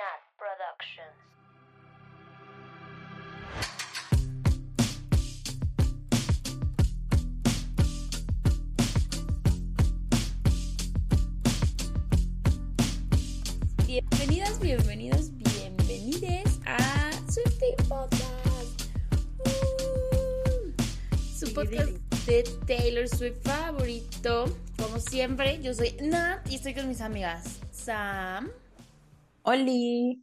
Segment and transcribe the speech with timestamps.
[0.00, 1.12] Nat Productions.
[13.86, 16.78] Bienvenidas, bienvenidos, bienvenides a
[17.30, 18.88] Swifty Podcast.
[19.44, 20.72] Uh,
[21.36, 21.90] su podcast
[22.24, 24.46] de Taylor Swift favorito.
[24.78, 28.50] Como siempre, yo soy Nat y estoy con mis amigas Sam,
[29.50, 30.22] Oli.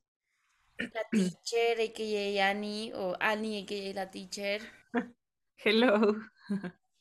[0.93, 2.49] la teacher, a.k.a.
[2.49, 3.93] Annie, o Annie, a.k.a.
[3.93, 4.61] la teacher,
[5.63, 6.15] Hello.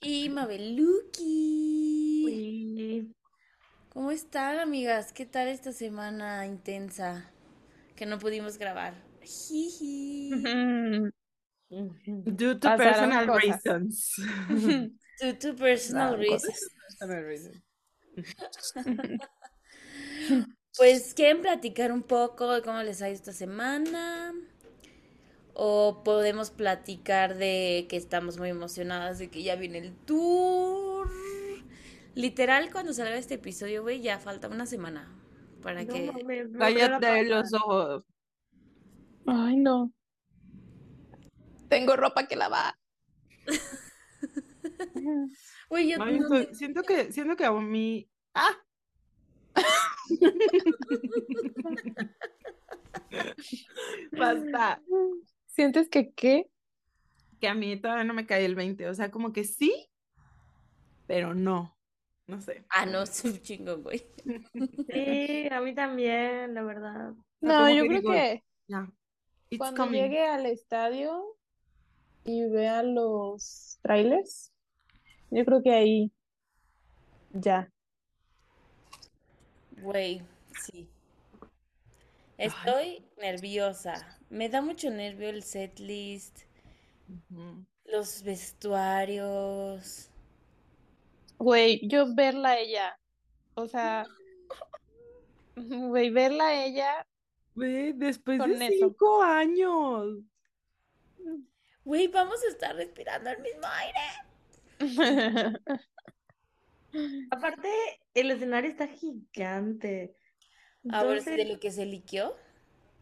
[0.01, 1.23] y Mabeluki.
[3.91, 5.12] ¿Cómo están, amigas?
[5.12, 7.30] ¿Qué tal esta semana intensa
[7.96, 8.95] que no pudimos grabar?
[9.23, 10.30] Jiji.
[11.68, 13.43] Due to Pasaron personal cosas.
[13.45, 14.12] reasons.
[15.20, 16.70] Due to personal reasons.
[16.96, 17.62] Personal reasons.
[20.77, 24.35] Pues, ¿quieren platicar un poco de cómo les ha ido esta semana?
[25.55, 31.10] O podemos platicar de que estamos muy emocionadas de que ya viene el tour.
[32.15, 35.10] Literal, cuando salga este episodio, güey, ya falta una semana
[35.63, 36.13] para No que...
[36.24, 38.05] me Cállate los ojos.
[39.27, 39.93] Ay, no.
[41.68, 42.74] Tengo ropa que lavar.
[45.68, 48.09] Güey, yo no te- siento que, siento que a mí.
[48.35, 48.51] ¡Ah!
[54.12, 54.80] Basta.
[55.46, 56.51] ¿Sientes que qué?
[57.40, 58.88] Que a mí todavía no me cae el 20.
[58.88, 59.88] O sea, como que sí,
[61.07, 61.77] pero no.
[62.27, 62.65] No sé.
[62.71, 64.03] Ah, no, es un chingo, güey.
[64.91, 67.12] Sí, a mí también, la verdad.
[67.41, 68.43] No, yo que creo digo, que
[69.59, 70.03] cuando coming.
[70.03, 71.37] llegue al estadio
[72.25, 74.53] y vea los trailers,
[75.31, 76.12] yo creo que ahí
[77.32, 77.71] ya.
[79.77, 80.22] Güey,
[80.60, 80.88] sí.
[82.38, 84.19] Estoy nerviosa.
[84.28, 86.41] Me da mucho nervio el setlist,
[87.31, 87.65] Ujú.
[87.84, 90.11] los vestuarios.
[91.39, 92.99] Güey, yo verla a ella,
[93.55, 94.06] o sea,
[95.56, 97.06] güey, verla a ella,
[97.55, 98.75] Ve, después Con de eso.
[98.89, 100.19] cinco años.
[101.84, 104.00] Güey, vamos a estar respirando el mismo aire.
[107.31, 107.69] Aparte,
[108.15, 110.17] el escenario está gigante.
[110.91, 112.35] Ahora sí, de Entonces, lo que se liqueó.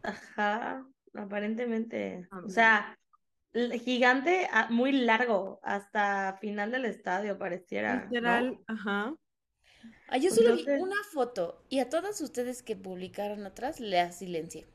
[0.03, 2.27] ajá, aparentemente.
[2.31, 2.51] A O ver.
[2.51, 2.99] sea,
[3.83, 8.05] gigante, a- muy largo, hasta final del estadio pareciera, ¿no?
[8.05, 9.15] Literal, ajá.
[10.07, 14.17] Ah, yo solo Entonces- vi una foto y a todas ustedes que publicaron atrás las
[14.17, 14.65] silencié.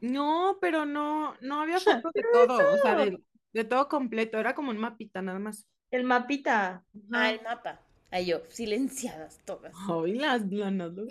[0.00, 1.76] No, pero no, no había
[2.06, 3.18] foto de todo, o sea, de,
[3.52, 5.66] de todo completo, era como un mapita nada más.
[5.90, 6.84] El mapita.
[7.12, 7.80] Ah, el mapa.
[8.10, 9.72] Ahí yo, silenciadas todas.
[9.88, 11.04] Ay, las blanas, ¿no?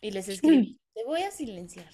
[0.00, 1.90] Y les escribí, te voy a silenciar.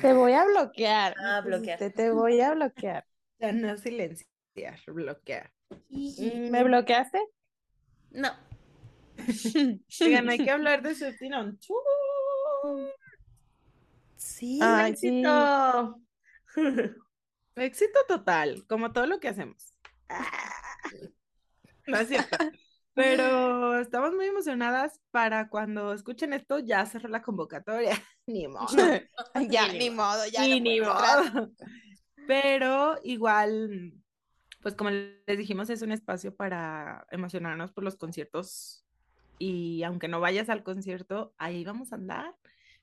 [0.00, 1.14] Te voy a bloquear.
[1.18, 1.78] Ah, bloquear.
[1.78, 3.04] Te, te voy a bloquear.
[3.38, 5.50] Ya no silenciar, bloquear.
[5.88, 6.50] Jiji.
[6.50, 7.18] ¿Me bloqueaste?
[8.10, 8.30] No,
[10.00, 11.82] Oigan, hay que hablar de Tour.
[14.16, 14.58] sí.
[14.62, 15.08] Ay, sí.
[15.08, 16.00] ¡Éxito!
[17.56, 19.74] Éxito total, como todo lo que hacemos.
[21.90, 22.36] No es cierto.
[22.94, 27.92] Pero estamos muy emocionadas para cuando escuchen esto, ya cerró la convocatoria.
[28.26, 28.68] Ni modo.
[29.48, 31.50] Ya, Sí, ni modo, ya Sí, no ni modo.
[32.26, 33.94] Pero igual,
[34.62, 38.84] pues como les dijimos, es un espacio para emocionarnos por los conciertos.
[39.38, 42.34] Y aunque no vayas al concierto, ahí vamos a andar,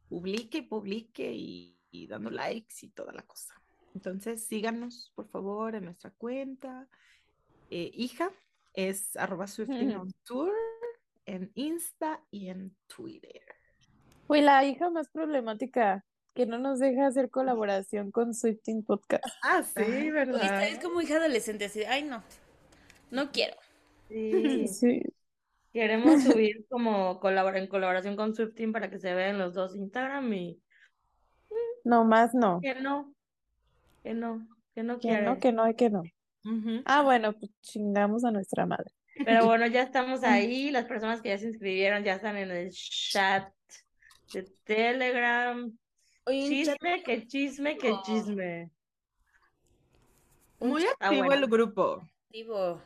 [0.10, 3.54] publique, publique y, y dando likes y toda la cosa.
[3.94, 6.88] Entonces, síganos, por favor, en nuestra cuenta.
[7.70, 8.32] Eh, hija
[8.78, 10.54] es arroba Swifting on tour
[11.26, 13.42] en Insta y en Twitter.
[14.28, 16.06] Fue la hija más problemática
[16.36, 19.26] que no nos deja hacer colaboración con Swifting Podcast.
[19.44, 20.68] Ah, sí, ¿verdad?
[20.68, 22.24] es como hija adolescente, así ay, no,
[23.10, 23.58] no quiero.
[24.10, 25.02] Sí, Sí.
[25.74, 30.32] queremos subir como colabora en colaboración con Swifting para que se vean los dos Instagram
[30.34, 30.62] y
[31.84, 32.60] No más no.
[32.62, 33.12] que no,
[34.04, 35.40] que no, que no Que no, quiere.
[35.40, 36.04] que no, que no.
[36.86, 38.92] Ah, bueno, pues chingamos a nuestra madre.
[39.24, 40.72] Pero bueno, ya estamos ahí.
[40.72, 43.52] Las personas que ya se inscribieron ya están en el chat
[44.34, 45.72] de Telegram.
[46.26, 48.70] Oye, un chat Chisme, que chisme, que chisme.
[50.60, 51.46] Muy Ah, activo bueno.
[51.46, 52.08] el grupo.
[52.28, 52.82] activo.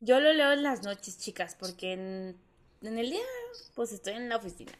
[0.00, 2.36] Yo lo leo en las noches, chicas, porque en,
[2.82, 3.22] en el día,
[3.74, 4.72] pues estoy en la oficina.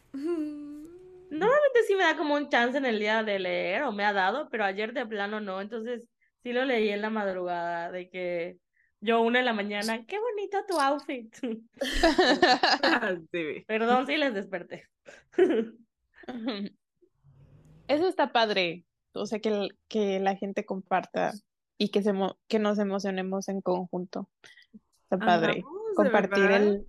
[1.29, 4.13] Normalmente sí me da como un chance en el día de leer, o me ha
[4.13, 5.59] dado, pero ayer de plano no.
[5.61, 6.09] Entonces
[6.43, 8.57] sí lo leí en la madrugada, de que
[8.99, 11.35] yo una en la mañana, qué bonito tu outfit.
[13.31, 13.63] Sí.
[13.67, 14.85] Perdón si les desperté.
[17.87, 18.85] Eso está padre.
[19.13, 21.33] O sea, que, que la gente comparta
[21.77, 22.11] y que, se
[22.47, 24.29] que nos emocionemos en conjunto.
[25.03, 25.63] Está padre.
[25.95, 26.87] Compartir el,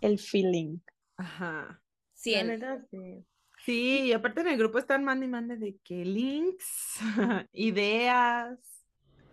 [0.00, 0.78] el feeling.
[1.16, 1.62] Ajá.
[1.62, 1.80] La
[2.14, 2.46] 100.
[2.48, 3.24] neta, sí.
[3.64, 6.98] Sí, y aparte en el grupo están mande y mande de que links,
[7.52, 8.58] ideas.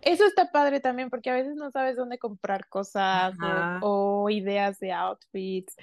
[0.02, 3.34] Eso está padre también porque a veces no sabes dónde comprar cosas
[3.82, 5.74] o- ideas de outfits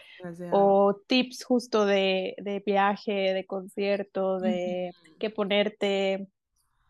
[0.52, 6.28] o tips justo de, de viaje, de concierto, de qué ponerte,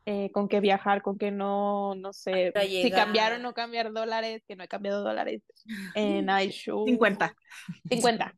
[0.05, 2.51] eh, con qué viajar, con qué no, no sé,
[2.83, 5.41] si cambiar o no cambiar dólares, que no he cambiado dólares
[5.95, 6.85] en iShow.
[6.85, 7.35] 50.
[7.89, 8.35] 50.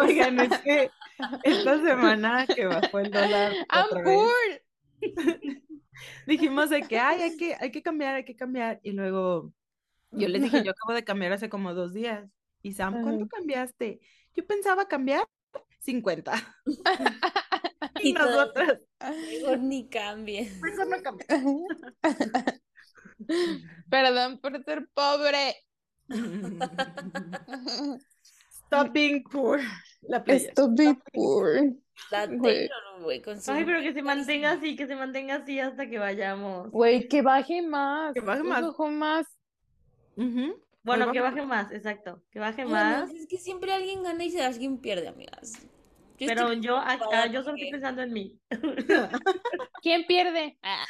[0.00, 0.90] Oigan, es que
[1.44, 4.62] esta semana que bajó el dólar I'm otra vez, poor.
[6.26, 8.80] dijimos de que ay, hay que, hay que cambiar, hay que cambiar.
[8.82, 9.52] Y luego
[10.10, 12.28] yo les dije, yo acabo de cambiar hace como dos días.
[12.62, 14.00] Y Sam, ¿cuánto cambiaste?
[14.34, 15.24] Yo pensaba cambiar
[15.80, 16.34] 50.
[18.02, 20.60] y Y nosotras, Mejor ni cambien.
[20.60, 21.26] mejor no cambié.
[23.90, 25.56] Perdón por ser pobre.
[28.50, 29.60] Stop being poor.
[30.02, 30.48] La playa.
[30.48, 31.74] Estoy bien poor.
[32.10, 32.26] La.
[32.26, 33.50] Taylor, güey, con su...
[33.50, 36.70] Ay, pero que se mantenga así, que se mantenga así hasta que vayamos.
[36.70, 38.14] Güey, que baje más.
[38.14, 38.62] Que baje más.
[38.62, 39.26] bajó más.
[40.82, 42.22] Bueno, que baje más, exacto.
[42.30, 43.10] Que baje más.
[43.12, 45.52] es que siempre alguien gana y alguien pierde, amigas.
[46.18, 48.40] Yo Pero estoy yo acá, preocupada yo solo estoy pensando en mí.
[49.82, 50.58] ¿Quién pierde?
[50.62, 50.84] Ah.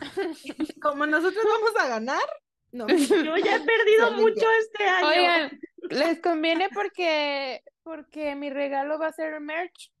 [0.82, 2.24] Como nosotros vamos a ganar,
[2.72, 2.88] no.
[2.88, 5.06] Yo ya he perdido mucho este año.
[5.06, 5.60] Oigan,
[5.90, 9.92] les conviene porque porque mi regalo va a ser merch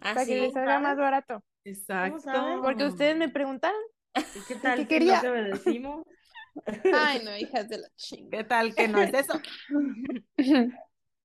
[0.00, 1.44] Ah, para que les salga más barato.
[1.64, 2.60] Exacto.
[2.62, 3.80] Porque ustedes me preguntaron.
[4.16, 5.22] ¿Y qué tal ¿Qué si quería?
[5.80, 6.04] no?
[6.94, 8.38] Ay, no, hijas de la chinga.
[8.38, 9.40] ¿Qué tal que no es eso?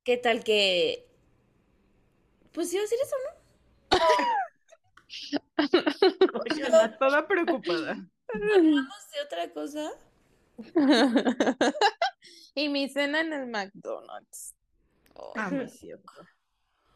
[0.03, 1.07] ¿Qué tal que...?
[2.51, 3.97] Pues iba a decir eso, ¿no?
[6.53, 7.97] Está toda preocupada.
[8.33, 9.91] Hablamos de otra cosa.
[12.55, 14.55] y mi cena en el McDonald's.
[15.15, 15.49] Oh, Ah.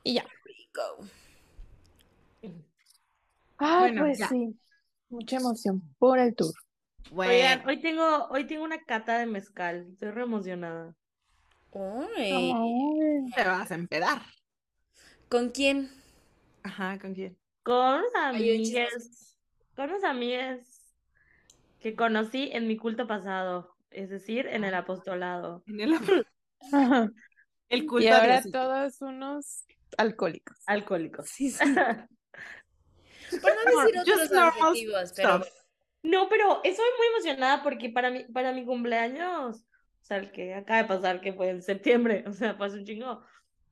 [0.03, 0.25] Y ya.
[0.45, 1.05] rico.
[3.57, 4.29] Ay, Bueno, pues ya.
[4.29, 4.57] sí.
[5.09, 6.53] Mucha emoción por el tour.
[7.11, 9.87] Oigan, hoy tengo, hoy tengo una cata de mezcal.
[9.91, 10.95] Estoy re emocionada.
[11.73, 13.31] Ay, Ay.
[13.35, 14.21] te vas a empedar.
[15.27, 15.89] ¿Con quién?
[16.63, 17.37] Ajá, ¿con quién?
[17.63, 19.37] Con unos amigues,
[19.75, 20.95] con unos amigues
[21.79, 25.63] que conocí en mi culto pasado, es decir, en el apostolado.
[25.67, 25.97] En el,
[27.69, 28.59] el culto Y ahora Diosito.
[28.59, 29.65] todos unos
[29.97, 30.57] alcohólicos.
[30.65, 31.29] Alcohólicos.
[31.29, 31.63] Sí, sí.
[33.41, 35.53] Por no decir otros adjetivos, pero stuff.
[36.01, 40.53] No, pero estoy muy emocionada porque para mi, para mi cumpleaños, o sea, el que
[40.55, 43.21] acaba de pasar, que fue en septiembre, o sea, pasó un chingo.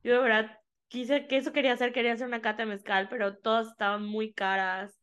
[0.04, 0.58] Yo de verdad
[0.88, 4.32] quise, que eso quería hacer, quería hacer una cata de mezcal, pero todas estaban muy
[4.32, 5.00] caras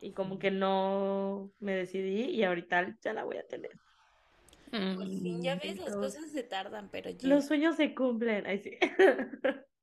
[0.00, 3.72] y como que no me decidí y ahorita ya la voy a tener.
[4.70, 7.28] Por fin, ya ves, las cosas se tardan, pero ya.
[7.28, 8.78] Los sueños se cumplen, ay sí.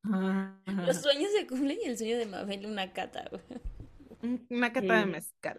[0.04, 3.30] Los sueños se cumplen y el sueño de Mabel una cata,
[4.50, 5.58] Una cata de mezcal.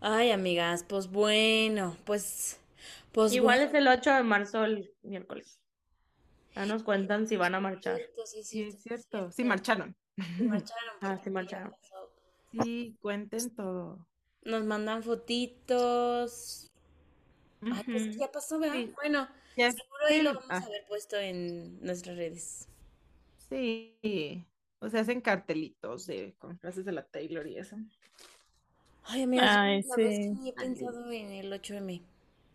[0.00, 2.58] Ay, amigas, pues bueno, pues,
[3.12, 3.70] pues Igual bueno.
[3.70, 5.60] es el 8 de marzo el miércoles.
[6.54, 8.00] Ya nos cuentan si van a marchar.
[8.42, 9.30] Sí, es cierto.
[9.30, 9.94] Sí, marcharon.
[10.36, 10.94] Sí marcharon.
[11.00, 11.72] Ah, sí marcharon.
[12.62, 14.06] Sí, cuenten todo.
[14.42, 16.69] Nos mandan fotitos.
[17.62, 18.76] Ay, pues ya pasó, ¿verdad?
[18.76, 18.92] Sí.
[18.96, 20.36] Bueno, Ya seguro ahí lo sí.
[20.36, 22.68] vamos Ah, a haber puesto en nuestras redes.
[23.48, 24.44] sí.
[24.82, 27.76] O sea, hacen cartelitos de, con frases de la Taylor y eso.
[29.04, 30.40] Ay, amigas, Ay, la verdad es que sí.
[30.40, 32.02] ni he pensado en el 8M.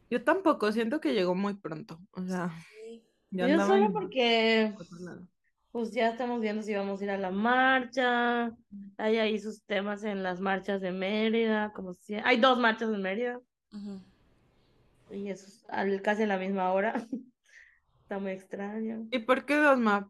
[0.10, 2.00] Yo tampoco, siento que llegó muy pronto.
[2.14, 3.02] O sea, Sí.
[3.32, 4.74] Yo andaba solo porque
[5.72, 8.52] pues ya estamos viendo si vamos a ir a la marcha.
[8.98, 13.02] Hay ahí sus temas en las marchas de Mérida, como si hay dos marchas en
[13.02, 13.40] Mérida
[13.74, 14.00] Ujú.
[15.12, 16.94] Y eso es al, casi a la misma hora.
[18.02, 19.08] Está muy extraño.
[19.12, 20.10] ¿Y por qué dos map?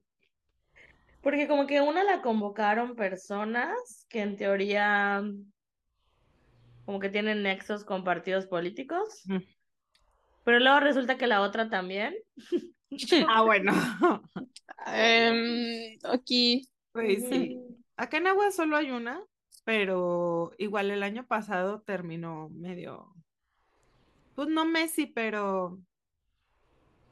[1.22, 5.24] Porque como que una la convocaron personas que en teoría
[6.86, 9.24] como que tienen nexos con partidos políticos,
[10.44, 12.16] pero luego resulta que la otra también.
[13.28, 13.74] Ah, bueno.
[14.86, 16.70] Em, aquí.
[16.94, 17.60] Pues sí.
[17.98, 19.22] Acá en Agua solo hay una,
[19.66, 23.14] pero igual el año pasado terminó medio,
[24.36, 25.80] pues no Messi, pero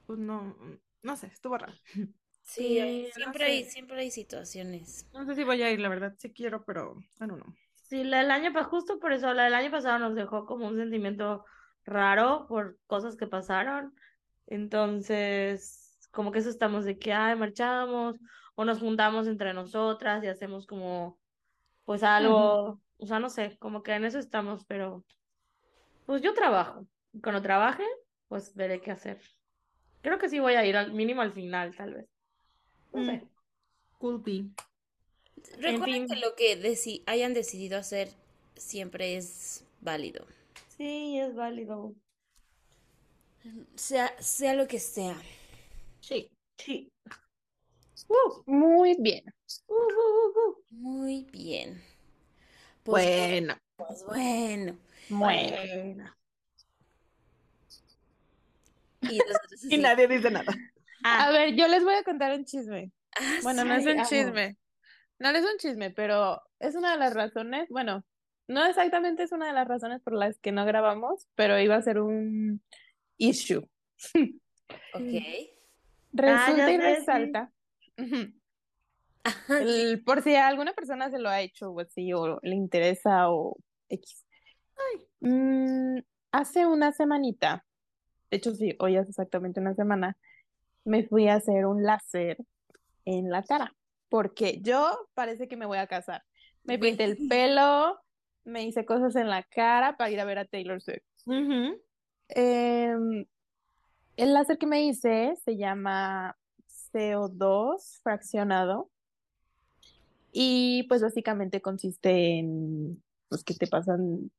[0.06, 0.56] pues no,
[1.02, 1.74] no sé, estuvo raro.
[2.44, 5.06] Sí, Sí, no siempre hay, siempre hay situaciones.
[5.14, 7.56] No sé si voy a ir, la verdad, sí quiero, pero bueno, no.
[7.76, 10.68] Sí, la del año pasado, justo por eso, la del año pasado nos dejó como
[10.68, 11.46] un sentimiento
[11.86, 13.94] raro por cosas que pasaron.
[14.48, 18.18] Entonces, como que eso estamos de que, ay, marchamos
[18.56, 21.20] o nos juntamos entre nosotras y hacemos como
[21.86, 25.04] pues algo, o sea, no sé, como que en eso estamos, pero
[26.06, 26.88] pues yo trabajo.
[27.22, 27.84] Cuando trabaje,
[28.28, 29.22] pues veré qué hacer.
[30.02, 32.06] Creo que sí voy a ir al mínimo al final, tal vez.
[32.92, 33.28] No sé.
[34.00, 34.46] Cool be.
[35.58, 36.08] Recuerden fin.
[36.08, 38.10] que lo que deci- hayan decidido hacer
[38.56, 40.26] siempre es válido.
[40.78, 41.94] Sí, es válido.
[43.76, 45.16] Sea, sea lo que sea.
[46.00, 46.30] Sí.
[46.58, 46.92] Sí.
[48.46, 49.24] Muy bien.
[49.68, 50.64] Uh, uh, uh, uh.
[50.72, 51.82] Muy bien.
[52.84, 53.58] Pues, Bueno.
[53.78, 54.78] pues bueno.
[55.10, 56.14] Bueno.
[59.10, 60.52] Y Y nadie dice nada.
[61.04, 62.92] A Ah, ver, yo les voy a contar un chisme.
[63.18, 64.10] ah, Bueno, no es Ay, un amo.
[64.10, 64.58] chisme.
[65.20, 68.04] No es un chisme, pero es una de las razones, bueno,
[68.48, 71.82] no exactamente es una de las razones por las que no grabamos, pero iba a
[71.82, 72.62] ser un
[73.18, 73.68] issue.
[74.94, 75.14] Ok.
[76.14, 76.96] Resulta ya y sé, sí.
[76.96, 77.52] resalta.
[79.50, 83.30] El- por si a alguna persona se lo ha hecho o así, o le interesa
[83.30, 83.58] o
[83.90, 84.26] X.
[85.22, 86.00] Mm,
[86.32, 87.66] hace una semanita,
[88.34, 90.18] de hecho sí, hoy hace exactamente una semana,
[90.86, 92.38] me fui a hacer un láser
[93.06, 93.76] en la cara,
[94.10, 96.24] porque yo parece que me voy a casar.
[96.64, 98.00] Me pinté el pelo,
[98.44, 101.04] me hice cosas en la cara para ir a ver a Taylor Swift.
[101.28, 103.26] Em,
[104.18, 106.36] el láser que me hice se llama
[106.92, 108.90] CO2 fraccionado
[110.32, 114.32] y pues básicamente consiste en pues que te pasan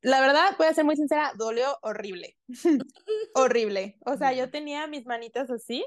[0.00, 2.38] la verdad voy a ser muy sincera dolió horrible
[3.34, 5.84] horrible o sea yo tenía mis manitas así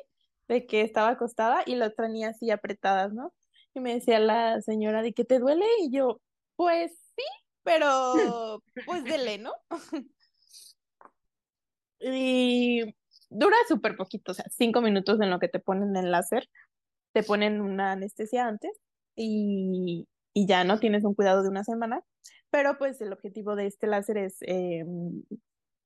[0.48, 3.34] de que estaba acostada y las tenía así apretadas ¿no?
[3.74, 6.22] y me decía la señora de que te duele y yo
[6.56, 7.24] pues sí
[7.64, 9.54] pero pues dele ¿no?
[12.04, 12.96] Y
[13.30, 16.50] dura súper poquito, o sea, cinco minutos en lo que te ponen el láser,
[17.14, 18.72] te ponen una anestesia antes
[19.16, 22.02] y, y ya no tienes un cuidado de una semana,
[22.50, 24.86] pero pues el objetivo de este láser es, eh,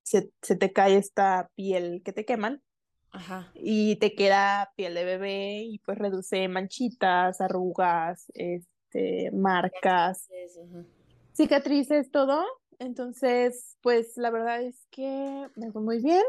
[0.03, 2.61] se, se te cae esta piel que te queman
[3.11, 3.51] Ajá.
[3.55, 10.29] y te queda piel de bebé y pues reduce manchitas, arrugas, este, marcas
[11.35, 12.43] cicatrices, todo.
[12.79, 16.23] Entonces, pues la verdad es que me fue muy bien.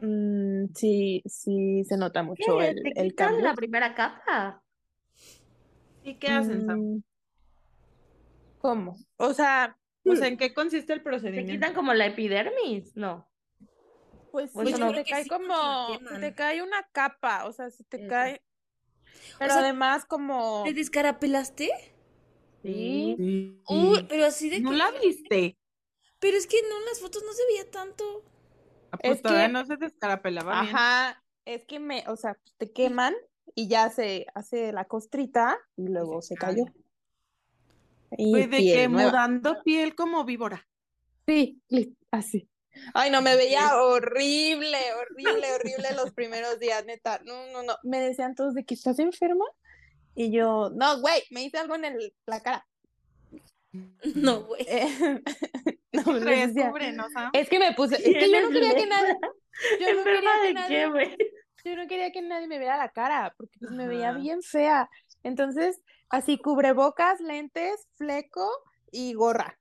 [0.00, 3.44] Mm, sí, sí se nota mucho el, ¿Te el cambio.
[3.44, 4.61] la primera capa?
[6.02, 6.78] ¿Y qué hacen, Sam?
[6.80, 7.02] Mm,
[8.58, 8.96] ¿Cómo?
[9.16, 11.52] O sea, O sea, ¿en qué consiste el ¿Te procedimiento?
[11.52, 12.96] quitan como la epidermis?
[12.96, 13.28] No.
[14.30, 17.84] pues Pues sí, te cae sí, como, se te cae una capa, o sea, se
[17.84, 18.08] te Eso.
[18.08, 18.42] cae,
[19.38, 21.70] pero sea, además como, ¿Te descarapelaste?
[22.62, 23.62] sí, Sí.
[23.68, 24.76] Uy, pero así de ¿No que...
[24.76, 25.58] la viste?
[26.18, 28.24] Pero es que no, en las fotos no se veía tanto.
[28.92, 30.76] Ah, Pues Es todavía que- no se descarapelaba bien.
[30.76, 33.14] ajá, es que me, o sea, te queman
[33.54, 36.64] y ya se hace la costrita y luego se cayó.
[38.16, 39.10] Y Pues de piel que nueva.
[39.10, 40.66] mudando piel como víbora.
[41.26, 41.62] Sí,
[42.10, 42.48] así.
[42.94, 47.20] Ay, no, me veía horrible, horrible, horrible los primeros días, neta.
[47.24, 47.76] No, no, no.
[47.82, 49.44] Me decían todos de que estás enferma.
[50.14, 52.66] Y yo, no, güey, me hice algo en el, la cara.
[54.14, 54.62] No, güey.
[54.68, 55.22] Eh,
[55.92, 57.30] no, les decía, Descubre, ¿no, Sam?
[57.32, 59.16] es que me puse, es que yo no ¿Tienes quería que nadie,
[59.80, 61.16] yo no ¿Enferma quería que de nadie, qué, güey?
[61.64, 64.88] Yo no quería que nadie me viera la cara, porque pues me veía bien fea.
[65.22, 68.48] Entonces, así cubrebocas, lentes, fleco
[68.90, 69.58] y gorra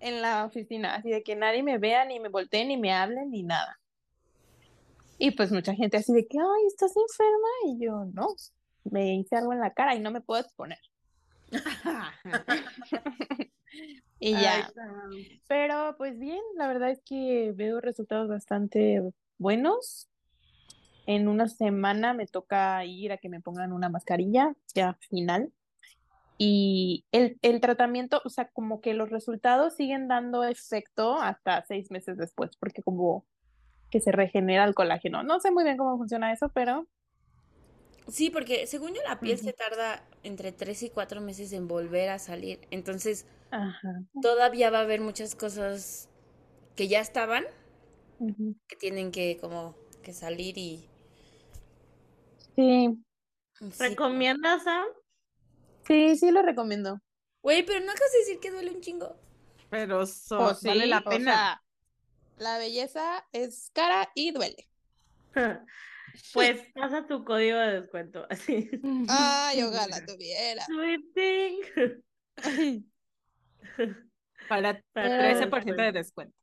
[0.00, 3.30] en la oficina, así de que nadie me vea, ni me voltee, ni me hablen,
[3.30, 3.78] ni nada.
[5.18, 7.48] Y pues mucha gente así de que, ay, ¿estás enferma?
[7.66, 8.28] Y yo, no,
[8.84, 10.78] me hice algo en la cara y no me puedo exponer.
[14.22, 14.70] Y ya,
[15.48, 19.02] pero pues bien, la verdad es que veo resultados bastante
[19.38, 20.09] buenos.
[21.10, 25.52] En una semana me toca ir a que me pongan una mascarilla, ya final.
[26.38, 31.90] Y el, el tratamiento, o sea, como que los resultados siguen dando efecto hasta seis
[31.90, 33.24] meses después, porque como
[33.90, 35.24] que se regenera el colágeno.
[35.24, 36.86] No sé muy bien cómo funciona eso, pero
[38.08, 42.08] Sí, porque según yo la piel se tarda entre 3 y 4 meses en volver
[42.08, 42.60] a salir.
[42.70, 44.02] Entonces, ajá.
[44.20, 46.08] todavía va a haber muchas cosas
[46.74, 47.44] que ya estaban,
[48.68, 50.86] que tienen que como que salir y...
[52.60, 53.78] Sí.
[53.78, 54.86] ¿Recomiendas, Sam?
[55.86, 57.00] sí, sí lo recomiendo.
[57.42, 59.16] Güey, pero no acabas de decir que duele un chingo.
[59.70, 61.32] Pero so- Pues vale sí, la o pena.
[61.32, 61.62] sea,
[62.38, 64.68] la belleza es cara y duele.
[66.34, 68.26] Pues pasa tu código de descuento.
[68.28, 68.68] Así.
[69.08, 70.64] Ay, ojalá tuviera.
[70.66, 72.82] Sweet thing.
[74.48, 76.34] Para Para 13% de descuento.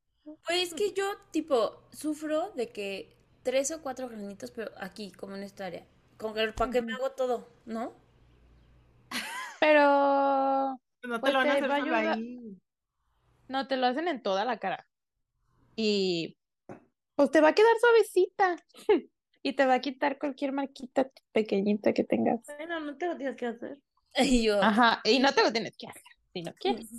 [0.46, 5.36] Pues es que yo, tipo, sufro de que tres o cuatro granitos, pero aquí, como
[5.36, 5.86] en esta área.
[6.18, 7.94] Como que para que me hago todo, ¿no?
[9.60, 12.58] Pero No te Pues lo van a hacer solo ahí.
[13.48, 14.88] No, te lo hacen en toda la cara.
[15.76, 16.38] Y
[17.16, 18.56] pues te va a quedar suavecita.
[19.44, 22.42] Y te va a quitar cualquier marquita pequeñita que tengas.
[22.58, 23.78] Bueno, no te lo tienes que hacer.
[24.18, 26.02] Y yo, Ajá, y no te lo tienes que hacer
[26.34, 26.92] si no quieres.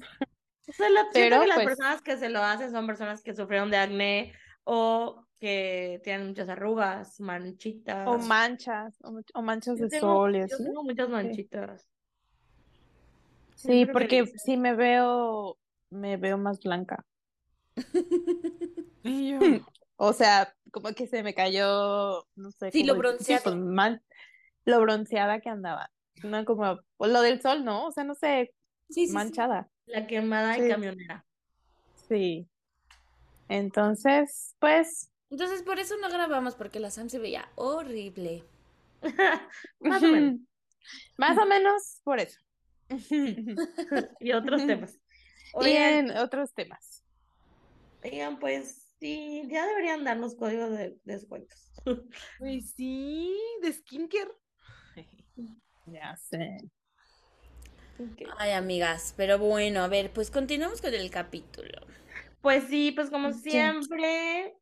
[0.67, 3.35] O sea, siento Pero, que las pues- personas que se lo hacen son personas que
[3.35, 4.33] sufrieron de acné
[4.65, 8.07] o que tienen muchas arrugas, manchitas.
[8.09, 8.95] O manchas,
[9.35, 11.89] o, manchas Yo de tengo- sol y Yo tengo muchas manchitas.
[13.55, 15.57] Sí, porque sí me veo,
[15.91, 17.05] me veo más blanca.
[20.01, 22.71] O sea, como que se me cayó, no sé.
[22.71, 24.01] Sí, lo pues, man-
[24.65, 25.91] lo bronceada que andaba.
[26.23, 27.87] No como, pues, lo del sol, ¿no?
[27.87, 28.53] O sea, no sé,
[28.89, 29.13] sí, sí, sí.
[29.13, 29.69] manchada.
[29.87, 30.69] La quemada y Sí.
[30.69, 31.25] camionera.
[32.09, 32.49] Sí.
[33.49, 38.49] Entonces, pues, Entonces por eso no grabamos, porque la Sam se veía horrible.
[39.81, 40.41] Más o menos.
[41.17, 42.39] más o menos por eso.
[44.21, 44.99] Y otros temas.
[45.61, 47.05] Y Oigan, en otros temas.
[48.03, 51.73] oigan, pues sí, ya deberían darnos códigos de descuentos.
[52.39, 54.33] pues sí, de skincare.
[55.87, 56.59] Ya sé.
[58.39, 61.81] Ay, amigas, pero bueno, a ver, pues continuamos con el capítulo.
[62.41, 64.58] Pues sí, pues como siempre,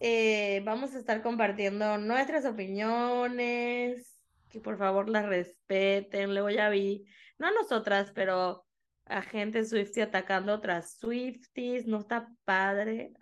[0.00, 6.32] eh, vamos a estar compartiendo nuestras opiniones, que por favor las respeten.
[6.32, 7.04] Luego ya vi,
[7.38, 8.64] no a nosotras, pero
[9.04, 13.12] a gente Swiftie atacando otras Swifties, no está padre.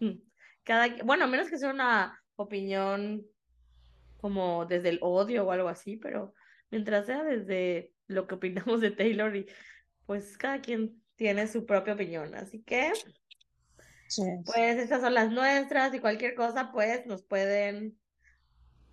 [0.00, 0.20] Mm.
[0.62, 3.26] Cada, bueno, a menos que sea una opinión
[4.18, 6.34] como desde el odio o algo así, pero
[6.70, 9.32] mientras sea desde lo que opinamos de Taylor
[10.06, 12.92] pues cada quien tiene su propia opinión, así que
[14.44, 17.98] pues estas son las nuestras y cualquier cosa, pues nos pueden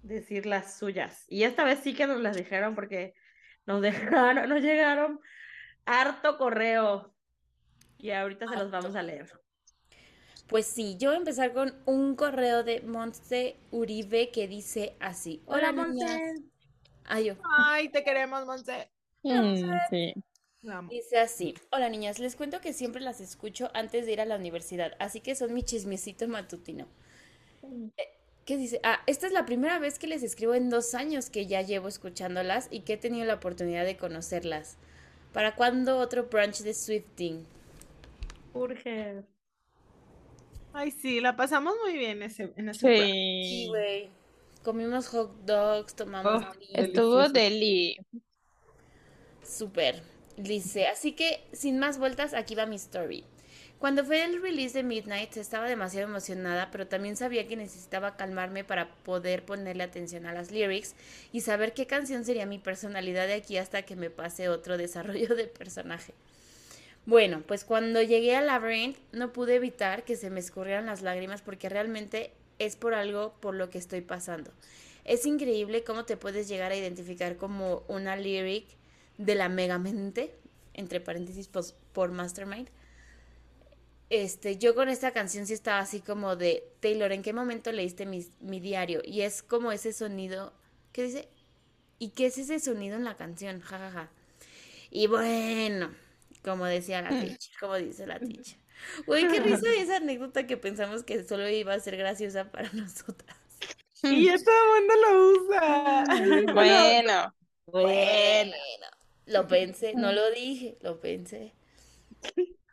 [0.01, 1.25] decir las suyas.
[1.27, 3.13] Y esta vez sí que nos las dijeron porque
[3.65, 5.19] nos dejaron, nos llegaron
[5.85, 7.13] harto correo
[7.97, 9.31] y ahorita se los vamos a leer.
[10.47, 15.41] Pues sí, yo voy a empezar con un correo de Monse Uribe que dice así.
[15.47, 15.87] Hola, niñas.
[15.87, 16.43] Monse.
[17.05, 17.35] Ay, yo.
[17.57, 18.91] Ay, te queremos, Monse.
[19.23, 20.13] Mm, sí.
[20.89, 24.35] Dice así, hola niñas, les cuento que siempre las escucho antes de ir a la
[24.37, 26.87] universidad, así que son mi chismecito matutino.
[27.97, 28.03] Eh,
[28.45, 28.79] ¿Qué dice?
[28.83, 31.87] Ah, esta es la primera vez que les escribo en dos años que ya llevo
[31.87, 34.77] escuchándolas y que he tenido la oportunidad de conocerlas.
[35.33, 37.45] ¿Para cuándo otro brunch de Swifting?
[38.53, 39.23] Urge.
[40.73, 42.79] Ay, sí, la pasamos muy bien ese, en ese.
[42.79, 43.03] Sí,
[43.43, 43.67] Sí.
[43.69, 44.09] güey.
[44.63, 46.51] Comimos hot dogs, tomamos Oh.
[46.73, 47.97] Estuvo deli.
[49.43, 50.14] Súper.
[50.37, 53.23] Dice, así que sin más vueltas, aquí va mi story.
[53.79, 58.63] Cuando fue el release de Midnight estaba demasiado emocionada, pero también sabía que necesitaba calmarme
[58.63, 60.95] para poder ponerle atención a las lyrics
[61.31, 65.35] y saber qué canción sería mi personalidad de aquí hasta que me pase otro desarrollo
[65.35, 66.13] de personaje.
[67.05, 71.41] Bueno, pues cuando llegué a Labyrinth no pude evitar que se me escurrieran las lágrimas
[71.41, 74.51] porque realmente es por algo por lo que estoy pasando.
[75.03, 78.65] Es increíble cómo te puedes llegar a identificar como una lyric
[79.17, 80.35] de la megamente,
[80.73, 82.69] entre paréntesis pos- por Mastermind.
[84.09, 88.05] Este, yo con esta canción sí estaba así como de Taylor, ¿en qué momento leíste
[88.05, 89.01] mi, mi diario?
[89.03, 90.53] Y es como ese sonido,
[90.91, 91.27] ¿qué dice?
[91.99, 93.61] ¿Y qué es ese sonido en la canción?
[93.61, 94.11] Ja, ja, ja.
[94.91, 95.91] Y bueno,
[96.43, 98.57] como decía la teacher, como dice la teacher.
[99.07, 103.37] Uy, qué risa esa anécdota que pensamos que solo iba a ser graciosa para nosotras.
[104.09, 106.03] Y el mundo lo usa.
[106.53, 107.33] Bueno,
[107.67, 108.55] Bueno,
[109.25, 111.53] lo pensé, no lo dije, lo pensé.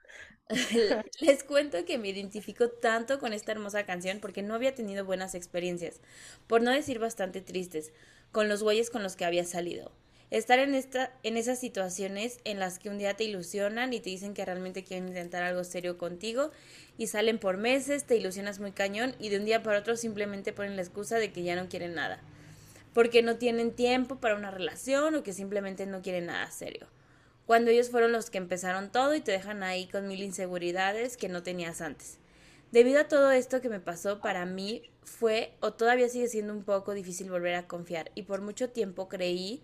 [1.21, 5.35] Les cuento que me identifico tanto con esta hermosa canción porque no había tenido buenas
[5.35, 6.01] experiencias,
[6.47, 7.93] por no decir bastante tristes,
[8.33, 9.93] con los güeyes con los que había salido.
[10.31, 14.09] Estar en esta, en esas situaciones en las que un día te ilusionan y te
[14.09, 16.51] dicen que realmente quieren intentar algo serio contigo
[16.97, 20.55] y salen por meses, te ilusionas muy cañón y de un día para otro simplemente
[20.55, 22.23] ponen la excusa de que ya no quieren nada
[22.93, 26.87] porque no tienen tiempo para una relación o que simplemente no quieren nada serio.
[27.47, 31.29] Cuando ellos fueron los que empezaron todo y te dejan ahí con mil inseguridades que
[31.29, 32.19] no tenías antes.
[32.71, 36.65] Debido a todo esto que me pasó, para mí fue o todavía sigue siendo un
[36.65, 39.63] poco difícil volver a confiar y por mucho tiempo creí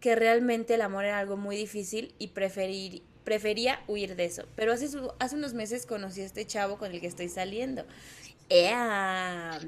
[0.00, 4.44] que realmente el amor era algo muy difícil y prefería huir de eso.
[4.54, 7.86] Pero hace, hace unos meses conocí a este chavo con el que estoy saliendo.
[8.50, 9.58] ¡Ea!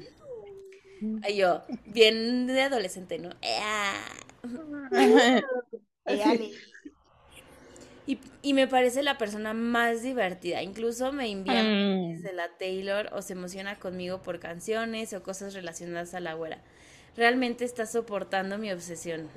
[1.21, 3.29] Ay, yo, bien de adolescente, ¿no?
[8.05, 10.61] Y, y me parece la persona más divertida.
[10.63, 12.23] Incluso me envía Mm.
[12.23, 16.59] de la Taylor o se emociona conmigo por canciones o cosas relacionadas a la güera.
[17.15, 19.29] Realmente está soportando mi obsesión.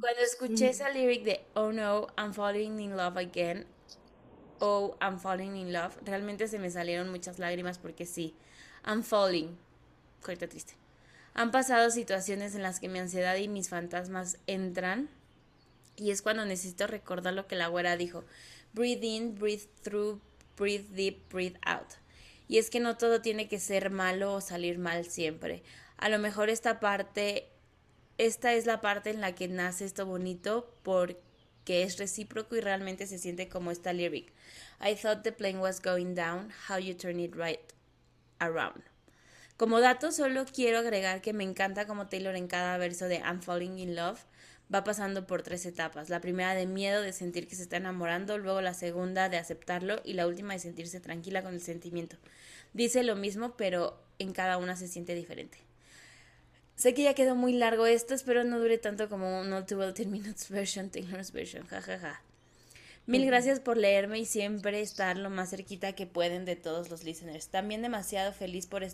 [0.00, 3.66] Cuando escuché esa lyric de Oh no, I'm falling in love again,
[4.60, 8.34] Oh, I'm falling in love, realmente se me salieron muchas lágrimas porque sí,
[8.86, 9.58] I'm falling,
[10.20, 10.74] triste.
[11.34, 15.08] Han pasado situaciones en las que mi ansiedad y mis fantasmas entran
[15.96, 18.24] y es cuando necesito recordar lo que la güera dijo.
[18.72, 20.20] Breathe in, breathe through,
[20.56, 21.88] breathe deep, breathe out.
[22.48, 25.62] Y es que no todo tiene que ser malo o salir mal siempre.
[25.96, 27.48] A lo mejor esta parte,
[28.18, 33.06] esta es la parte en la que nace esto bonito porque es recíproco y realmente
[33.06, 34.32] se siente como esta lyric.
[34.80, 37.72] I thought the plane was going down, how you turn it right
[38.40, 38.82] around.
[39.56, 43.40] Como dato, solo quiero agregar que me encanta como Taylor en cada verso de I'm
[43.40, 44.20] Falling in Love
[44.72, 46.10] va pasando por tres etapas.
[46.10, 50.00] La primera de miedo de sentir que se está enamorando, luego la segunda de aceptarlo
[50.04, 52.16] y la última de sentirse tranquila con el sentimiento.
[52.74, 55.58] Dice lo mismo, pero en cada una se siente diferente.
[56.74, 59.92] Sé que ya quedó muy largo esto, espero no dure tanto como un Not to
[59.92, 62.20] 10 Minutes version, Taylor's version, jajaja.
[63.06, 67.04] Mil gracias por leerme y siempre estar lo más cerquita que pueden de todos los
[67.04, 67.48] listeners.
[67.48, 68.84] También demasiado feliz por,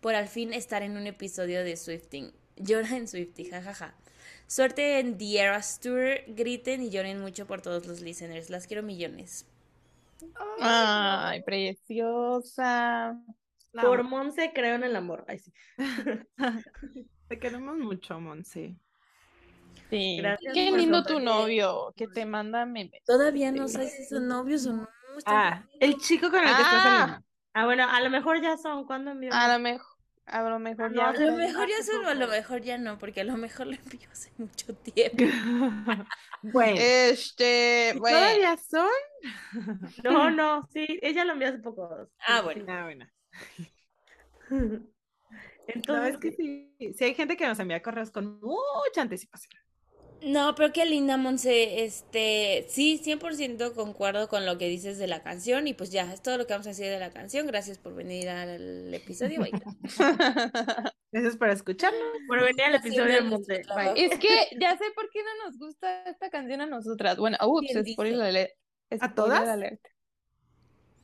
[0.00, 2.32] por al fin estar en un episodio de Swifting.
[2.56, 3.94] Llora en Swifty, jajaja.
[4.46, 8.50] Suerte en The Eras Tour, griten y lloren mucho por todos los listeners.
[8.50, 9.46] Las quiero millones.
[10.60, 13.18] Ay, preciosa.
[13.72, 15.24] Por Monse creo en el amor.
[15.28, 15.52] Ay, sí.
[17.28, 18.74] Te queremos mucho, Monse.
[19.90, 20.16] Sí.
[20.18, 23.02] Gracias Qué lindo tu novio que te manda memes.
[23.04, 24.88] Todavía no sé si son novios o no.
[25.26, 26.82] Ah, el chico con el que estás Ah.
[26.82, 27.26] saliendo.
[27.54, 28.84] Ah, bueno, a lo mejor ya son.
[28.86, 29.30] ¿Cuándo envió?
[29.32, 29.87] A lo mejor,
[30.30, 31.08] a lo mejor ya.
[31.08, 33.36] A lo mejor ya Hace son, o a lo mejor ya no, porque a lo
[33.36, 35.24] mejor lo envió hace mucho tiempo.
[36.42, 38.16] bueno, Este, bueno.
[38.18, 38.88] ¿todavía son?
[40.04, 42.08] No, no, sí, ella lo envió hace poco.
[42.26, 42.64] Ah, bueno.
[42.68, 43.06] Ah, bueno.
[45.66, 49.52] Entonces, No, es que sí, sí hay gente que nos envía correos con mucha anticipación.
[50.22, 51.84] No, pero qué linda, Monse.
[51.84, 56.22] Este, sí, 100% concuerdo con lo que dices de la canción y pues ya, es
[56.22, 57.46] todo lo que vamos a decir de la canción.
[57.46, 59.40] Gracias por venir al episodio.
[59.40, 59.52] bye.
[61.12, 62.02] Gracias por escucharnos.
[62.26, 63.94] por venir al episodio de trabajo.
[63.96, 64.28] Es que
[64.60, 67.16] ya sé por qué no nos gusta esta canción a nosotras.
[67.16, 68.28] Bueno, ups, ¿Quién spoiler dice?
[68.28, 68.52] alert.
[69.00, 69.48] ¿A todas?
[69.48, 69.80] alert.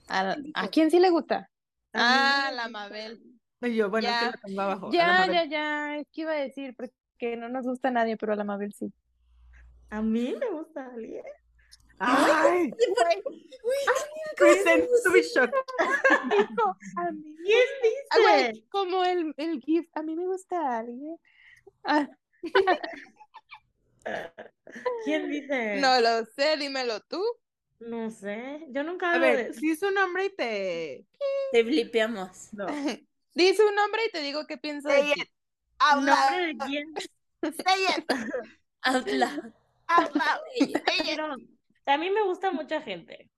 [0.08, 1.50] ¿A, ¿Quién a quién sí le gusta?
[1.92, 2.68] Ah, la.
[2.68, 3.22] Mabel.
[3.62, 4.30] Y yo, bueno, es que Ya.
[4.32, 4.86] lo tengo abajo.
[4.88, 5.96] a la Ya, ya, ya.
[5.98, 8.72] Es que iba a decir porque no nos gusta a nadie, pero a la Mabel
[8.74, 8.92] sí.
[9.94, 11.22] A mí me gusta alguien.
[12.00, 12.72] ¡Ay!
[14.36, 15.50] Kristen, tuve shock.
[16.30, 17.36] Dijo, a mí.
[17.44, 17.68] ¿Quién
[18.10, 18.68] Ah, güey, dice?
[18.70, 21.16] como el, el GIF, a mí me gusta alguien.
[21.84, 22.08] Ah,
[25.04, 25.76] ¿Quién dice?
[25.76, 27.22] no lo sé, dímelo tú.
[27.78, 28.66] No sé.
[28.70, 29.60] Yo nunca A hablo de ver, eso.
[29.60, 31.06] si su nombre y te...
[31.52, 32.52] Te blipeamos.
[32.52, 32.66] No.
[33.34, 35.22] Di su nombre y te digo qué pienso de ti.
[35.94, 36.94] ¿Nombre de quién?
[38.82, 39.52] Out loud.
[39.86, 41.36] Pero
[41.86, 43.30] a mí me gusta mucha gente.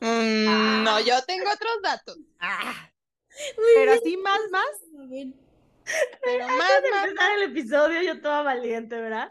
[0.00, 2.18] Mm, no, yo tengo otros datos.
[2.38, 2.90] Ah,
[3.74, 4.66] pero así más, más.
[6.22, 9.30] Pero más, Antes de más, empezar el episodio, yo toda valiente, ¿verdad?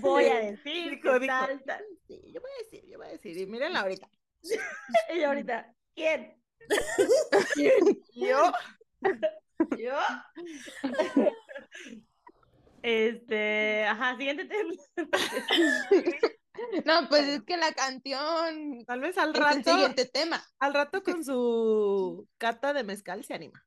[0.00, 1.26] Voy a decir Dijo, que dijo.
[1.26, 1.84] tal, tal.
[2.06, 3.36] Sí, yo voy a decir, yo voy a decir.
[3.36, 4.08] Y mírenla ahorita.
[5.14, 6.40] Y ahorita, ¿quién?
[8.14, 8.52] Yo.
[9.76, 9.98] ¿Yo?
[12.82, 14.72] Este, ajá, siguiente tema.
[16.84, 20.44] No, pues es que la canción Tal vez al es el rato, siguiente tema.
[20.58, 23.64] al rato con su cata de mezcal se anima.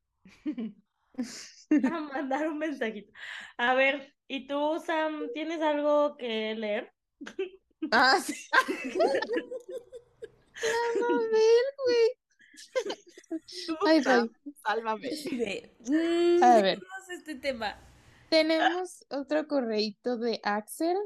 [1.84, 3.10] a mandar un mensajito.
[3.56, 6.92] A ver, ¿y tú, Sam, tienes algo que leer?
[7.90, 8.34] Ah, sí.
[10.62, 12.10] La Mabel, güey.
[13.66, 14.54] Tú, Ay, Sam, güey.
[14.64, 15.10] sálvame.
[15.80, 16.82] Mm, A ¿de ver.
[17.10, 17.78] este tema?
[18.32, 20.96] Tenemos otro correíto de Axel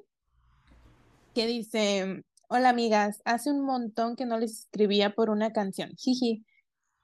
[1.35, 5.91] que dice, hola amigas, hace un montón que no les escribía por una canción.
[5.97, 6.47] Jiji.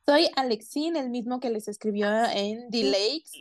[0.06, 3.32] Soy Alexín, el mismo que les escribió en The Lakes.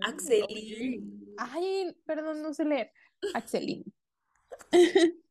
[0.00, 1.34] Axelín.
[1.36, 2.90] Ay, perdón, no sé leer.
[3.34, 3.84] Axelín.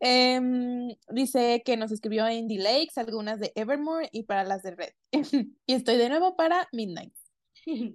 [0.00, 4.72] Em, dice que nos escribió en The Lakes, algunas de Evermore y para las de
[4.72, 4.92] Red.
[5.66, 7.14] y estoy de nuevo para Midnight.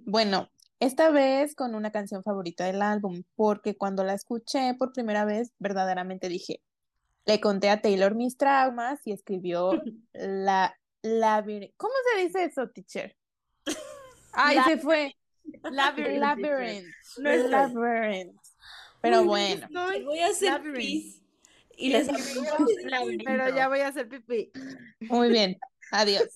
[0.04, 5.24] Bueno, esta vez con una canción favorita del álbum, porque cuando la escuché por primera
[5.24, 6.62] vez, verdaderamente dije,
[7.24, 9.70] le conté a Taylor mis traumas y escribió
[10.12, 13.16] la labir- ¿Cómo se dice eso, teacher?
[14.32, 15.14] Ay, La- se fue.
[15.62, 16.18] Labyrinth.
[16.20, 16.86] Labyrinth.
[17.18, 17.30] No.
[17.48, 18.40] Labyrinth.
[19.00, 19.66] Pero bueno.
[20.04, 21.22] Voy a hacer pis.
[21.76, 22.66] Y Laberinto.
[23.24, 24.50] Pero ya voy a hacer pipí.
[25.00, 25.58] Muy bien,
[25.92, 26.28] adiós.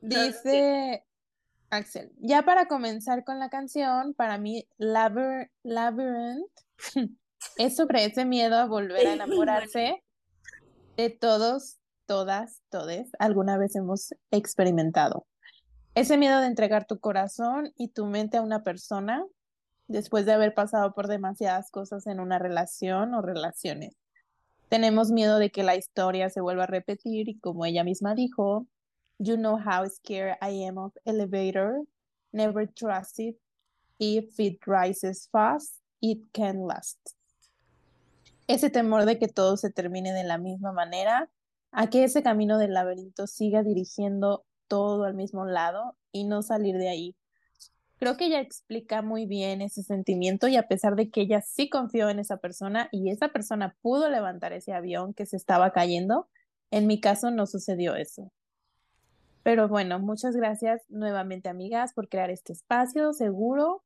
[0.00, 1.04] Dice,
[1.72, 6.46] Axel, ya para comenzar con la canción, para mí Labyr- Labyrinth
[7.56, 10.02] es sobre ese miedo a volver a enamorarse
[10.98, 15.26] de todos, todas, todes, alguna vez hemos experimentado.
[15.94, 19.24] Ese miedo de entregar tu corazón y tu mente a una persona
[19.88, 23.96] después de haber pasado por demasiadas cosas en una relación o relaciones.
[24.68, 28.66] Tenemos miedo de que la historia se vuelva a repetir y como ella misma dijo,
[29.18, 31.82] You know how scared I am of elevator.
[32.32, 33.36] Never trust it.
[33.98, 36.98] If it rises fast, it can last.
[38.48, 41.30] Ese temor de que todo se termine de la misma manera,
[41.70, 46.76] a que ese camino del laberinto siga dirigiendo todo al mismo lado y no salir
[46.76, 47.16] de ahí.
[47.98, 51.70] Creo que ella explica muy bien ese sentimiento y a pesar de que ella sí
[51.70, 56.28] confió en esa persona y esa persona pudo levantar ese avión que se estaba cayendo,
[56.72, 58.32] en mi caso no sucedió eso.
[59.42, 63.82] Pero bueno, muchas gracias nuevamente, amigas, por crear este espacio seguro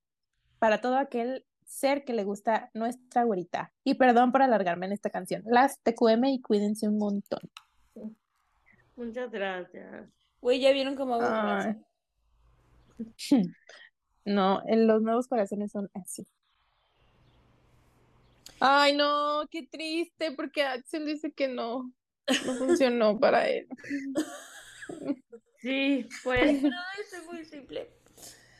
[0.58, 3.72] para todo aquel ser que le gusta nuestra güerita.
[3.84, 5.42] Y perdón por alargarme en esta canción.
[5.46, 7.40] Las TQM y cuídense un montón.
[8.96, 10.08] Muchas gracias.
[10.40, 11.84] Güey, ¿ya vieron cómo hago?
[14.24, 16.26] No, en los nuevos corazones son así.
[18.58, 21.92] Ay, no, qué triste, porque Axel dice que no,
[22.26, 23.68] no funcionó para él.
[25.66, 26.70] Sí, pues No,
[27.12, 27.90] es muy simple.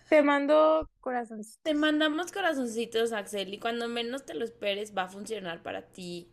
[0.08, 1.60] Te mando corazones.
[1.62, 6.28] Te mandamos corazoncitos, Axel, y cuando menos te lo esperes va a funcionar para ti.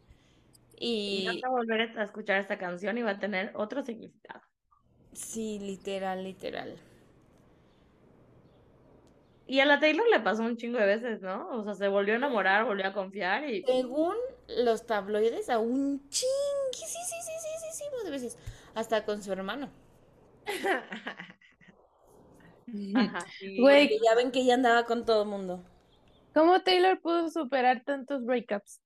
[1.12, 4.42] y Y vas a volver a escuchar esta canción y va a tener otro significado.
[5.14, 6.78] sí, literal, literal.
[9.46, 11.50] Y a la Taylor le pasó un chingo de veces, ¿no?
[11.50, 14.16] O sea, se volvió a enamorar, volvió a confiar y Según
[14.48, 18.38] los tabloides, a un chinguísimo de veces,
[18.76, 19.70] hasta con su hermano.
[22.96, 23.26] Ajá,
[23.60, 25.64] Güey, ya ven que ella andaba con todo mundo.
[26.34, 28.82] ¿cómo Taylor pudo superar tantos breakups?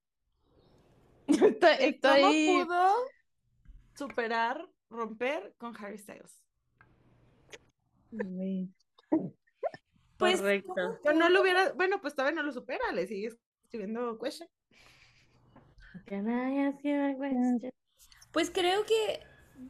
[1.28, 2.94] Estoy, ¿Cómo pudo
[3.96, 6.42] superar, romper con Harry Styles?
[10.18, 10.74] Pues, Correcto.
[10.74, 13.32] ¿cómo Yo no lo hubiera, bueno, pues todavía no lo supera, le sigue
[13.64, 14.50] escribiendo question.
[16.06, 17.72] Can I ask you a question?
[18.32, 19.24] Pues creo que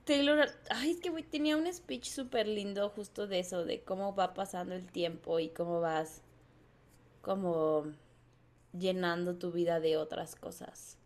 [0.05, 4.15] Taylor, ay, es que güey, tenía un speech súper lindo justo de eso, de cómo
[4.15, 6.21] va pasando el tiempo y cómo vas
[7.21, 7.85] como
[8.77, 10.97] llenando tu vida de otras cosas.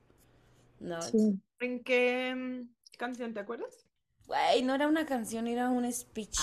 [0.80, 1.02] ¿No?
[1.02, 1.40] Sí.
[1.60, 3.86] ¿En qué mm, canción te acuerdas?
[4.28, 6.38] Güey, no era una canción, era un speech.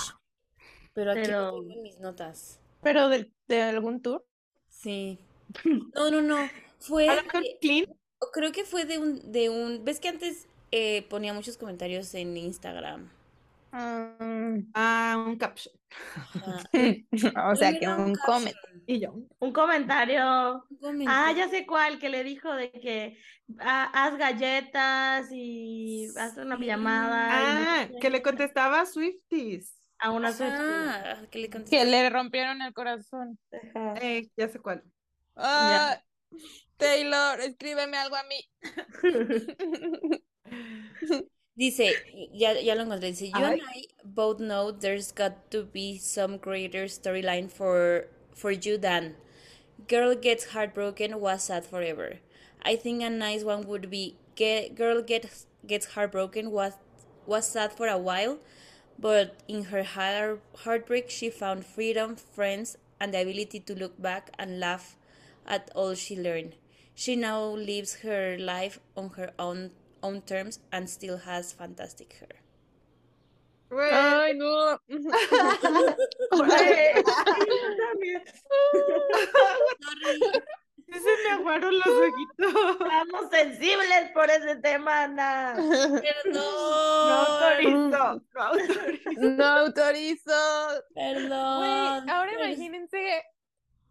[0.94, 2.60] Pero aquí lo Pero- tengo en mis notas.
[2.82, 4.24] ¿Pero del- de, algún tour?
[4.68, 5.18] Sí.
[5.94, 6.36] No, no, no.
[6.80, 7.86] Fue de- Clean.
[8.32, 12.36] creo que fue de un, de un, ¿ves que antes eh, ponía muchos comentarios en
[12.36, 13.10] Instagram?
[13.72, 14.14] Ah,
[14.74, 15.74] Ah, un caption.
[17.50, 18.16] O sea, que un un
[18.86, 19.14] Y yo.
[19.38, 20.22] Un comentario.
[20.24, 21.36] un Ah, comentario.
[21.36, 23.18] ya sé cuál, que le dijo de que
[23.58, 29.74] ah, haz galletas y haz una y no Ah, sé que le contestaba a Swifties.
[29.98, 30.28] a una.
[30.28, 31.78] Ajá, que le contesté.
[31.78, 33.38] Que le rompieron el corazón.
[33.52, 33.94] Ajá.
[34.00, 34.82] Eh, ya sé cuál.
[35.36, 36.00] Ah,
[36.76, 38.40] Taylor, escríbeme algo a mí.
[41.58, 41.88] Dice,
[42.32, 46.38] ya, ya lo encontré, dice, you and I both know there's got to be some
[46.38, 49.16] greater storyline for for you than
[49.88, 52.18] girl gets heartbroken was sad forever.
[52.62, 56.74] I think a nice one would be get, girl gets gets heartbroken was
[57.26, 58.38] was sad for a while,
[58.98, 64.30] but in her heart, heartbreak she found freedom, friends, and the ability to look back
[64.38, 64.96] and laugh
[65.46, 66.56] at all she learned.
[66.94, 69.70] She now lives her life on her own
[70.02, 72.40] own terms and still has fantastic hair.
[73.70, 73.90] Güey.
[73.92, 74.78] Ay, no.
[80.90, 82.72] Se me aguaron los ojitos.
[82.80, 85.54] Estamos sensibles por ese tema, Ana.
[85.54, 87.12] No Perdón.
[87.12, 88.22] autorizo.
[88.34, 89.20] No autorizo.
[89.20, 90.82] No autorizo.
[90.94, 92.08] Perdón.
[92.10, 93.22] ahora Pero- imagínense,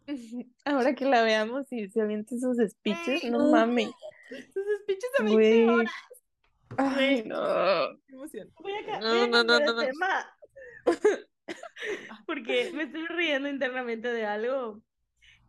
[0.65, 3.51] ahora que la veamos y se avienten sus speeches, no no.
[3.51, 3.89] mames.
[4.29, 5.67] Sus speeches de 20 Güey.
[5.69, 5.91] horas.
[6.77, 7.97] Ay, no.
[8.07, 8.51] Qué emoción.
[8.59, 9.85] Voy a, No, voy a no, no, cambiar no, no.
[9.85, 10.37] tema.
[12.25, 14.81] Porque me estoy riendo internamente de algo.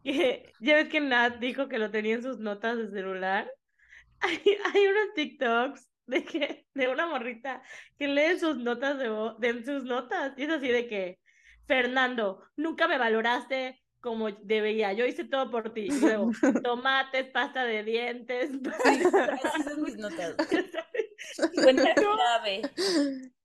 [0.02, 3.50] Que ya ves que Nat dijo que lo tenía en sus notas de celular.
[4.20, 4.42] Hay,
[4.74, 7.62] hay unos TikToks de que de una morrita
[7.98, 10.32] que lee sus notas de voz, de sus notas.
[10.36, 11.20] Y es así de que,
[11.66, 14.92] Fernando, nunca me valoraste como debería.
[14.92, 15.88] Yo hice todo por ti.
[15.90, 16.30] Luego,
[16.64, 18.50] tomates, pasta de dientes.
[18.84, 20.34] Así son mis notas.
[21.54, 22.62] Cuenta grave.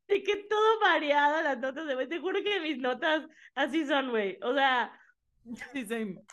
[0.07, 2.07] de que todo variado las notas de güey.
[2.07, 3.23] Te juro que mis notas
[3.55, 4.37] así son, güey.
[4.41, 4.91] O sea,
[5.73, 6.23] Sí, veo.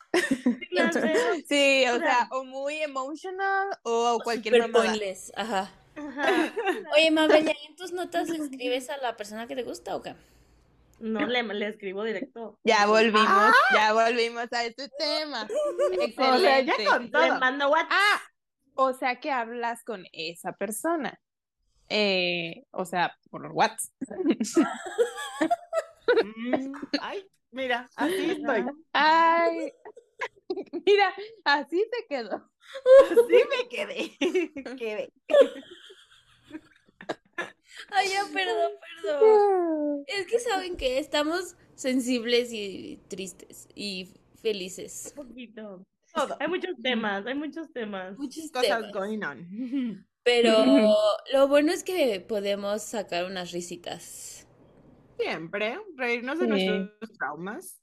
[1.48, 4.84] Sí, o O sea, sea, o muy emotional o cualquier mamada.
[4.84, 5.70] pointless, ajá.
[5.96, 6.52] Ajá.
[6.96, 10.02] Oye, Mabel, ¿y en tus notas le escribes a la persona que te gusta o
[10.02, 10.14] qué?
[11.00, 12.58] No le, le escribo directo.
[12.62, 15.46] Ya volvimos, ya volvimos a este tema.
[16.18, 16.84] O sea, ya Excelente.
[16.84, 17.40] con Le todo.
[17.40, 17.90] mando WhatsApp.
[17.90, 18.20] Ah,
[18.74, 21.18] o sea que hablas con esa persona.
[21.88, 23.90] Eh, o sea, por WhatsApp.
[26.36, 28.64] Mm, Ay, mira, así estoy.
[28.92, 29.72] Ay,
[30.86, 32.50] mira, así se quedó.
[33.10, 34.16] Así me quedé.
[34.78, 35.12] Quedé.
[37.90, 40.04] Ay, ya, perdón, perdón.
[40.06, 44.08] Es que saben que estamos sensibles y tristes y
[44.42, 45.12] felices.
[45.16, 45.84] Un poquito.
[46.14, 46.36] Todo.
[46.40, 48.18] Hay muchos temas, hay muchos temas.
[48.18, 48.92] Muchos Cosas temas.
[48.92, 50.04] going on.
[50.24, 50.52] Pero
[51.32, 54.46] lo bueno es que podemos sacar unas risitas.
[55.18, 56.50] Siempre, reírnos de Sí.
[56.50, 57.80] nuestros traumas.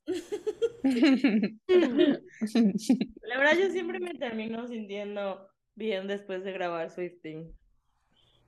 [3.22, 7.54] La verdad, yo siempre me termino sintiendo bien después de grabar Swifting.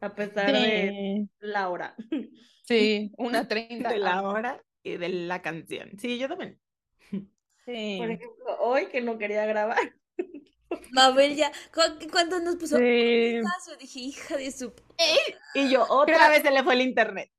[0.01, 1.95] A pesar de la hora.
[2.63, 3.89] sí, una treinta.
[3.89, 5.91] De la hora y de la canción.
[5.99, 6.59] Sí, yo también.
[7.65, 7.97] Sí.
[7.99, 9.77] Por ejemplo, hoy que no quería grabar.
[10.91, 12.77] Mabel ya, ¿cu- ¿cuánto nos puso?
[12.77, 13.39] Sí.
[13.79, 14.73] Dije, hija de su...
[15.53, 17.29] Y yo, otra Creo- vez se le fue el internet.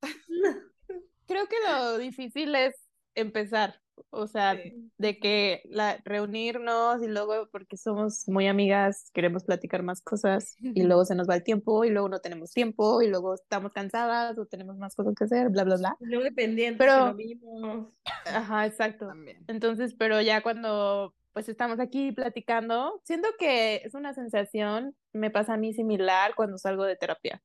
[1.27, 2.75] Creo que lo difícil es
[3.13, 4.91] empezar, o sea, Sí.
[4.97, 10.83] de que la, reunirnos y luego, porque somos muy amigas, queremos platicar más cosas y
[10.83, 14.37] luego se nos va el tiempo y luego no tenemos tiempo y luego estamos cansadas
[14.37, 15.97] o tenemos más cosas que hacer, bla, bla, bla.
[15.99, 17.87] No dependientes Pero- no vimos.
[18.25, 19.07] Ajá, exacto.
[19.07, 19.43] También.
[19.47, 25.53] Entonces, pero ya cuando pues estamos aquí platicando, siento que es una sensación, me pasa
[25.53, 27.41] a mí similar cuando salgo de terapia,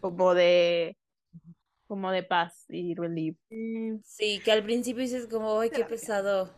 [0.00, 0.96] como de,
[1.86, 3.36] como de paz y relief.
[4.04, 5.96] Sí, que al principio dices como, ay, qué Terapia.
[5.96, 6.54] pesado.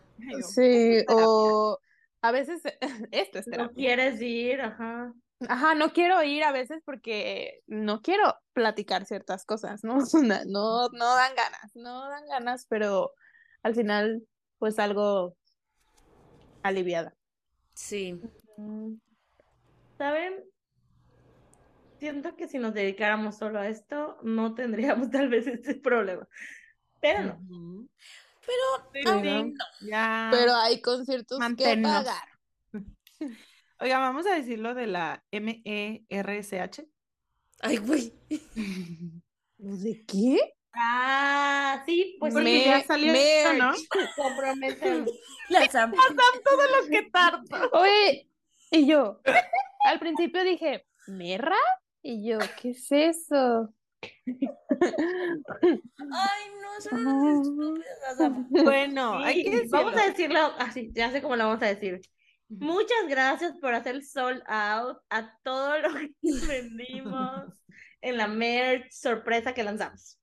[0.49, 1.79] Sí, o
[2.21, 2.63] a veces
[3.13, 5.13] esto es No quieres ir, ajá.
[5.49, 9.85] Ajá, no quiero ir a veces porque no quiero platicar ciertas cosas.
[9.85, 9.99] No,
[10.47, 13.13] no, no dan ganas, no dan ganas, pero
[13.63, 14.27] al final
[14.59, 15.37] pues algo
[16.63, 17.15] aliviada.
[17.75, 18.21] Sí.
[19.97, 20.45] ¿Saben?
[21.99, 26.27] Siento que si nos dedicáramos solo a esto, no tendríamos tal vez este problema.
[27.01, 27.35] Pero no.
[27.49, 27.89] Ujú.
[28.93, 29.55] Pero, Sí.
[29.83, 30.29] Ya.
[30.33, 32.29] Pero hay conciertos que pagar.
[33.81, 36.83] Oiga, vamos a decirlo de la E MERSH.
[37.61, 38.13] Ay, güey.
[39.59, 40.55] ¿De qué?
[40.73, 43.59] Ah, sí, pues Porque Me- ya salió, merch.
[43.59, 43.73] ¿no?
[44.17, 45.07] comprometen.
[45.49, 45.93] La Sam.
[46.45, 47.69] Todo lo que tarda.
[47.73, 48.31] Oye,
[48.71, 49.21] y yo,
[49.85, 51.57] al principio dije, ¿merra?
[52.11, 53.75] Y yo, ¿qué es eso?
[56.11, 58.33] Ay, no, son unas estúpidas.
[58.65, 59.79] Bueno, hay que decirlo.
[59.79, 62.01] Vamos a decirlo así, ya sé cómo lo vamos a decir.
[62.49, 66.15] Muchas gracias por hacer sold out a todo lo que
[66.49, 67.45] vendimos
[68.01, 70.19] en la merch sorpresa que lanzamos.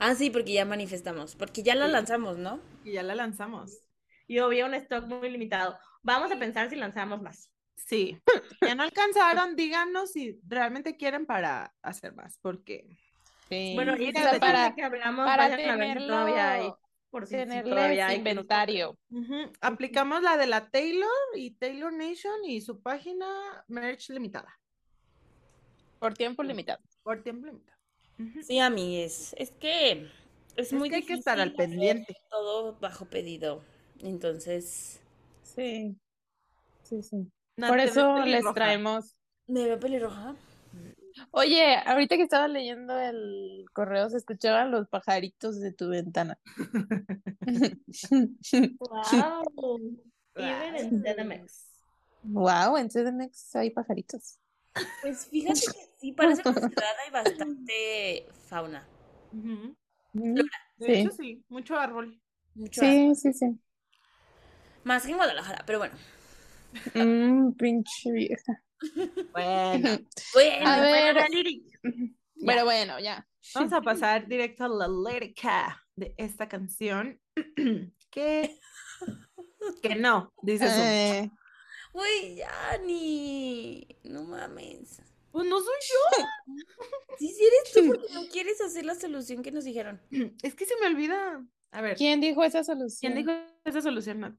[0.00, 1.36] Ah, sí, porque ya manifestamos.
[1.36, 1.92] Porque ya la Sí.
[1.92, 2.58] lanzamos, ¿no?
[2.82, 3.78] Y ya la lanzamos.
[4.26, 5.78] Y había un stock muy limitado.
[6.02, 7.52] Vamos a pensar si lanzamos más.
[7.86, 8.18] Sí.
[8.62, 12.98] Ya no alcanzaron, díganos si realmente quieren para hacer más, porque
[13.48, 13.72] Sí.
[13.74, 16.58] Bueno, y para, que hablamos, para vayan a ver si todavía hay.
[16.60, 18.16] tenerlo, Por si, si tenerles todavía hay.
[18.16, 18.98] que nos- inventario.
[19.62, 23.26] aplicamos la de la Taylor y Taylor Nation y su página
[23.68, 24.60] merch limitada,
[25.98, 26.80] Por tiempo limitado.
[27.02, 27.78] por tiempo limitado.
[28.42, 29.34] Sí, amigues.
[29.38, 29.92] Es que
[30.56, 32.16] es Es muy que hay que estar al difícil pendiente.
[32.28, 33.62] Todo bajo pedido.
[34.00, 35.00] Entonces,
[35.42, 35.96] Sí.
[36.82, 37.26] Sí, sí.
[37.58, 39.16] No, Por eso les traemos.
[39.48, 40.36] ¿me veo pelirroja?
[41.32, 46.38] Oye, ahorita que estaba leyendo el correo, se escuchaban los pajaritos de tu ventana.
[48.78, 49.80] Wow.
[50.36, 51.64] Even en CDMX.
[52.22, 54.38] Wow, en CDMX hay pajaritos.
[55.02, 58.86] Pues fíjate que sí, parece ciudad hay bastante fauna.
[59.32, 60.46] De
[60.86, 60.92] Sí.
[60.92, 62.20] hecho, sí, mucho árbol.
[62.54, 63.58] Mucho Sí, sí, sí.
[64.84, 65.96] Más que en Guadalajara, pero bueno.
[66.94, 68.62] Mm, pinche vieja.
[69.32, 69.98] Bueno,
[70.34, 71.26] Bueno, A ver, la
[72.46, 73.26] pero bueno, ya.
[73.54, 77.20] vamos a pasar directo a la lírica de esta canción.
[78.10, 78.58] que,
[79.82, 80.80] que no, dice su.
[80.80, 81.30] Eh,
[81.92, 83.86] güey, ya ni.
[84.04, 85.02] No mames.
[85.30, 86.24] Pues no soy yo.
[87.18, 90.00] Sí, sí eres tú porque no quieres hacer la solución que nos dijeron.
[90.42, 91.44] Es que se me olvida.
[91.72, 93.12] A ver, ¿Quién dijo esa solución?
[93.12, 94.20] ¿quién dijo esa solución?
[94.20, 94.34] Nat?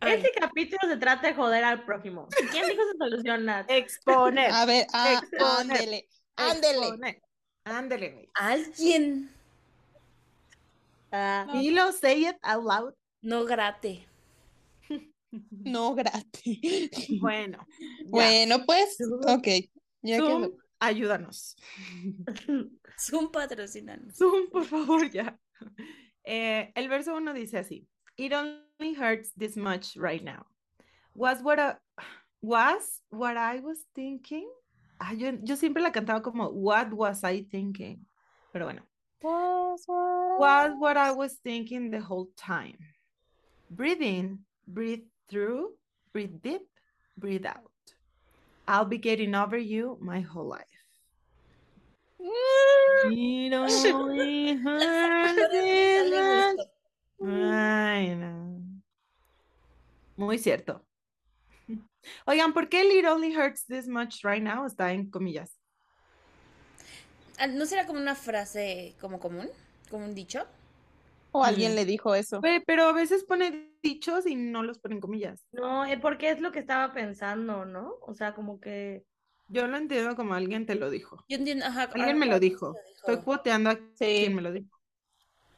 [0.00, 2.28] Ay, Este capítulo se trata de joder al prójimo.
[2.50, 3.70] ¿Quién dijo esa solución, Nat?
[3.70, 4.50] Exponer.
[4.52, 5.76] A ver, ah, Exponer.
[5.76, 6.78] ándele, ándele.
[6.78, 7.22] Exponer.
[7.64, 8.28] Ándale, güey.
[8.34, 9.30] Alguien.
[11.10, 12.94] Ah, Dilo, say it out loud.
[13.22, 14.06] No grate.
[15.50, 17.20] No, gratis.
[17.20, 17.58] Bueno.
[18.00, 18.06] ya.
[18.06, 18.96] Bueno, pues,
[19.26, 19.46] ok.
[20.00, 21.54] Ya Zoom, ayúdanos.
[22.98, 24.16] Zoom patrocinanos.
[24.16, 25.38] Zoom, por favor, ya.
[26.24, 27.86] Eh, el verso uno dice así.
[28.18, 30.44] It only hurts this much right now.
[31.14, 31.76] Was what I,
[32.42, 34.50] was what I was thinking.
[35.00, 38.00] Ah, yo, yo siempre la cantaba como What was I thinking?
[38.52, 38.82] Pero bueno.
[39.22, 42.78] Was what Was what I was thinking the whole time.
[43.70, 45.74] Breathe in, breathe through,
[46.12, 46.66] breathe deep,
[47.16, 47.70] breathe out.
[48.66, 50.64] I'll be getting over you my whole life.
[53.10, 56.68] It only hurts.
[57.20, 58.60] Ay, no.
[60.16, 60.84] Muy cierto.
[62.26, 64.66] Oigan, ¿por qué it only hurts this much right now?
[64.66, 65.58] Está en comillas.
[67.38, 69.48] Ah, ¿No será como una frase como común?
[69.90, 70.44] ¿Como un dicho?
[71.30, 71.74] O alguien Mm.
[71.76, 72.40] le dijo eso.
[72.40, 75.46] Pe- Pero a veces pone dichos y no los pone en comillas.
[75.52, 77.94] no, es porque es lo que estaba pensando, ¿no?
[78.02, 79.04] O sea, como que
[79.50, 81.24] Yo lo entiendo como alguien te lo dijo.
[81.28, 81.84] Yo entiendo, ajá.
[81.94, 82.74] Alguien me lo dijo.
[82.96, 83.24] Estoy dijo.
[83.24, 83.80] cuoteando a Sí.
[84.20, 84.77] quien me lo dijo.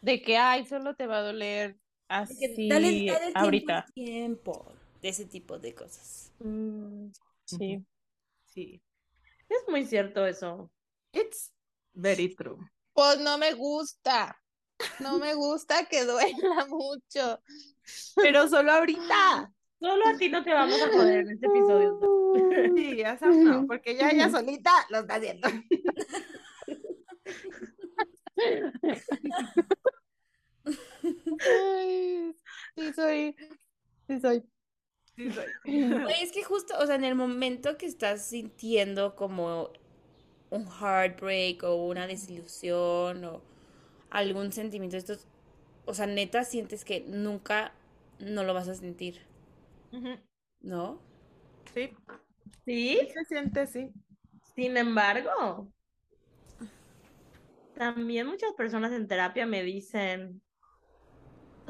[0.01, 1.77] De que, ay, solo te va a doler
[2.09, 3.87] así dale, dale tiempo al ahorita.
[3.95, 4.73] tiempo.
[5.03, 6.33] De ese tipo de cosas.
[6.41, 7.09] mm,
[7.45, 7.85] Sí.
[8.47, 8.83] Sí.
[9.49, 10.71] es muy cierto eso.
[11.13, 11.53] It's
[11.93, 12.59] very true.
[12.93, 14.37] Pues no me gusta.
[14.99, 17.41] No me gusta que duela mucho.
[18.17, 19.53] Pero solo ahorita.
[19.81, 21.99] Solo a ti no te vamos a joder en este episodio.
[22.03, 22.11] ¿no?
[22.77, 25.49] Sí, ya sabes, no, porque ya ella solita lo está haciendo.
[31.41, 32.35] Ay,
[32.77, 33.37] sí soy,
[34.09, 34.45] sí soy.
[35.17, 35.47] Sí, soy.
[36.23, 39.71] Es que justo, o sea, en el momento que estás sintiendo como
[40.51, 43.43] un heartbreak o una desilusión o
[44.11, 45.27] algún sentimiento de estos,
[45.87, 47.73] o sea, neta sientes que nunca
[48.21, 49.21] no lo vas a sentir,
[50.63, 50.99] ¿no?
[51.75, 51.97] Sí,
[52.65, 53.93] Sí, sí se siente, sí.
[54.55, 55.73] sin embargo,
[57.75, 60.43] también muchas personas en terapia me dicen,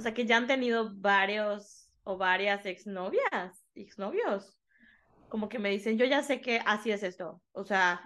[0.00, 4.58] o sea, que ya han tenido varios o varias exnovias, exnovios,
[5.28, 8.00] como que me dicen, yo ya sé que así es esto, o sea,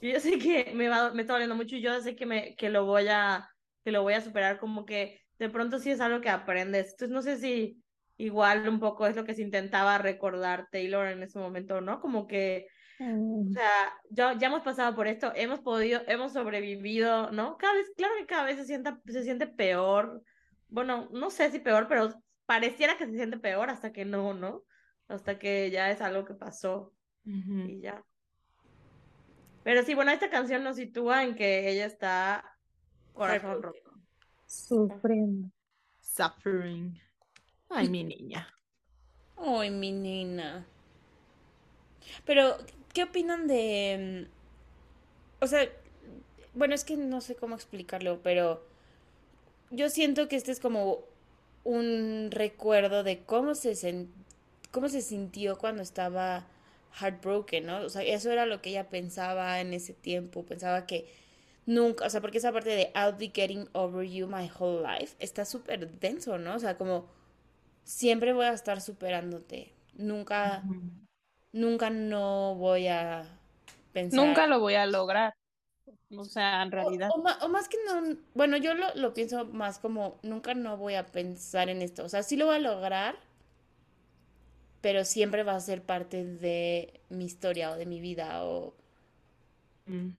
[0.00, 2.56] yo ya sé que me va, me está doliendo mucho y yo sé que me,
[2.56, 3.46] que lo voy a,
[3.84, 6.92] que lo voy a superar, como que de pronto sí es algo que aprendes.
[6.92, 7.82] Entonces no sé si
[8.16, 12.00] igual un poco es lo que se intentaba recordar Taylor en ese momento, ¿no?
[12.00, 12.66] Como que,
[12.98, 17.58] o sea, ya, ya hemos pasado por esto, hemos podido, hemos sobrevivido, ¿no?
[17.58, 20.22] Cada vez, claro que cada vez se sienta, se siente peor.
[20.68, 24.64] Bueno, no sé si peor, pero pareciera que se siente peor hasta que no, ¿no?
[25.08, 26.94] Hasta que ya es algo que pasó
[27.62, 28.04] y ya.
[29.62, 32.58] Pero sí, bueno, esta canción nos sitúa en que ella está
[33.12, 33.92] corazón roto.
[34.46, 35.50] Sufriendo.
[36.00, 36.98] Suffering.
[37.68, 38.48] Ay, mi niña.
[39.36, 40.66] Ay, mi nena.
[42.24, 42.56] Pero,
[42.92, 44.28] ¿qué opinan de...
[45.40, 45.68] mm, O sea,
[46.54, 48.62] bueno, es que no sé cómo explicarlo, pero
[49.70, 51.00] yo siento que este es como
[51.64, 54.08] un recuerdo de cómo se sen-
[54.72, 56.46] cómo se sintió cuando estaba
[57.00, 57.78] heartbroken, ¿no?
[57.82, 61.06] O sea, eso era lo que ella pensaba en ese tiempo, pensaba que
[61.66, 65.16] nunca, o sea, porque esa parte de I'll be getting over you my whole life
[65.20, 66.54] está súper denso, ¿no?
[66.56, 67.06] O sea, como
[67.84, 70.64] siempre voy a estar superándote, nunca,
[71.52, 73.24] nunca no voy a
[73.92, 74.24] pensar.
[74.26, 75.34] Nunca lo voy a lograr.
[76.10, 77.10] O sea, en realidad.
[77.14, 81.06] O, más que no, bueno, yo lo, lo pienso más como nunca no voy a
[81.06, 82.04] pensar en esto.
[82.04, 83.16] O sea, sí lo voy a lograr,
[84.80, 88.44] pero siempre va a ser parte de mi historia o de mi vida.
[88.44, 88.74] O,
[89.88, 90.16] Mm.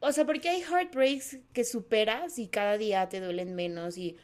[0.00, 4.16] o sea, porque hay heartbreaks que superas y cada día te duelen menos y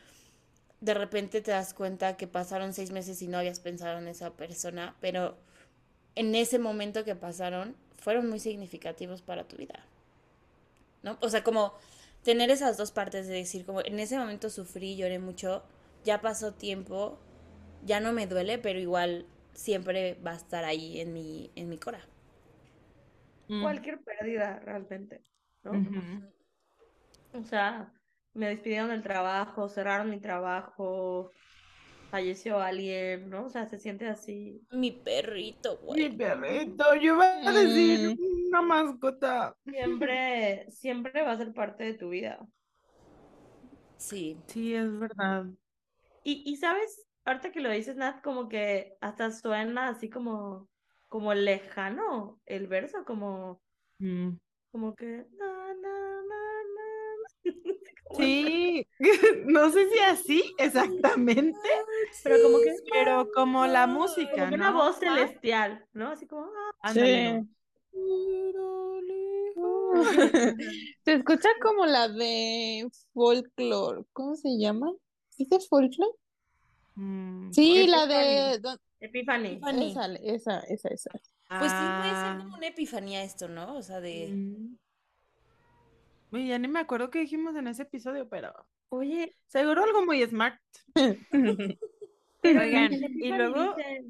[0.80, 4.32] de repente te das cuenta que pasaron seis meses y no habías pensado en esa
[4.37, 5.37] persona, pero
[6.16, 9.84] en ese momento que pasaron fueron muy significativos para tu vida.
[11.07, 11.16] ¿No?
[11.22, 11.72] O sea, como
[12.22, 15.62] tener esas dos partes de decir, como en ese momento sufrí, lloré mucho,
[16.04, 17.18] ya pasó tiempo,
[17.84, 21.78] ya no me duele, pero igual siempre va a estar ahí en mi, en mi
[21.78, 22.00] cora.
[23.48, 23.62] Mm.
[23.62, 25.22] Cualquier pérdida realmente,
[25.62, 25.72] ¿no?
[27.32, 27.92] O sea,
[28.34, 31.30] me despidieron del trabajo, cerraron mi trabajo,
[32.11, 33.46] falleció alguien, ¿no?
[33.46, 34.61] O sea, se siente así.
[34.70, 36.16] Mi perrito, Mi güey.
[36.16, 38.48] perrito, yo iba a decir Mm.
[38.48, 39.54] una mascota.
[39.64, 42.46] Siempre, siempre va a ser parte de tu vida.
[43.96, 44.36] Sí.
[44.46, 45.46] Sí, es verdad.
[46.22, 50.68] Y, y sabes, ahorita que lo dices, Nat, como que hasta suena así como,
[51.09, 53.61] como lejano el verso, como,
[53.98, 54.36] Mm.
[54.72, 55.24] Como que.
[55.38, 55.72] na,
[58.16, 58.86] Sí,
[59.47, 61.59] no sé si así exactamente,
[62.22, 62.74] Pero como que.
[62.92, 64.76] pero como la música, Como que una ¿no?
[64.78, 66.11] voz celestial, ¿no?
[66.11, 66.44] Así como.
[66.47, 67.40] ah, Ándale,
[67.92, 67.99] Sí.
[69.57, 70.03] ¿no?
[71.05, 74.05] Se escucha como la de folklore.
[74.12, 74.92] ¿Cómo se llama?
[75.30, 76.12] ¿Sí de folklore?
[76.94, 77.90] Mm, Sí, Epiphany.
[77.90, 78.78] la de...
[79.01, 79.49] Epiphany.
[79.55, 79.86] Epiphany.
[79.90, 81.11] Esa, esa, esa, esa.
[81.11, 83.76] Pues sí, puede ser ah, como una epifanía esto, ¿no?
[83.76, 84.28] O sea, de...
[84.32, 84.78] mm.
[86.37, 88.53] Uy, ya ni me acuerdo qué dijimos en ese episodio, pero
[88.91, 90.61] Oye, seguro algo muy smart.
[92.45, 94.05] Oigan, y Epiphany luego, dice,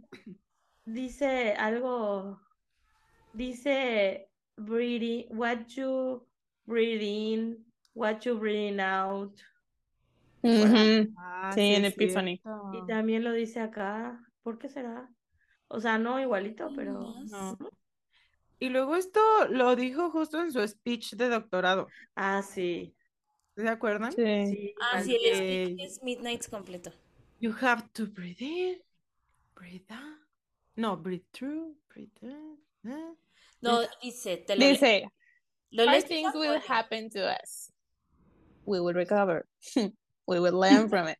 [0.85, 2.41] dice algo.
[3.33, 6.27] Dice breathing, what you
[6.67, 7.65] breathe in,
[7.95, 9.39] what you breathe out.
[11.17, 12.39] Ah, Sí, en Epiphany.
[12.39, 12.73] cierto.
[12.75, 14.21] Y también lo dice acá.
[14.43, 15.09] ¿Por qué será?
[15.69, 17.15] O sea, no igualito, pero.
[17.31, 17.57] No.
[18.59, 21.89] Y luego esto lo dijo justo en su speech de doctorado.
[22.15, 22.95] Ah, sí.
[23.57, 24.13] ¿Se acuerdan?
[24.13, 24.47] Sí.
[24.47, 26.91] Sí, Ah, sí, el speech es Midnights completo.
[27.41, 28.81] You have to breathe in,
[29.55, 30.21] breathe out.
[30.75, 32.59] No, breathe through, breathe in.
[32.87, 33.15] eh.
[33.61, 34.67] No, dice, te lo.
[34.67, 35.11] Dice,
[35.71, 37.71] ¿Lo hard lees tú, things will happen to us.
[38.65, 39.47] We will recover.
[40.29, 41.19] We will learn from it.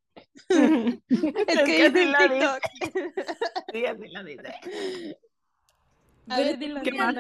[1.09, 2.61] Es que así dice en lo TikTok.
[3.73, 4.55] Sí, así lo dice.
[6.29, 7.05] A ver, dilo, ¿qué dilo.
[7.05, 7.15] más?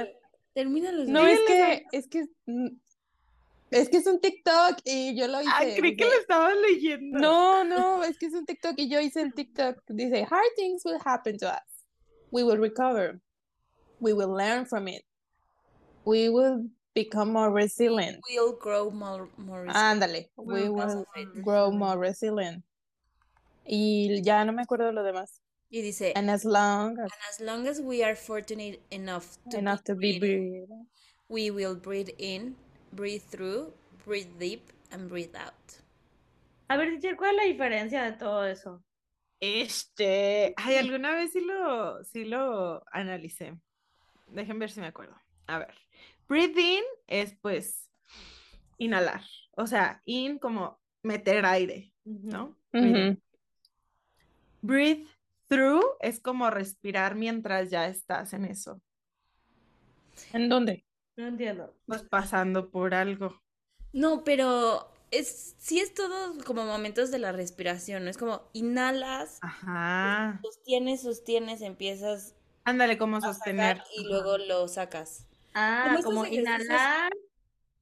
[0.55, 1.05] Termínalo.
[1.05, 2.69] No, es que, es que, mm,
[3.71, 5.51] es que es un TikTok y yo lo hice.
[5.53, 7.19] Ah, creí que lo estabas leyendo.
[7.19, 9.83] No, no, es que es un TikTok y yo hice el TikTok.
[9.89, 11.85] Dice, hard things will happen to us.
[12.31, 13.21] We will recover.
[14.01, 15.05] We will learn from it.
[16.05, 18.21] We will become more resilient.
[18.29, 19.77] Will grow more, more resilient.
[19.77, 21.05] Ándale, we will
[21.43, 22.65] grow more resilient.
[23.65, 25.43] Y ya no me acuerdo lo demás.
[25.69, 29.59] Y dice, And as long as and as long as we are fortunate enough to
[29.59, 30.87] enough be to be breathing, breathing.
[31.29, 32.55] we will breathe in,
[32.93, 33.73] breathe through,
[34.05, 35.55] breathe deep, and breathe out.
[36.69, 38.83] A ver, teacher, ¿cuál es la diferencia de todo eso?
[39.41, 43.55] Este, ay, alguna vez sí lo, sí lo analicé.
[44.29, 45.15] Dejen ver si me acuerdo.
[45.47, 45.75] A ver,
[46.29, 47.91] breathe in es pues
[48.79, 49.23] inhalar,
[49.57, 52.57] o sea, in como meter aire, ¿no?
[54.63, 55.07] Breathe
[55.49, 58.81] through es como respirar mientras ya estás en eso,
[60.33, 60.85] ¿En dónde?
[61.17, 61.75] No entiendo.
[61.85, 63.43] pues pasando por algo.
[63.93, 68.11] No, pero es, sí es todo como momentos de la respiración, ¿no?
[68.11, 70.43] Es como inhalas, Ajá.
[70.43, 72.35] sostienes, sostienes, empiezas
[72.65, 73.87] Ándale, como a sostener.
[73.97, 75.27] y luego lo sacas.
[75.55, 77.13] Ah, Como como inhalar,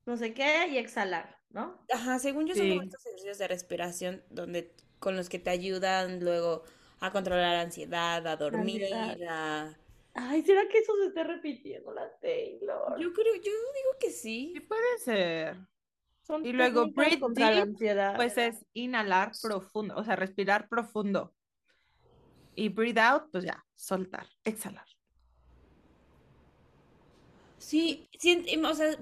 [0.06, 1.78] no sé qué, y exhalar, ¿no?
[1.92, 2.82] Ajá, según yo son como Sí.
[2.82, 6.64] estos ejercicios de respiración donde con los que te ayudan luego
[7.00, 9.72] a controlar la ansiedad, a dormir, ansiedad.
[9.72, 9.78] a...
[10.14, 12.98] Ay, ¿será que eso se está repitiendo la Taylor?
[13.00, 14.52] Yo creo, yo digo que sí.
[14.54, 15.56] Sí puede ser.
[16.22, 18.16] Son y luego breathe la deep, ansiedad.
[18.16, 21.34] Pues es inhalar profundo, o sea, respirar profundo.
[22.54, 24.86] Y breathe out, pues ya, soltar, exhalar.
[27.58, 28.96] Sí, em, o sea,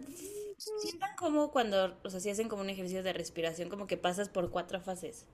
[0.56, 4.28] sientan como cuando, o sea, si hacen como un ejercicio de respiración, como que pasas
[4.28, 5.26] por cuatro fases.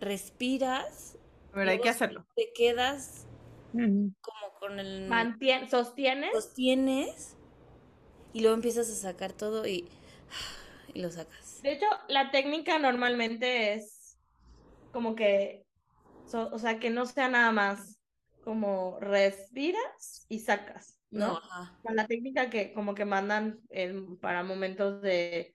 [0.00, 1.16] Respiras,
[1.54, 2.26] Ver, hay que hacerlo.
[2.34, 3.26] te quedas
[3.72, 5.08] como con el...
[5.08, 6.32] Mantien- sostienes.
[6.32, 7.36] sostienes
[8.32, 9.88] y luego empiezas a sacar todo y,
[10.94, 11.60] y lo sacas.
[11.62, 14.16] De hecho, la técnica normalmente es
[14.92, 15.64] como que,
[16.26, 17.98] so- o sea, que no sea nada más
[18.44, 21.40] como respiras y sacas, No,
[21.84, 21.94] ¿no?
[21.94, 25.54] La técnica que como que mandan en- para momentos de,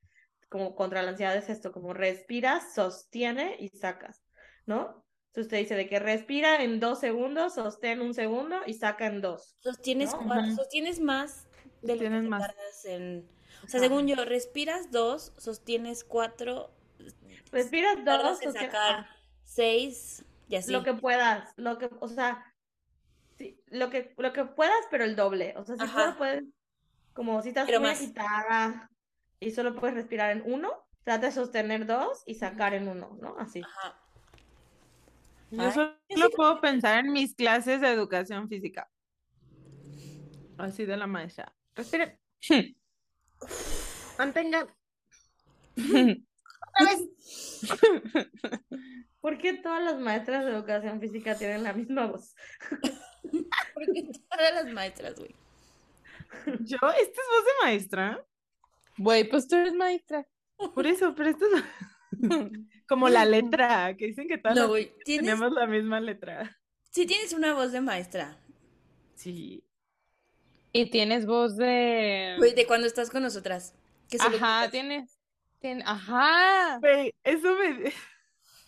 [0.49, 4.23] como contra la ansiedad es esto, como respiras, sostiene y sacas,
[4.65, 5.06] ¿no?
[5.37, 9.21] Entonces te dice de que respira en dos segundos, sostén un segundo y saca en
[9.21, 9.55] dos.
[9.59, 10.21] Sostienes, ¿No?
[10.21, 10.55] cua- Ujú.
[10.55, 11.45] sostienes más
[11.83, 12.47] de lo que Sostienes te más.
[12.47, 13.29] tardas en...
[13.63, 13.87] O sea, Ajá.
[13.87, 16.71] según yo, respiras dos, sostienes cuatro,
[17.51, 19.07] Respiras dos, tardas en sostienes- sacar
[19.43, 20.71] seis y así.
[20.71, 22.43] Lo que puedas, lo que, o sea,
[23.37, 25.53] sí, lo que, lo que puedas, pero el doble.
[25.55, 26.01] O sea, si Ajá.
[26.01, 26.43] solo puedes,
[27.13, 27.97] como si estás Pero muy más.
[28.01, 28.89] agitada
[29.39, 33.35] y solo puedes respirar en uno, trata de sostener dos y sacar en uno, ¿no?
[33.37, 33.61] Así.
[33.61, 34.01] Ajá.
[35.49, 38.89] Yo solo puedo pensar en mis clases de educación física.
[40.57, 41.53] Así de la maestra.
[41.77, 42.15] Otra
[46.85, 47.01] vez.
[49.21, 52.35] ¿Por qué todas las maestras de educación física tienen la misma voz?
[53.73, 55.35] Porque todas las maestras, güey.
[56.59, 58.25] Yo, esta es voz de maestra.
[58.97, 60.25] Güey, pues tú eres maestra.
[60.73, 61.63] Por eso, pero esto es
[62.87, 64.87] como la letra, que dicen que todas No, las.
[65.05, 66.57] Tienes, tenemos la misma letra.
[66.91, 68.37] sí tienes una voz de maestra.
[69.15, 69.63] Sí.
[70.73, 72.35] Y tienes voz de...
[72.37, 73.73] Güey, de cuando estás con nosotras.
[74.09, 75.19] Que Ajá, tienes...
[75.61, 76.77] tien- Ajá.
[76.79, 77.91] Güey, eso me...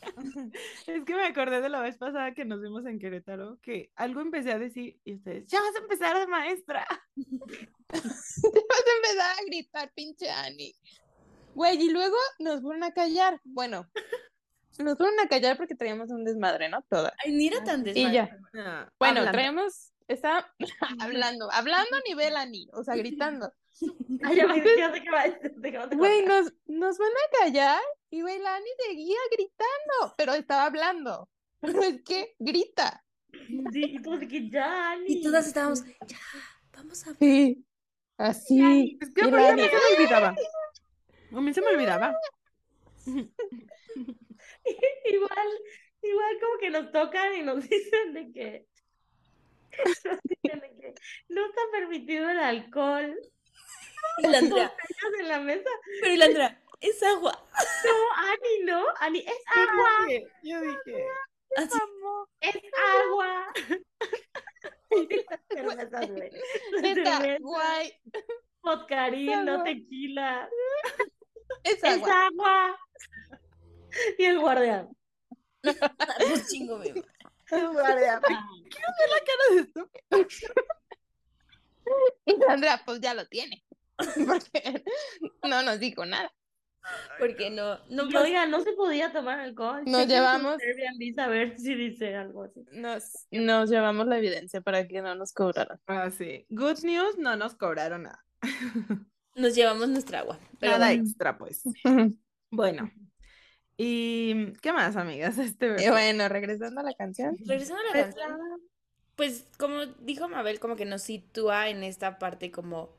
[0.87, 4.21] Es que me acordé de la vez pasada que nos vimos en Querétaro, que algo
[4.21, 6.87] empecé a decir y ustedes, ya vas a empezar de maestra.
[7.15, 8.03] Te vas
[8.41, 10.73] a empezar a gritar, pinche Ani.
[11.55, 13.39] Güey, y luego nos fueron a callar.
[13.43, 13.87] Bueno,
[14.79, 16.81] nos fueron a callar porque traíamos un desmadre, ¿no?
[16.89, 17.13] Todas.
[17.23, 18.13] Ay, ni era tan Y desmadre.
[18.13, 18.37] ya.
[18.55, 19.31] Ah, Bueno, hablando.
[19.31, 20.53] traemos, está
[20.99, 23.51] hablando, hablando a nivel Ani, o sea, gritando.
[24.23, 24.93] Ay, ya me ya sé va
[25.61, 30.15] qué vas a Güey, nos, nos van a callar y güey, la Ani seguía gritando,
[30.17, 31.29] pero estaba hablando.
[31.59, 33.03] Pero es que grita.
[33.71, 35.05] Sí, y tú de que ya, Ani.
[35.07, 36.17] Y todas estábamos, ya,
[36.73, 37.65] vamos a Sí.
[38.17, 38.97] Así.
[38.99, 40.35] Es que Y me olvidaba.
[41.35, 42.15] A mí se me olvidaba.
[45.05, 45.47] Igual,
[46.01, 48.67] igual como que nos tocan y nos dicen de que,
[50.05, 50.93] nos dicen de que
[51.29, 53.15] no está permitido el alcohol.
[54.19, 54.73] Y la Andrea,
[55.19, 55.69] en la mesa.
[56.01, 57.31] pero y la Andrea, es agua.
[57.85, 57.91] No,
[58.31, 58.85] Ani, no.
[58.99, 59.25] Ani, es
[59.55, 61.05] Yo agua, dije, Yo dije,
[61.55, 61.79] Así,
[62.41, 62.55] es
[63.05, 63.53] agua.
[65.29, 66.31] Las cervezas, güey.
[66.71, 67.93] Las neta, cervezas, guay.
[68.61, 69.63] vodkarín, no agua.
[69.63, 70.49] tequila.
[71.63, 72.27] Es Es agua.
[72.27, 72.79] agua.
[74.17, 74.89] Y el guardián.
[75.61, 80.27] pues chingo, me guardia, quiero ver la cara de estúpido.
[82.25, 83.65] Y Sandra, pues ya lo tiene.
[84.27, 84.83] Porque
[85.43, 86.31] no nos dijo nada.
[87.19, 89.83] Porque no, no oiga, no se podía tomar alcohol.
[89.85, 92.65] Nos llevamos- Airbnb a ver si dice algo así.
[92.71, 95.79] Nos, nos llevamos la evidencia para que no nos cobraran.
[95.87, 96.45] Ah, sí.
[96.49, 98.25] Good news, no nos cobraron nada.
[99.39, 100.39] nos llevamos nuestra agua.
[100.59, 101.63] Pero Nada bueno, extra, pues.
[102.51, 102.91] Bueno.
[103.77, 105.37] ¿Y qué más, amigas?
[105.39, 107.37] Este Y bueno, regresando a la canción.
[107.45, 108.29] regresando a la canción,
[109.15, 112.89] pues como dijo Mabel, como que nos sitúa en esta parte como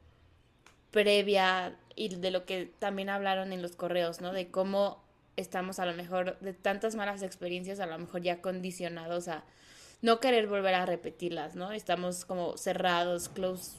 [0.90, 4.32] previa y de lo que también hablaron en los correos, ¿no?
[4.32, 5.02] De cómo
[5.36, 9.44] estamos a lo mejor de tantas malas experiencias, a lo mejor ya condicionados a
[10.02, 11.72] no querer volver a repetirlas, ¿no?
[11.72, 13.72] Estamos como cerrados, close,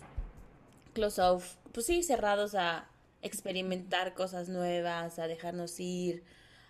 [0.94, 2.90] close off, pues sí, cerrados a
[3.22, 6.24] experimentar cosas nuevas, a dejarnos ir,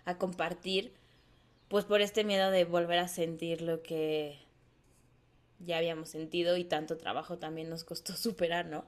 [0.04, 0.92] a compartir,
[1.68, 4.38] pues por este miedo de volver a sentir lo que
[5.60, 8.84] ya habíamos sentido y tanto trabajo también nos costó superar, ¿no?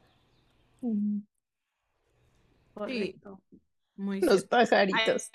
[2.74, 3.40] Correcto.
[3.96, 4.46] Muy Los cierto.
[4.46, 5.30] pajaritos.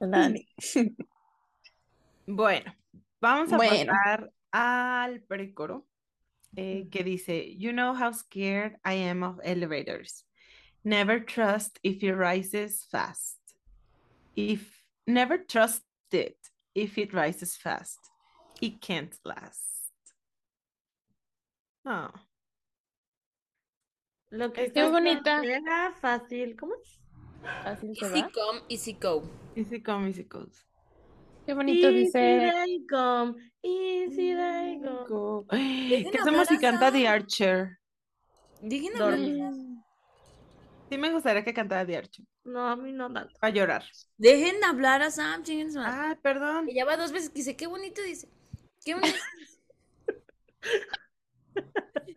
[0.00, 0.46] Dani.
[2.26, 2.74] Bueno,
[3.20, 4.00] vamos a Bueno.
[4.00, 5.86] pasar al precoro
[6.56, 10.24] eh, que dice, You know how scared I am of elevators.
[10.84, 13.38] Never trust if it rises fast.
[14.34, 16.36] If never trust it
[16.74, 17.98] if it rises fast.
[18.60, 19.90] It can't last.
[21.84, 22.10] Oh,
[24.30, 25.42] Lo que Qué bonita.
[25.44, 26.56] Era fácil.
[26.56, 26.98] ¿Cómo es?
[27.62, 29.22] Fácil Easy come, easy go.
[29.54, 30.64] easy come, easy goes.
[31.44, 32.18] Qué bonito Easy dice.
[32.18, 35.44] they come, easy they go.
[35.50, 37.08] ¿Qué hacemos si a canta The.
[37.08, 37.78] Archer?
[38.60, 39.52] Dejen hablar,
[40.88, 42.24] Sí me gustaría que cantara The Archer.
[42.44, 43.34] No, a mí no tanto.
[43.40, 43.84] Para llorar.
[44.18, 45.74] dejen hablar a Sam, madre.
[45.78, 46.68] Ah, perdón.
[46.72, 48.28] Ya va dos veces que dice, qué bonito dice.
[48.84, 49.18] Qué bonito.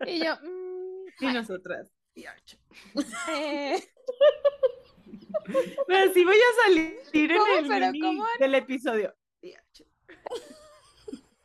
[0.06, 1.90] Y yo, mm, Y nosotras.
[2.14, 2.58] The Archer.
[5.86, 9.14] Pero sí voy a salir en el Pero mini del episodio.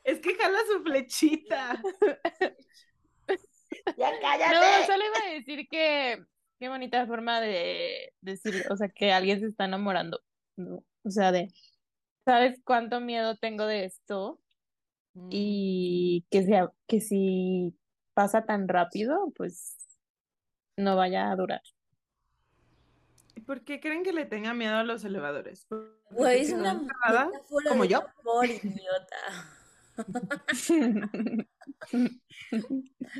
[0.03, 1.81] Es que jala su flechita.
[3.97, 4.85] Ya No, cállate.
[4.85, 6.25] solo iba a decir que
[6.59, 10.19] qué bonita forma de decir, o sea, que alguien se está enamorando,
[10.57, 10.83] ¿no?
[11.03, 11.47] O sea, de,
[12.25, 14.39] ¿sabes cuánto miedo tengo de esto?
[15.29, 17.75] Y que sea, que si
[18.13, 19.75] pasa tan rápido, pues
[20.77, 21.61] no vaya a durar.
[23.41, 25.65] ¿Y ¿Por qué creen que le tenga miedo a los elevadores?
[25.67, 26.79] ¿Porque Güey, es una
[27.67, 28.03] ¿Como yo?
[28.21, 29.17] amor, idiota.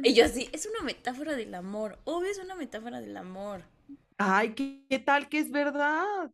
[0.04, 1.98] Y yo así, es una metáfora del amor.
[2.04, 3.64] Obvio es una metáfora del amor.
[4.18, 6.32] Ay, ¿qué, qué tal que es verdad?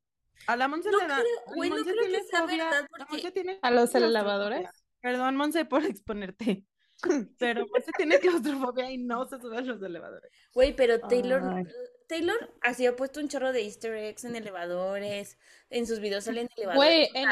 [0.48, 1.16] A la Monse No le da.
[1.20, 4.70] creo, güey, no Monse creo que tiene sea fobia- verdad, porque- tiene ¿A los elevadores?
[5.02, 6.66] Perdón, Monse, por exponerte.
[7.40, 10.32] Pero Monse tiene claustrofobia y no se sube a los elevadores.
[10.54, 11.64] Güey, pero Taylor, Ay.
[12.08, 15.38] Taylor así ha puesto un chorro de easter eggs en elevadores,
[15.70, 17.10] en sus videos salen elevadores.
[17.12, 17.30] Güey, en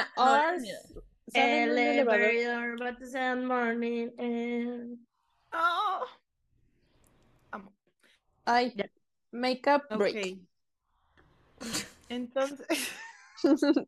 [1.78, 2.22] elevador.
[2.22, 4.86] Elevator, but the sun morning air.
[5.54, 6.06] Oh,
[8.48, 8.86] Ay, Ya.
[9.32, 10.38] makeup break.
[11.60, 11.68] ok.
[12.10, 12.68] Entonces.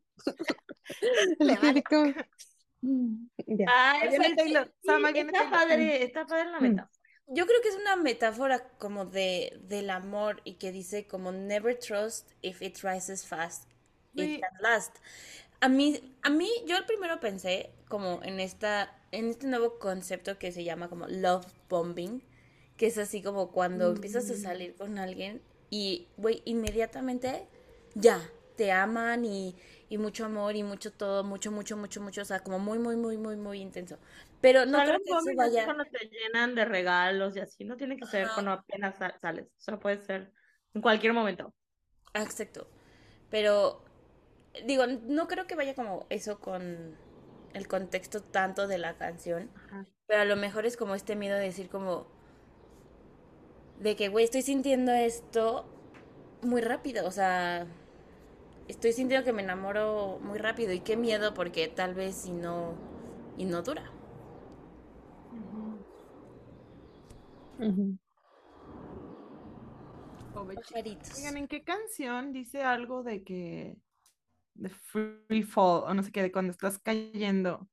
[3.66, 4.66] Ay, pues, Taylor.
[4.66, 6.88] sí, Sam, ahí viene está padre, está padre la Mm.
[7.28, 11.78] Yo creo que es una metáfora como de del amor y que dice como never
[11.78, 13.68] trust if it rises fast,
[14.14, 14.96] it can last.
[15.60, 20.52] A mí, a mí, yo primero pensé como en esta, en este nuevo concepto que
[20.52, 22.22] se llama como love bombing,
[22.76, 27.46] que es así como cuando empiezas a salir con alguien y, güey, inmediatamente
[27.94, 28.22] ya,
[28.58, 29.54] te aman y,
[29.88, 32.96] y mucho amor y mucho todo, mucho, mucho, mucho, mucho, o sea, como muy, muy,
[32.96, 33.98] muy, muy, muy intenso.
[34.40, 35.64] Pero no creo que eso vaya...
[35.64, 37.64] cuando te llenan de regalos y así.
[37.64, 38.34] No tiene que ser Ajá.
[38.34, 39.46] cuando apenas sa- sales.
[39.46, 40.32] O sea, puede ser
[40.74, 41.54] en cualquier momento.
[42.14, 42.68] Ah, Exacto.
[43.30, 43.84] Pero
[44.66, 46.96] digo, no creo que vaya como eso con
[47.54, 49.84] el contexto tanto de la canción, Ajá.
[50.06, 52.06] pero a lo mejor es como este miedo de decir como
[53.80, 55.64] de que, güey, estoy sintiendo esto
[56.42, 57.66] muy rápido, o sea,
[58.68, 62.74] estoy sintiendo que me enamoro muy rápido y qué miedo porque tal vez y no
[63.36, 63.90] y no dura.
[70.54, 71.18] Pajaritos.
[71.18, 73.76] Oigan, ¿en qué canción dice algo de que
[74.54, 77.68] de free fall o no sé qué, de cuando estás cayendo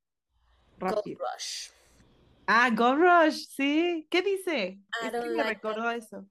[0.79, 1.19] Gold rápido?
[1.19, 1.69] Rush.
[2.47, 4.07] Ah, Gold Rush, sí.
[4.09, 4.79] ¿Qué dice?
[5.01, 6.25] I Es que me eso.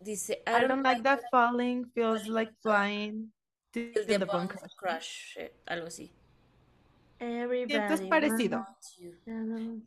[0.00, 3.32] Dice, I don't like that falling, feels like flying.
[3.72, 4.74] Till till the the bone crush.
[4.76, 6.10] crush, eh, algo así.
[7.20, 8.58] Everybody parecido.
[8.58, 9.12] wants you.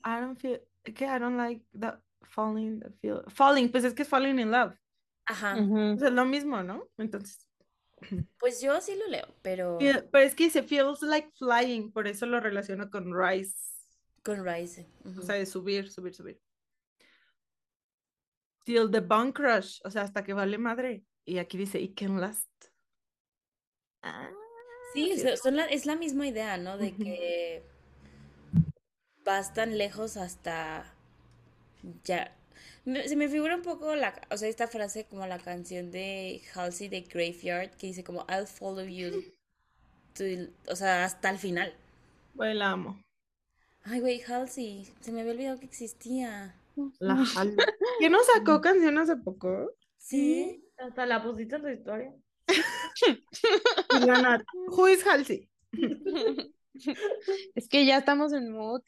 [0.04, 4.04] I don't feel, que I don't like that falling, that feel, falling, pues es que
[4.04, 4.76] es falling in love.
[5.26, 5.56] Ajá.
[5.58, 5.94] Ujú.
[5.96, 6.90] O sea, es lo mismo, ¿no?
[6.98, 7.48] Entonces,
[8.40, 9.78] Pues yo sí lo leo, pero
[10.12, 13.56] pero es que dice feels like flying, por eso lo relaciono con rise.
[14.24, 14.88] con Rise.
[15.06, 16.40] O sea, de subir, subir, subir.
[18.66, 21.04] Till the bone crush, o sea, hasta que vale madre.
[21.26, 22.48] Y aquí dice, it can last.
[24.04, 24.30] Ah,
[24.94, 25.22] Sí, sí.
[25.22, 26.78] so- son la- es la misma idea, ¿no?
[26.78, 27.64] De que
[29.24, 30.94] vas tan lejos hasta
[32.04, 32.36] ya.
[32.86, 36.42] Me- se me figura un poco la, o sea, esta frase como la canción de
[36.54, 39.24] Halsey de Graveyard que dice como I'll follow you
[40.16, 40.24] to
[40.68, 41.74] o sea, hasta el final.
[42.34, 43.02] Güey, la amo.
[43.84, 46.56] Ay, güey, Halsey, se me había olvidado que existía.
[47.00, 47.56] La jalo.
[48.00, 49.72] ¿Quién nos sacó canción hace poco?
[49.98, 50.64] Sí.
[50.78, 52.14] Hasta la pusiste en tu historia.
[54.24, 55.50] Nat, Who is Halsey?
[57.54, 58.82] Es que ya estamos en mood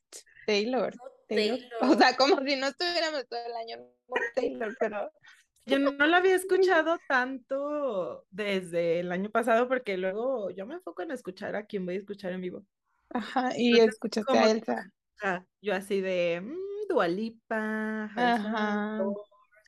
[0.47, 0.93] Taylor.
[1.27, 1.59] Taylor.
[1.59, 1.59] Taylor.
[1.81, 5.11] O sea, como si no estuviéramos todo el año en mood Taylor, pero
[5.65, 11.03] Yo no la había escuchado tanto desde el año pasado porque luego yo me enfoco
[11.03, 12.65] en escuchar a quien voy a escuchar en vivo.
[13.09, 14.91] ajá, y Entonces, escuchaste como a Elsa.
[15.21, 19.03] Ah, yo así de mm, Dua Lipa, Harry Ajá.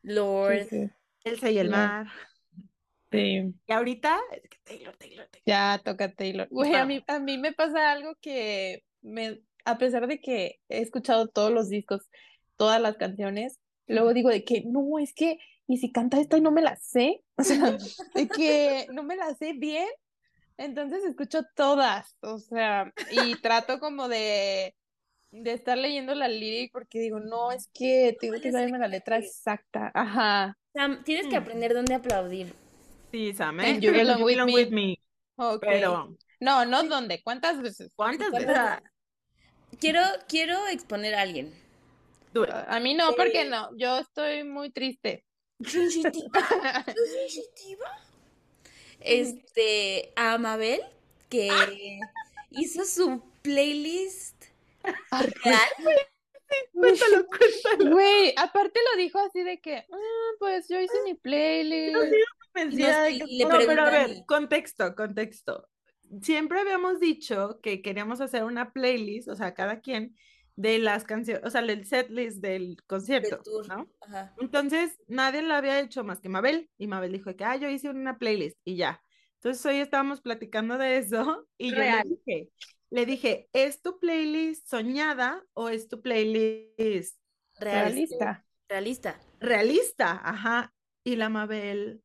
[0.04, 0.68] Lord.
[0.70, 0.92] Sí, sí,
[1.24, 2.08] Elsa y el mar.
[3.16, 3.54] Sí.
[3.68, 5.44] Y ahorita es que Taylor, Taylor, Taylor.
[5.46, 6.48] Ya toca Taylor.
[6.50, 10.82] Güey, a mí, a mí me pasa algo que me, a pesar de que he
[10.82, 12.10] escuchado todos los discos,
[12.58, 15.38] todas las canciones, luego digo de que no, es que,
[15.68, 17.78] y si canta esta y no me la sé, o sea,
[18.16, 19.88] de que no me la sé bien,
[20.58, 24.76] entonces escucho todas, o sea, y trato como de,
[25.32, 29.18] de estar leyendo la lyric porque digo, no, es que tengo que saberme la letra
[29.18, 31.42] exacta, ajá, Sam, tienes que Mm.
[31.42, 32.54] aprender dónde aplaudir.
[33.16, 33.80] Sí, Sam, En ¿eh?
[33.80, 34.54] You Belong You With Belong Me.
[34.56, 35.00] With Me.
[35.38, 35.62] ok.
[35.62, 37.94] Pero, No, no dónde, ¿cuántas veces?
[37.96, 38.92] ¿cuántas ¿Cuántas veces?
[39.80, 41.54] Quiero, quiero exponer a alguien.
[42.68, 45.26] A mí no, porque no, yo estoy muy triste.
[45.64, 46.42] Sensitiva.
[49.00, 50.82] Este, a Mabel,
[51.30, 52.00] que
[52.50, 54.46] hizo su playlist
[55.44, 55.60] real.
[56.74, 57.92] Cuéntalo, cuéntalo.
[57.92, 61.98] Güey, aparte lo dijo así de que, "Ah, pues yo hice mi playlist.
[62.56, 65.68] Convencida de que- le No, pero a ver, contexto, contexto.
[66.22, 70.16] Siempre habíamos dicho que queríamos hacer una playlist, o sea, cada quien,
[70.56, 73.68] de las canciones, o sea, el setlist del concierto, Del tour.
[73.68, 73.92] ¿no?
[74.02, 74.34] Ajá.
[74.40, 77.90] Entonces, nadie lo había hecho más que Mabel, y Mabel dijo que, ah, yo hice
[77.90, 79.02] una playlist, y ya.
[79.36, 82.50] Entonces, hoy estábamos platicando de eso, y yo le dije,
[82.90, 87.18] le dije, ¿es tu playlist soñada o es tu playlist
[87.60, 88.46] Realista.
[88.70, 89.20] Realista.
[89.40, 90.22] realista?
[90.24, 90.74] Ajá.
[91.04, 92.02] Y la Mabel,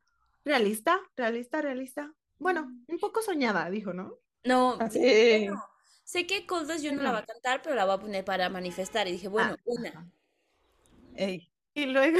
[0.50, 1.00] ¿realista?
[1.16, 1.62] ¿Realista?
[1.62, 2.12] ¿Realista?
[2.38, 4.18] Bueno, un poco soñada, dijo, ¿no?
[4.44, 4.98] No, Así.
[4.98, 5.62] bueno,
[6.04, 7.12] sé que Cold yo no la Bueno.
[7.12, 9.06] va a cantar, pero la voy a poner para manifestar.
[9.06, 9.88] Y dije, bueno, Ah, una.
[9.90, 10.06] ajá.
[11.14, 11.52] Ey.
[11.74, 12.18] Y luego,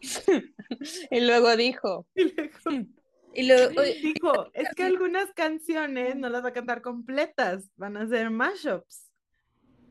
[1.10, 2.86] Y luego dijo, y luego
[3.34, 7.96] Y luego, oye, dijo, es que algunas canciones no las va a cantar completas, van
[7.96, 9.10] a ser mashups.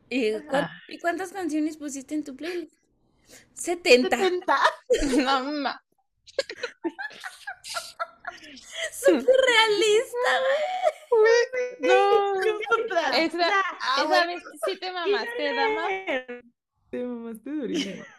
[0.10, 0.70] ¿y, Ah.
[0.90, 2.76] ¿y cuántas canciones pusiste en tu playlist?
[3.54, 4.18] 70.
[4.18, 4.58] 70.
[5.24, 5.82] no ma.
[8.92, 10.32] Súper realista,
[11.10, 11.92] güey.
[11.92, 12.34] No.
[12.84, 13.18] Otra.
[13.18, 13.50] Esa,
[13.82, 15.88] Ah, esa vez sí te mamaste, dama.
[16.90, 18.04] Te mamaste durísimo.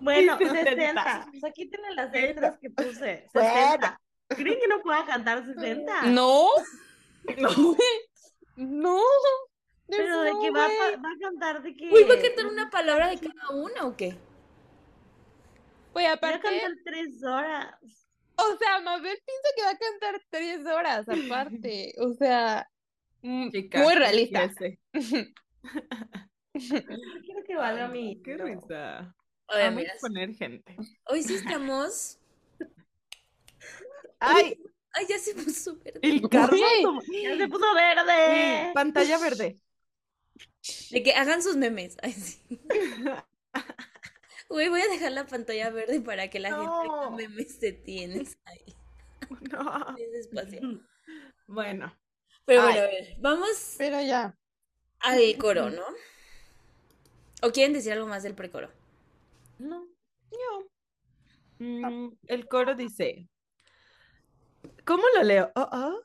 [0.00, 0.70] Bueno, Sí, 60.
[0.70, 1.26] 60.
[1.30, 3.26] Pues aquí tienen las letras que puse.
[3.34, 3.50] Bueno.
[3.50, 4.00] 60.
[4.28, 6.02] ¿Creen que no pueda cantar 60?
[6.06, 6.48] No,
[7.36, 7.48] No.
[8.56, 9.00] no.
[9.88, 11.88] Pero de no, que va a cantar de que.
[11.90, 14.18] Uy, ¿va a cantar una palabra de cada una o qué?
[15.98, 17.74] Güey, Va a aparte, cantar tres horas.
[18.36, 21.92] o sea, Mabel piensa que va a cantar tres horas aparte.
[21.98, 22.70] O sea,
[23.22, 24.48] mm, Chica, muy realista.
[24.54, 25.26] quiero
[27.46, 28.22] que valga mi.
[28.22, 29.12] Qué risa.
[29.48, 30.76] Oye, Vamos mira, a poner gente.
[31.06, 32.20] hoy sí estamos.
[34.20, 34.56] Ay,
[34.92, 35.98] Ay, ya se puso verde.
[36.02, 36.20] el.
[36.20, 37.22] Güey.
[37.22, 38.70] Ya se puso verde.
[38.72, 39.60] Pantalla verde.
[40.90, 41.96] De que hagan sus memes.
[42.02, 42.40] Ay, sí.
[44.48, 47.10] Güey, voy a dejar la pantalla verde para que la gente No.
[47.10, 48.74] memes de tienes ahí.
[49.52, 49.96] No.
[49.98, 50.60] Ese espacio.
[51.50, 51.90] Bueno,
[52.44, 54.36] Pero bueno, a ver, vamos Pero ya.
[55.00, 55.82] al coro, ¿no?
[57.42, 58.70] ¿O quieren decir algo más del precoro?
[59.58, 59.86] no,
[60.30, 60.68] yo.
[61.58, 63.28] Mm, el coro dice.
[64.84, 65.50] ¿Cómo lo leo?
[65.54, 66.00] Oh, oh.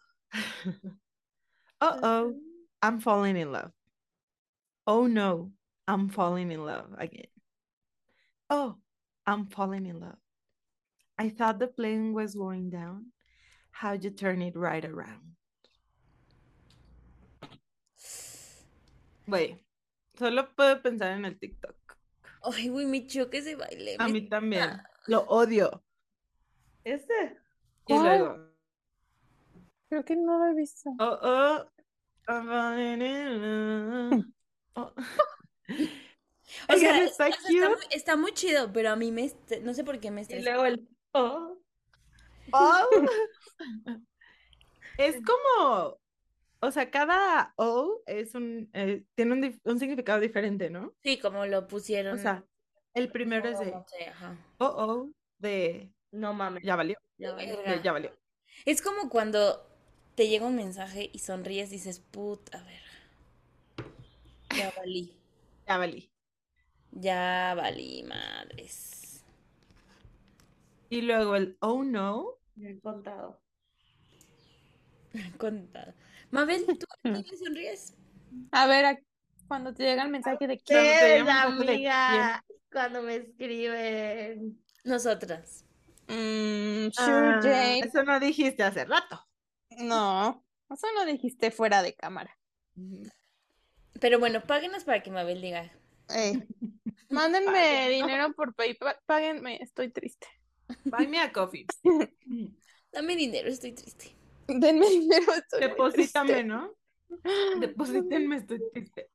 [1.82, 2.34] Oh, oh,
[2.82, 3.72] I'm falling in love.
[4.88, 5.52] Oh no,
[5.88, 7.28] I'm falling in love again.
[8.54, 8.76] Oh,
[9.26, 10.22] I'm falling in love.
[11.18, 13.10] I thought the plane was going down.
[13.72, 15.34] How'd you turn it right around?
[19.28, 19.58] Güey,
[20.20, 21.76] solo puedo pensar en el TikTok.
[22.46, 23.96] Ay, güey, me choca ese baile.
[23.98, 24.80] A mí también.
[25.08, 25.82] Lo odio.
[26.84, 27.38] Este.
[27.88, 28.04] Y ¿Cuál?
[28.04, 28.38] luego,
[29.90, 30.92] Creo que no lo he visto.
[31.00, 31.66] oh, oh,
[32.28, 34.26] I'm falling in love.
[34.76, 34.92] Oh.
[36.70, 39.32] O Oigan, sea, está o sea, está, muy, está muy chido, pero a mí me...
[39.62, 40.50] No sé por qué me Y estresa.
[40.50, 40.88] luego el.
[41.14, 41.58] Oh.
[42.52, 42.90] Oh.
[44.98, 46.00] Es como,
[46.60, 50.94] o sea, cada O es un, eh, tiene un, significado diferente, ¿no?
[51.02, 52.18] Sí, como lo pusieron.
[52.18, 52.46] O sea,
[52.94, 54.38] el primero es de no sé, ajá.
[54.60, 56.64] oh, oh, de No mames.
[56.64, 57.58] ya valió, Ya valió.
[57.58, 57.72] Verga.
[57.72, 58.16] de ya valió.
[58.66, 59.68] Es como cuando
[60.16, 62.84] te llega un mensaje y sonríes y dices, puta, a ver.
[64.56, 65.18] Ya valí.
[65.68, 66.13] Ya valí.
[67.00, 69.24] Ya valí, madres.
[70.90, 73.40] Y luego el oh no, Bien contado.
[75.38, 75.94] Contado.
[76.32, 77.94] Mabel, ¿tú a quién le sonríes?
[78.52, 79.00] A ver, a-
[79.48, 80.84] cuando te llega el mensaje de quién.
[80.84, 82.44] te ¿Qué, llama un poco de amiga?
[82.72, 84.60] Cuando me escriben.
[84.84, 85.64] Nosotras.
[86.08, 87.80] Mm, sure, Ah, Jade.
[87.80, 89.20] eso no dijiste hace rato.
[89.78, 92.38] No, eso no dijiste fuera de cámara.
[94.00, 95.72] Pero bueno, páguenos para que Mabel diga.
[96.10, 96.44] Ey,
[97.10, 100.28] Mándenme dinero por PayPal, páguenme, estoy triste.
[100.86, 101.66] Buy me a coffee.
[102.92, 104.16] Dame dinero, estoy triste.
[104.48, 106.44] Denme dinero, estoy Deposítame, triste.
[106.44, 106.74] ¿no?
[107.60, 109.10] Deposítenme, estoy triste.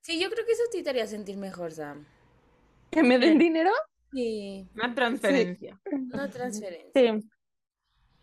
[0.00, 2.06] Sí, yo creo que eso te haría sentir mejor, Sam.
[2.90, 3.70] ¿Que me den dinero?
[4.12, 5.80] Sí, Una transferencia.
[6.12, 6.92] una transferencia.
[6.94, 7.28] Sí.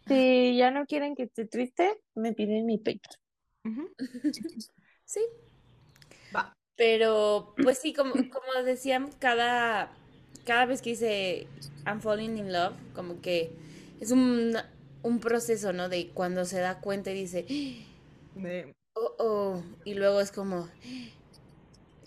[0.07, 3.17] Si ya no quieren que esté triste, me piden mi PayPal.
[5.03, 5.21] Sí.
[6.75, 9.91] Pero, pues sí, como, como decían, cada,
[10.45, 11.47] cada vez que dice
[11.85, 13.51] I'm falling in love, como que
[13.99, 14.57] es un,
[15.03, 15.89] un proceso, ¿no?
[15.89, 17.45] De cuando se da cuenta y dice,
[18.93, 20.67] oh, oh, y luego es como,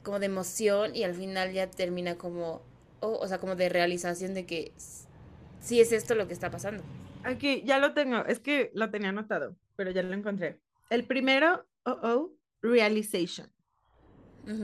[0.02, 2.62] como de emoción y al final ya termina como,
[3.00, 4.72] oh, o sea, como de realización de que
[5.60, 6.82] sí es esto lo que está pasando.
[7.24, 8.24] Aquí, ya lo tengo.
[8.26, 10.60] Es que lo tenía anotado, pero ya lo encontré.
[10.90, 13.50] El primero, oh, oh, realization.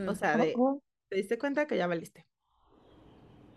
[0.09, 2.26] O sea, de, Oh, te diste cuenta que ya valiste.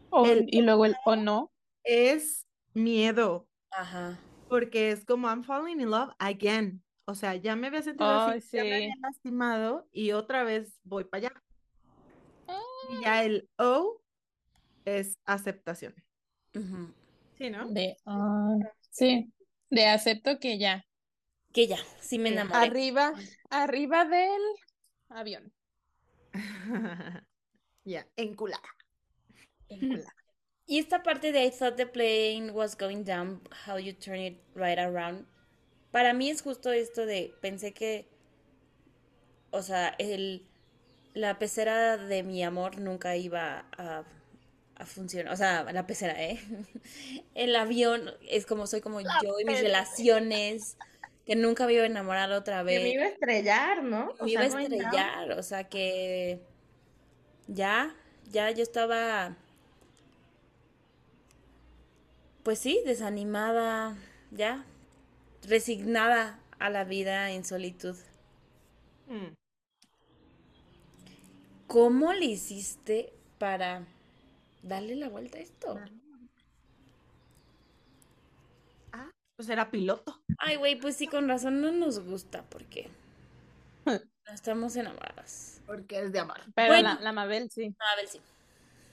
[0.10, 0.26] oh.
[0.26, 1.52] El- y luego el o no.
[1.84, 4.20] Es miedo, Ajá.
[4.50, 6.84] porque es como I'm falling in love again.
[7.06, 11.06] O sea, ya me había sentido así, ya me había lastimado y otra vez voy
[11.06, 11.44] para allá.
[12.48, 12.60] Ah.
[12.90, 14.02] Y ya el O
[14.84, 15.96] es aceptación.
[17.38, 17.70] Sí, ¿no?
[17.70, 18.58] De, ah,
[18.90, 19.32] sí,
[19.70, 20.84] de acepto que ya.
[21.54, 22.58] Que ya, sí me enamoré.
[22.60, 23.14] Arriba,
[23.50, 24.42] arriba del
[25.10, 25.54] avión.
[27.86, 28.70] Ya, enculada.
[30.70, 34.44] Y esta parte de I thought the plane was going down, how you turn it
[34.54, 35.26] right around.
[35.92, 38.06] Para mí es justo esto de, pensé que,
[39.52, 40.46] o sea, el,
[41.14, 44.04] la pecera de mi amor nunca iba a,
[44.76, 45.34] a funcionar.
[45.34, 46.40] O sea, la pecera, ¿eh?
[47.34, 50.78] El avión es como soy como yo y mis relaciones,
[51.28, 52.84] que nunca me iba a enamorar otra Que vez.
[52.84, 54.14] me iba a estrellar, ¿no?
[54.22, 56.40] Me iba a sea, estrellar, o sea que
[57.48, 57.94] ya,
[58.32, 59.36] ya yo estaba,
[62.44, 63.98] pues sí, desanimada,
[64.32, 64.66] ya,
[65.46, 67.98] resignada a la vida en solitud.
[69.08, 69.34] Mm.
[71.68, 73.86] ¿Cómo le hiciste para
[74.64, 75.78] darle la vuelta a esto?
[79.38, 80.20] Pues era piloto.
[80.40, 82.90] Ay, güey, pues sí, con razón no nos gusta porque
[83.86, 83.94] no
[84.34, 85.62] estamos enamoradas.
[85.66, 86.42] Porque es de amar.
[86.56, 86.96] Pero Bueno.
[86.96, 87.74] la, la Mabel sí.
[87.98, 88.20] Ver, sí.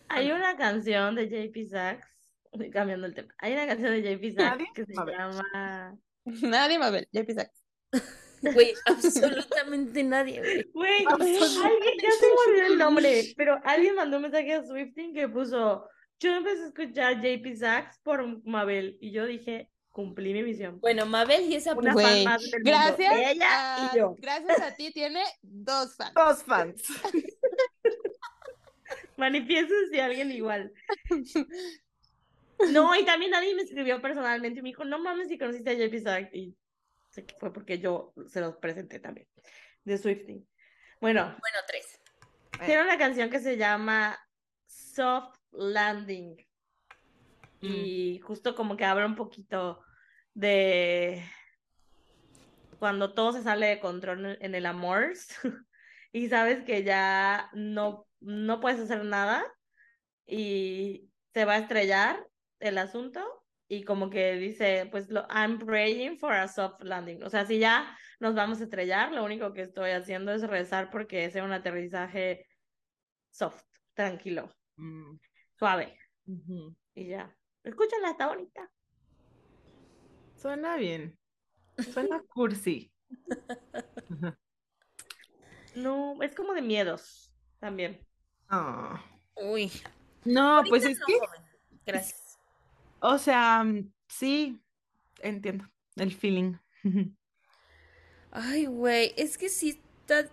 [0.08, 2.06] Hay una canción de JP Sachs,
[2.72, 3.34] cambiando el tema.
[3.38, 5.98] Hay una canción de JP Sachs que se llama.
[6.24, 7.64] Nadie Mabel, JP Sachs.
[8.44, 10.62] Güey, absolutamente nadie, güey.
[10.74, 15.14] Güey, alguien, ya se me olvidó el nombre, pero alguien mandó un mensaje a Swifting
[15.14, 15.88] que puso:
[16.20, 20.80] Yo empecé a escuchar JP Sachs por Mabel, y yo dije: Cumplí mi misión.
[20.80, 22.68] Bueno, Mabel y esa Una pues, fan Güey, más del mundo.
[22.68, 24.16] gracias Ella a, y yo.
[24.18, 26.12] gracias a ti tiene dos fans.
[26.14, 26.82] Dos fans.
[29.16, 30.72] Manifiesten si alguien igual.
[32.70, 35.74] No, y también nadie me escribió personalmente y me dijo, no mames si conociste a
[35.74, 36.34] JP Sachs.
[36.34, 36.56] Y
[37.10, 39.26] sé que fue porque yo se los presenté también,
[39.84, 40.48] de Swifting.
[41.00, 42.00] Bueno, bueno, tres.
[42.64, 44.16] tiene una canción que se llama
[44.66, 46.36] Soft Landing.
[47.66, 49.82] Y justo como que habla un poquito
[50.34, 51.22] de
[52.78, 55.12] cuando todo se sale de control en- el amor
[56.12, 59.44] y sabes que ya no, no puedes hacer nada
[60.26, 62.26] y se va a estrellar
[62.60, 63.20] el asunto
[63.68, 67.22] y como que dice, pues lo, I'm praying for a soft landing.
[67.22, 70.90] O sea, si ya nos vamos a estrellar, lo único que estoy haciendo es rezar
[70.90, 72.46] porque sea un aterrizaje
[73.30, 73.62] soft,
[73.94, 75.16] tranquilo, Mm,
[75.56, 75.96] suave
[76.94, 77.34] y ya.
[77.64, 78.70] Escúchala, está bonita.
[80.36, 81.18] Suena bien.
[81.92, 82.92] Suena cursi.
[85.74, 87.98] No, es como de miedos también.
[88.48, 89.04] Ah.
[89.34, 89.72] Uy.
[90.24, 91.42] No, pues es no, que, joven.
[91.84, 92.38] Gracias.
[93.00, 93.64] o sea,
[94.08, 94.62] sí,
[95.18, 96.54] entiendo el feeling.
[98.30, 100.30] Ay, güey, es que sí está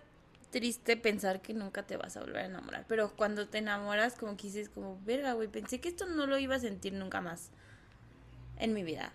[0.52, 4.36] triste pensar que nunca te vas a volver a enamorar, pero cuando te enamoras como
[4.36, 7.50] que dices como, verga, güey, pensé que esto no lo iba a sentir nunca más
[8.58, 9.12] en mi vida.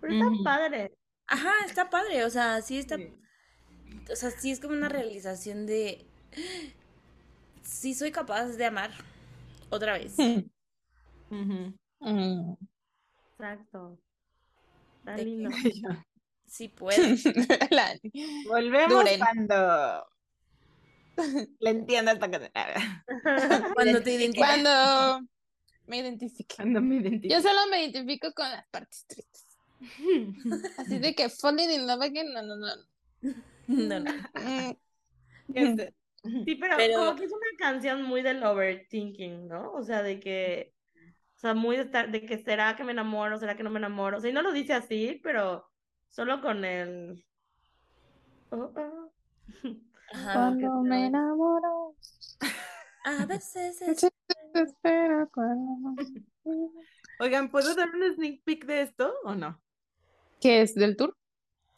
[0.00, 0.94] Pero está padre.
[1.26, 3.12] Ajá, está padre, o sea, sí está, Sí.
[4.10, 6.06] o sea, sí es como una realización de,
[7.62, 8.90] sí soy capaz de amar
[9.70, 10.14] otra vez.
[11.30, 11.74] Ujú.
[12.00, 12.54] Mm.
[13.32, 13.98] Exacto.
[15.00, 15.50] Está lindo.
[16.46, 17.00] Sí puedo.
[17.70, 17.98] La-
[18.46, 19.18] Volvemos Duren.
[19.18, 20.06] cuando
[21.60, 22.52] le entiendo esta canción.
[23.74, 24.48] Cuando te identificas.
[24.48, 25.28] Cuando
[25.86, 26.54] me identifique.
[26.56, 27.34] Cuando me identifico.
[27.34, 29.46] Yo solo me identifico con las partes tristes.
[30.78, 32.68] Así de que falling in love again, no, no, no.
[33.66, 34.12] No, no.
[36.44, 39.72] Sí, pero, Pero- como que es una canción muy del overthinking, ¿no?
[39.72, 40.72] O sea, de que,
[41.34, 43.78] o sea, muy de, estar- de que será que me enamoro, será que no me
[43.80, 44.18] enamoro.
[44.18, 45.68] O sea, y no lo dice así, pero
[46.10, 47.24] solo con el...
[48.50, 49.12] Oh, oh.
[50.12, 50.32] Ajá.
[50.34, 51.94] Cuando me enamoro,
[53.04, 54.00] A veces es...
[54.00, 54.10] se
[54.54, 55.94] espera cuando...
[57.20, 59.60] Oigan, ¿puedo dar un sneak peek de esto o no?
[60.40, 61.16] ¿Qué es del tour?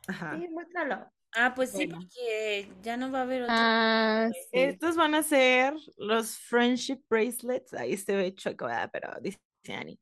[0.06, 0.38] Ajá.
[0.38, 1.10] Sí, muéstralo.
[1.36, 1.98] Ah, pues sí, Bueno.
[2.00, 3.54] porque ya no va a haber otro.
[3.56, 4.48] Ah, sí.
[4.52, 7.74] Estos van a ser los friendship bracelets.
[7.74, 8.88] Ahí se ve chueco, ¿verdad?
[8.92, 9.98] pero dice Annie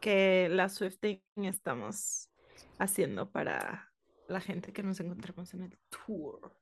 [0.00, 2.30] que la Swifting estamos
[2.78, 3.92] haciendo para
[4.28, 6.56] la gente que nos encontramos en el tour.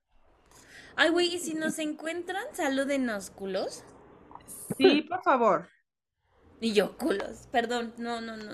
[0.97, 3.85] Ay, güey, y si nos encuentran, salúdenos, culos.
[4.77, 5.69] Sí, por favor.
[6.61, 7.47] Y yo, culos.
[7.53, 8.53] Perdón, no, no, no.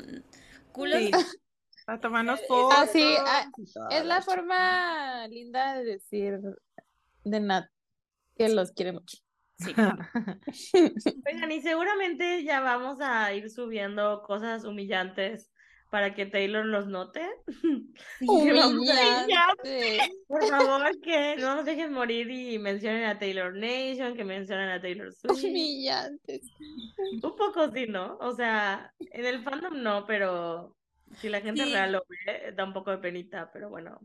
[0.72, 0.98] Culos.
[0.98, 1.10] Sí.
[1.86, 2.74] A tomarnos Eh, fotos.
[2.78, 3.50] ah, sí, ah,
[3.90, 6.38] Es la la forma linda de decir
[7.24, 7.66] de Nat
[8.36, 9.16] que los quiere mucho.
[9.58, 9.72] Sí.
[11.26, 15.50] Oigan, y seguramente ya vamos a ir subiendo cosas humillantes
[15.94, 17.20] para que Taylor los note.
[18.20, 19.98] Humillante.
[20.26, 24.80] Por favor, que no nos dejen morir y mencionen a Taylor Nation, que mencionen a
[24.80, 25.44] Taylor Swift.
[25.44, 26.40] Humillante.
[27.12, 28.16] Un poco sí, ¿no?
[28.20, 30.76] O sea, en el fandom no, pero
[31.20, 31.72] si la gente Sí.
[31.72, 34.00] real lo ve, da un poco de penita, pero bueno.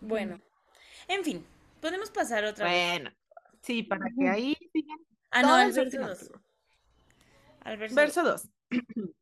[0.00, 0.40] Bueno.
[1.08, 1.44] En fin,
[1.82, 2.90] podemos pasar otra vez.
[3.00, 3.10] Bueno,
[3.60, 4.98] sí, para que ahí sigan
[5.30, 6.18] Ah, no, al verso Swifting 2.
[6.20, 6.42] Tour.
[7.64, 8.48] Al verso Verso 2.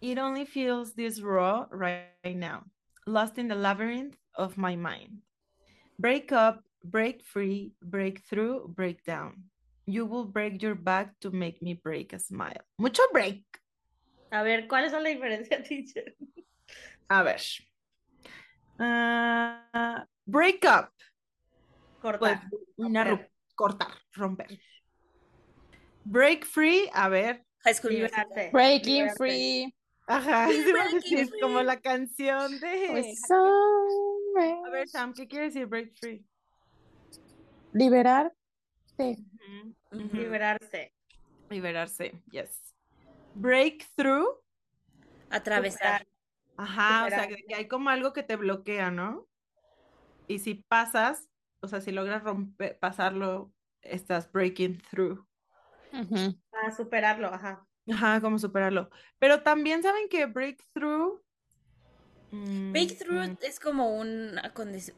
[0.00, 2.64] It only feels this raw right now,
[3.06, 5.20] lost in the labyrinth of my mind.
[5.98, 9.44] Break up, break free, break through, break down.
[9.84, 12.64] You will break your back to make me break a smile.
[12.78, 13.44] Mucho break.
[14.32, 16.14] A ver, ¿cuáles son la diferencia, teacher?
[17.10, 17.42] A ver.
[18.78, 20.92] Ah, break up.
[22.00, 22.40] Pues Cortar.
[22.78, 23.30] una romper.
[23.54, 24.46] cortar, romper.
[26.06, 27.44] Break free, a ver.
[27.64, 28.50] High School Musical.
[28.50, 29.74] Breaking free.
[30.10, 31.40] Ajá, free.
[31.40, 32.88] como la canción de.
[32.90, 33.30] Pues.
[34.66, 36.26] A ver, Sam, ¿qué quiere decir break free?
[37.72, 38.32] Liberar.
[38.96, 39.16] Sí.
[39.92, 40.16] Ujú, ujú.
[40.16, 40.92] Liberarse.
[41.48, 42.74] Liberarse, yes.
[43.34, 44.26] Breakthrough.
[45.30, 46.06] Atravesar.
[46.56, 49.26] Ajá, o sea, que, hay como algo que te bloquea, ¿no?
[50.26, 51.28] Y si pasas,
[51.60, 55.24] o sea, si logras romper, pasarlo, estás breaking through.
[55.92, 56.36] Ujú.
[56.52, 57.66] A superarlo, ajá.
[57.88, 58.90] Ajá, como superarlo.
[59.18, 61.20] Pero también saben que breakthrough.
[62.32, 64.38] mm, Breakthrough mm, es como un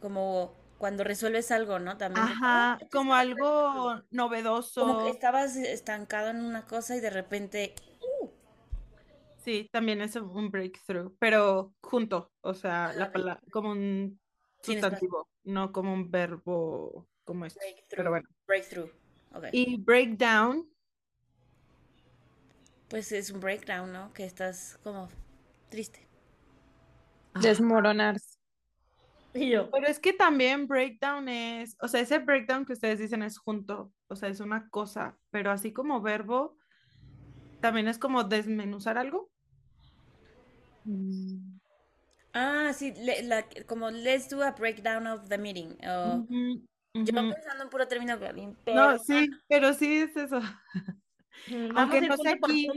[0.00, 1.96] como cuando resuelves algo, ¿no?
[1.96, 2.24] También.
[2.26, 5.08] Ajá, "Oh, esto como algo Como que novedoso.
[5.08, 7.74] estabas estancado en una cosa y de repente.
[9.44, 14.20] Sí, también es un breakthrough, pero junto, o sea, la palabra, como un
[14.62, 17.58] sustantivo, no como un verbo como este.
[17.60, 17.96] Breakthrough.
[17.96, 18.28] Pero bueno.
[18.46, 18.90] Breakthrough.
[19.34, 19.44] Ok.
[19.52, 20.68] Y breakdown,
[22.92, 24.12] Pues es un breakdown, ¿no?
[24.12, 25.08] Que estás como
[25.70, 26.06] triste.
[27.40, 28.36] Desmoronarse.
[29.32, 33.22] Y yo, Pero es que también breakdown es, o sea, ese breakdown que ustedes dicen
[33.22, 36.58] es junto, o sea, es una cosa, pero así como verbo,
[37.62, 39.30] también es como desmenuzar algo.
[40.84, 41.56] Mm.
[42.34, 45.78] Ah, sí, le- la- como let's do a breakdown of the meeting.
[45.80, 50.40] Yo pensando en puro término bien, No, pero sí, pero sí es eso.
[51.46, 52.68] mm, vamos Aunque a ir no sé aquí-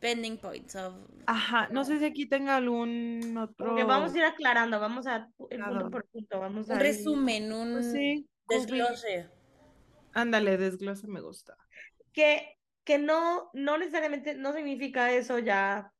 [0.00, 0.94] pending points of
[1.26, 3.66] Ajá, no sé si aquí tenga algún otro.
[3.66, 7.52] Porque vamos a ir aclarando, vamos a ir punto por punto, vamos a un resumen,
[7.52, 9.28] un Pues sí, desglose.
[10.14, 11.54] Ándale, desglose me gusta.
[12.12, 15.92] que, que no, no necesariamente, no significa eso ya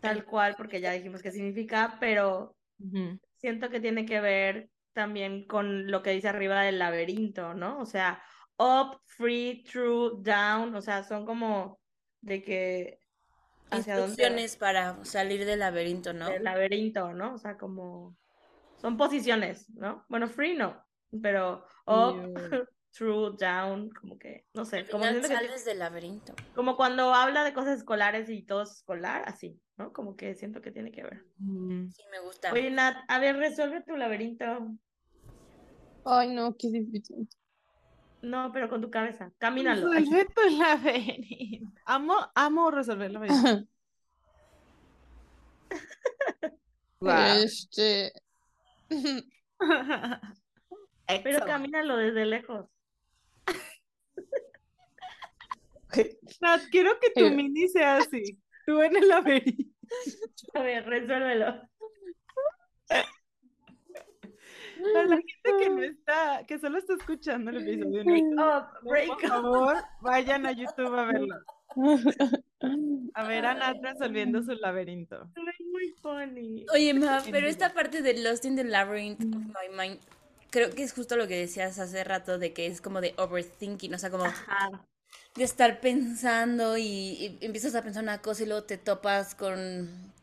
[0.00, 3.18] tal cual, porque ya dijimos que significa, pero Ujú.
[3.38, 7.78] siento que tiene que ver también con lo que dice arriba del laberinto, ¿no?
[7.80, 8.22] O sea,
[8.58, 11.80] up, free, true, down, o sea, son como
[12.20, 13.00] de que
[13.70, 16.28] hacia dónde Instrucciones para salir del laberinto, ¿no?
[16.28, 17.34] del laberinto, ¿no?
[17.34, 18.16] O sea, como
[18.80, 20.04] son posiciones, ¿no?
[20.08, 20.84] Bueno, free no,
[21.22, 22.32] pero up,
[22.92, 26.34] true, down, como que, no sé, Al como final siento que sales del laberinto.
[26.54, 29.92] Como cuando habla de cosas escolares y todo es escolar, así, ¿no?
[29.92, 31.24] Como que siento que tiene que ver.
[31.38, 31.88] Mm.
[31.88, 32.52] Sí, me gusta.
[32.52, 34.44] Oye, Nat, a ver, resuelve tu laberinto.
[36.04, 37.28] Ay, no, qué difícil.
[38.24, 39.30] No, pero con tu cabeza.
[39.38, 39.92] Camínalo.
[39.92, 41.70] Resuelve tu laberinto.
[41.84, 43.68] Amo, amo resolver laberinto.
[47.42, 48.12] Este.
[51.06, 52.66] Pero camínalo desde lejos.
[56.40, 57.30] Nat, quiero que tu Eh.
[57.30, 58.40] mini sea así.
[58.66, 59.70] Tú en el laberinto.
[60.54, 61.68] A ver, resuélvelo.
[64.92, 69.08] Para la gente que no está, que solo está escuchando el episodio, no, Oh, break
[69.08, 71.36] por favor, vayan a YouTube a verlo.
[73.14, 75.28] A ver a Nat resolviendo su laberinto.
[75.36, 76.66] Es muy funny.
[76.72, 80.00] Oye, Ma, pero esta parte de Lost in the Labyrinth of My Mind,
[80.50, 83.94] creo que es justo lo que decías hace rato de que es como de overthinking,
[83.94, 84.70] o sea, como Ajá.
[85.36, 90.13] de estar pensando y, y empiezas a pensar una cosa y luego te topas con,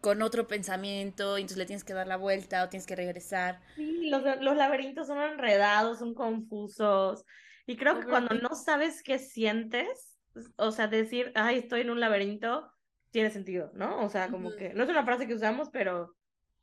[0.00, 3.60] con otro pensamiento y entonces le tienes que dar la vuelta o tienes que regresar.
[3.74, 7.24] Sí, los, los laberintos son enredados, son confusos.
[7.66, 10.18] Y creo que cuando no sabes qué sientes,
[10.56, 12.70] o sea, decir, ay, estoy en un laberinto,
[13.10, 14.04] tiene sentido, ¿no?
[14.04, 14.56] O sea, como Ujú.
[14.58, 16.14] que no es una frase que usamos, pero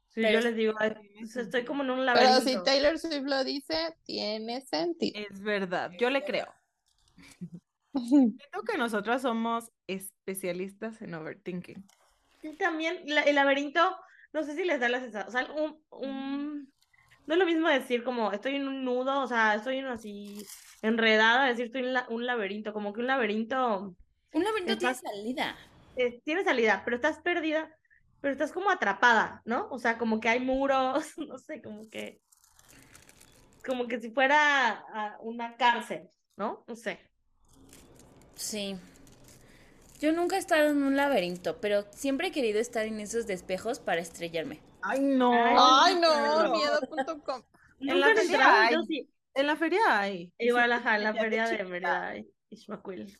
[0.09, 2.63] si Pero yo les digo, "Ay, estoy como en un Pero si laberinto.
[2.63, 5.21] Taylor Swift lo dice, tiene sentido.
[5.29, 6.47] Es verdad, yo le creo.
[7.93, 11.85] Siento que nosotras somos especialistas en overthinking.
[12.53, 13.97] También la- el laberinto,
[14.33, 16.73] no sé si les da la sensación, o sea, un, un-
[17.25, 20.45] no es lo mismo decir como estoy en un nudo, o sea, estoy en así
[20.81, 23.95] enredada, decir estoy en la- un laberinto, como que un laberinto
[24.33, 25.57] Un laberinto tiene salida.
[25.95, 27.75] eh, tiene salida, pero estás perdida,
[28.21, 29.67] pero estás como atrapada, ¿no?
[29.71, 32.21] O sea, como que hay muros, no sé, como que,
[33.65, 34.85] como que si fuera
[35.21, 36.63] una cárcel, ¿no?
[36.67, 36.99] No sé.
[38.35, 38.75] Sí.
[39.99, 43.79] Yo nunca he estado en un laberinto, pero siempre he querido estar en esos despejos
[43.79, 44.61] para estrellarme.
[44.81, 45.31] Ay, no.
[45.33, 47.41] Ay, no, miedo.com.
[47.79, 48.75] En la feria hay.
[48.87, 49.09] sí.
[49.33, 50.31] En la feria hay.
[50.37, 51.69] Igual, ajá, en la feria de chiquita.
[51.69, 53.19] Mérida, ay, Ixmaquil.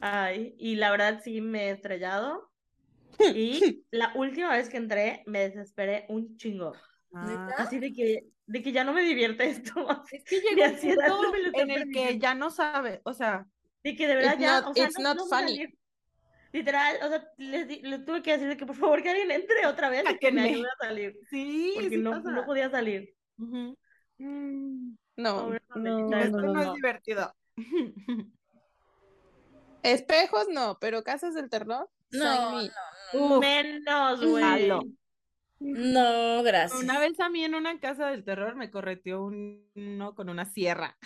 [0.00, 2.50] Ay, y la verdad sí me he estrellado.
[3.36, 6.72] Y la última vez que entré me desesperé un chingo.
[7.14, 9.86] Ah, Así de que, de que ya no me divierte esto.
[10.10, 10.70] Es que llega
[11.18, 13.46] un punto en el que ya no sabe, o sea,
[13.84, 15.56] De que de verdad It's ya, not- o sea, it's no, not no funny.
[15.56, 15.78] salir.
[16.52, 19.88] Literal, o sea, les, tuve que decir de que por favor que alguien entre otra
[19.88, 21.18] vez y que me ayude a salir.
[21.30, 22.30] sí, Porque sí no, pasa.
[22.30, 23.14] no podía salir.
[23.38, 23.72] Mm,
[25.16, 27.34] No, Esto no, no, no, es divertido.
[29.82, 31.88] Espejos no, pero casas del terror.
[32.12, 32.60] No.
[33.14, 34.70] Uf, Menos, güey.
[35.58, 36.80] No, gracias.
[36.82, 40.44] Una vez a mí en una casa del terror me correteó un- uno con una
[40.44, 40.96] sierra.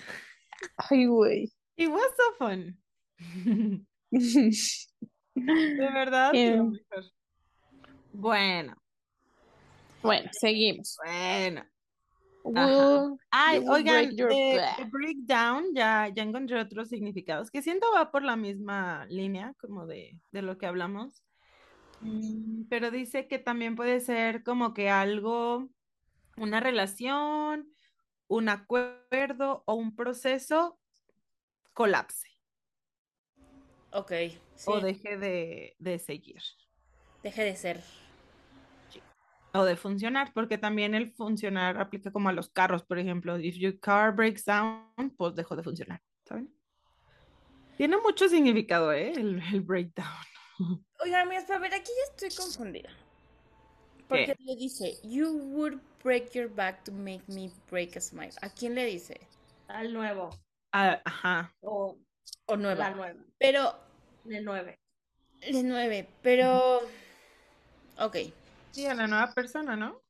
[0.76, 1.52] Ay, güey.
[1.76, 2.76] It was so fun.
[5.34, 6.30] De verdad.
[6.34, 6.56] Eh.
[6.62, 7.04] mejor.
[8.12, 8.74] Bueno,
[10.02, 10.96] Bueno, seguimos.
[11.04, 11.64] bueno.
[12.44, 14.78] Will Ay, oigan, break back.
[14.78, 19.84] de breakdown ya, ya encontré otros significados que siento va por la misma línea como
[19.86, 21.24] de, de lo que hablamos.
[22.00, 25.68] Mm, Pero dice que también puede ser como que algo,
[26.36, 27.68] una relación,
[28.28, 30.78] un acuerdo o un proceso
[31.76, 32.26] colapse
[33.92, 34.12] Ok,
[34.56, 34.70] sí.
[34.70, 36.42] o deje de, de seguir
[37.22, 37.80] Deje de ser.
[39.52, 43.56] o de funcionar, porque también el funcionar aplica como a los carros, por ejemplo, if
[43.56, 44.84] your car breaks down,
[45.16, 46.52] pues dejó de funcionar, ¿saben?
[47.76, 49.12] Tiene mucho significado, ¿eh?
[49.12, 50.08] El, el breakdown.
[51.00, 52.90] Oigan, amigas, para ver, aquí ya estoy confundida.
[54.08, 54.44] Porque ¿Qué?
[54.44, 58.32] le dice, you would break your back to make me break a smile.
[58.42, 59.18] ¿A quién le dice?
[59.68, 60.30] Al nuevo.
[60.78, 61.54] Ah, ajá.
[61.62, 61.96] O
[62.44, 62.90] O nueva.
[62.90, 63.20] la nueva.
[63.38, 63.74] Pero,
[64.28, 64.78] El nueve.
[65.40, 66.80] de nueve, pero...
[67.98, 68.16] Ok.
[68.72, 70.02] Sí, a la nueva persona, ¿no?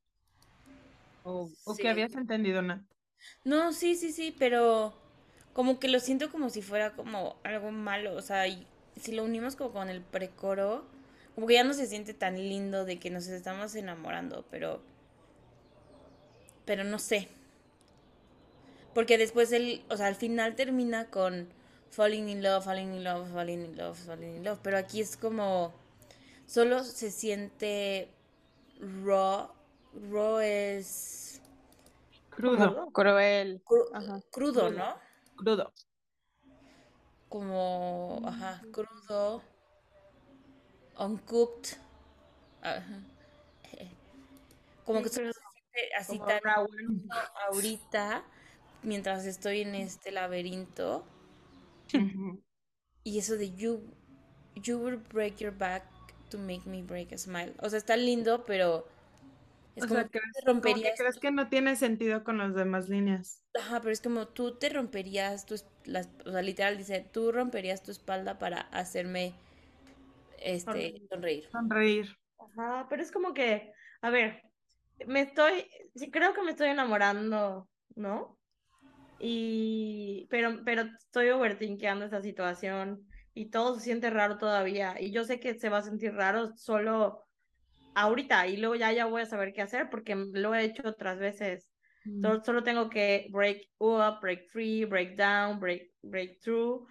[1.22, 1.82] O, o Sí.
[1.82, 2.82] que habías entendido, Nat.
[3.44, 4.92] No, sí, sí, sí, pero
[5.52, 8.66] como que lo siento como si fuera como algo malo, o sea, y
[9.00, 10.84] si lo unimos como con el precoro,
[11.36, 14.82] como que ya no se siente tan lindo de que nos estamos enamorando, pero
[16.64, 17.28] pero no sé.
[18.96, 21.50] Porque después él, o sea, al final termina con
[21.90, 25.18] falling in love, falling in love, falling in love, falling in love, pero aquí es
[25.18, 25.74] como
[26.46, 28.08] solo se siente
[29.04, 29.50] raw,
[30.10, 31.42] raw es
[32.30, 33.62] Crudo, Cruel.
[33.66, 34.22] cru- Ajá.
[34.30, 34.96] crudo, ¿no?
[35.36, 35.70] crudo.
[37.28, 39.42] como, ajá, crudo,
[40.98, 41.76] uncooked,
[42.62, 43.00] ajá.
[44.86, 46.40] Como que solo se siente así Como tan
[47.48, 48.24] ahorita,
[48.86, 51.04] mientras estoy en este laberinto,
[53.04, 53.80] y eso de you,
[54.56, 55.84] you will break your back
[56.30, 57.54] to make me break a smile.
[57.62, 58.86] O sea, está lindo, pero
[59.76, 62.36] es O como sea, ¿crees, te como que romperías, crees que no tiene sentido con
[62.38, 63.42] las demás líneas?
[63.54, 67.82] ajá, pero es como tú te romperías tus, las, o sea, literal dice, tú romperías
[67.82, 69.34] tu espalda para hacerme,
[70.38, 71.08] este, Sonreír.
[71.10, 71.48] sonreír.
[71.52, 72.06] Sonreír.
[72.38, 73.72] Ajá, pero es como que,
[74.02, 74.42] a ver,
[75.06, 78.38] me estoy, sí creo que me estoy enamorando, ¿no?
[79.18, 84.96] Y, pero, pero estoy overthinkeando esta situación y todo se siente raro todavía.
[85.00, 87.24] Y yo sé que se va a sentir raro solo
[87.94, 91.18] ahorita y luego ya, ya voy a saber qué hacer porque lo he hecho otras
[91.18, 91.72] veces.
[92.20, 96.86] Solo, solo tengo que break up, break free, break down, break, break through.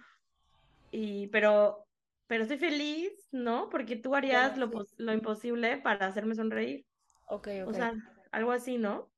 [0.90, 1.88] Y, pero,
[2.26, 3.68] pero estoy feliz, ¿no?
[3.70, 4.70] Porque tú harías lo, sí.
[4.70, 6.86] pos- lo imposible para hacerme sonreír.
[7.26, 7.74] Ok, O ok.
[7.74, 7.94] sea,
[8.32, 9.12] algo así, ¿no?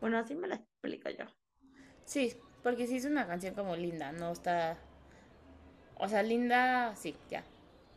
[0.00, 1.26] Bueno, así me la explico yo.
[2.06, 4.78] Sí, porque sí es una canción como linda, no está...
[5.98, 7.44] O sea, linda, sí, ya.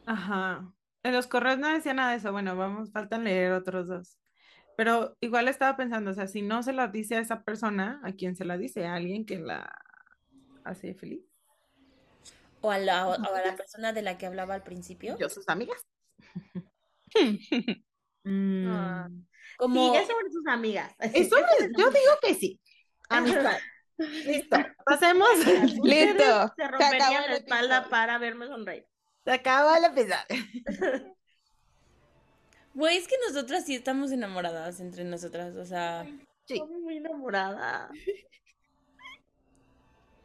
[0.06, 0.72] Ajá.
[1.04, 2.32] En los correos no decía nada de eso.
[2.32, 4.18] Bueno, vamos, faltan leer otros dos.
[4.78, 8.14] Pero igual estaba pensando, o sea, si no se la dice a esa persona, ¿a
[8.14, 8.86] quién se la dice?
[8.86, 9.70] ¿A alguien que la
[10.64, 11.22] hace feliz?
[12.62, 15.18] O a la, o a la persona de la que hablaba al principio.
[15.18, 15.82] Yo, sus amigas.
[18.26, 19.08] Mm, Ah.
[19.58, 19.94] Como...
[19.94, 20.94] Sí, es sobre sus amigas.
[21.00, 22.60] Eso es- yo digo que sí.
[23.10, 23.58] Amistad.
[24.00, 24.58] Listo.
[24.86, 25.30] Pasemos.
[25.84, 26.54] Listo.
[26.56, 28.88] Se el la espalda para verme sonreír.
[29.26, 30.16] Se acaba el episodio.
[32.72, 36.06] Güey, es que nosotras sí estamos enamoradas entre nosotras, o sea...
[36.46, 36.54] Sí.
[36.54, 37.90] Estoy muy enamorada.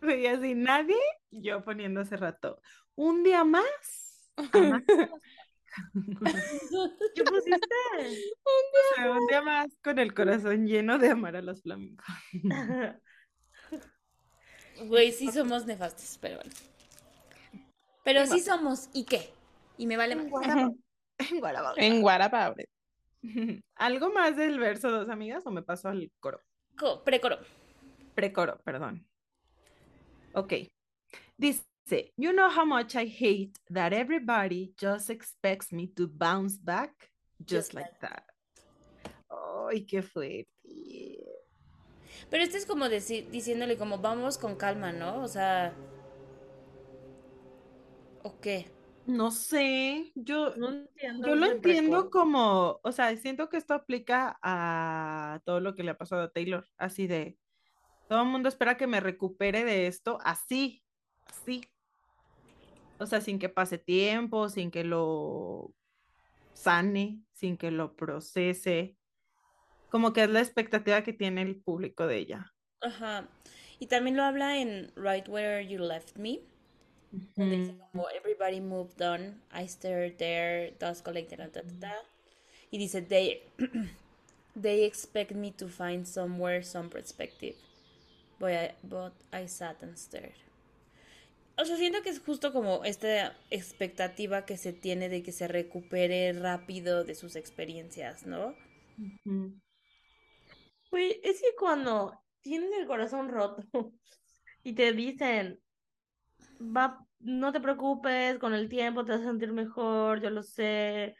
[0.03, 2.61] Y así nadie, yo poniendo hace rato.
[2.95, 4.31] Un día más.
[7.15, 7.75] ¿Qué pusiste?
[8.45, 12.05] O sea, un día más con el corazón lleno de amar a los flamencos.
[14.83, 16.51] Güey, sí somos nefastos, pero bueno.
[18.03, 19.31] Pero sí somos, ¿y qué?
[19.79, 20.27] Y me vale más.
[20.27, 20.31] En
[21.41, 21.75] Guarabaga.
[21.77, 22.69] En Guarapabre.
[23.77, 26.41] ¿Algo más del verso dos amigas o me paso al coro?
[26.77, 27.39] Co- Precoro.
[28.15, 29.07] Precoro, perdón.
[30.35, 30.53] Ok.
[31.37, 31.65] Dice,
[32.17, 37.11] you know how much I hate that everybody just expects me to bounce back
[37.41, 38.25] just, Just like that.
[39.31, 40.47] Ay, qué fuerte.
[42.31, 45.23] Pero este es como decir, diciéndole como vamos con calma, ¿no?
[45.23, 45.75] O sea...
[48.23, 48.71] ¿O qué?
[49.07, 54.39] No sé, yo, No entiendo yo lo entiendo como, o sea, siento que esto aplica
[54.43, 57.37] a todo lo que le ha pasado a Taylor, así de,
[58.09, 60.83] todo el mundo espera que me recupere de esto, así,
[61.27, 61.63] así.
[62.99, 65.75] O sea, sin que pase tiempo, sin que lo
[66.53, 68.97] sane, sin que lo procese,
[69.95, 72.53] como que es la expectativa que tiene el público de ella.
[72.81, 73.29] Ajá.
[73.79, 76.41] Y también lo habla en Right Where You Left Me,
[77.37, 81.95] donde dice como Everybody moved on, I stared there, dust collected, ta, ta, ta.
[82.73, 83.45] Y dice, they,
[84.61, 87.55] they expect me to find somewhere some perspective,
[88.41, 90.35] but I, but I sat and stared.
[91.57, 95.47] O sea, siento que es justo como esta expectativa que se tiene de que se
[95.47, 98.57] recupere rápido de sus experiencias, ¿no?
[98.99, 99.55] Ujú.
[100.97, 103.62] Es que cuando tienes el corazón roto
[104.62, 105.61] y te dicen,
[106.61, 111.16] va, no te preocupes, con el tiempo te vas a sentir mejor, yo lo sé.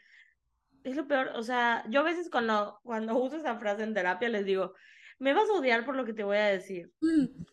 [0.83, 4.29] Es lo peor, o sea, yo a veces cuando, cuando uso esa frase en terapia
[4.29, 4.73] les digo,
[5.19, 6.91] me vas a odiar por lo que te voy a decir,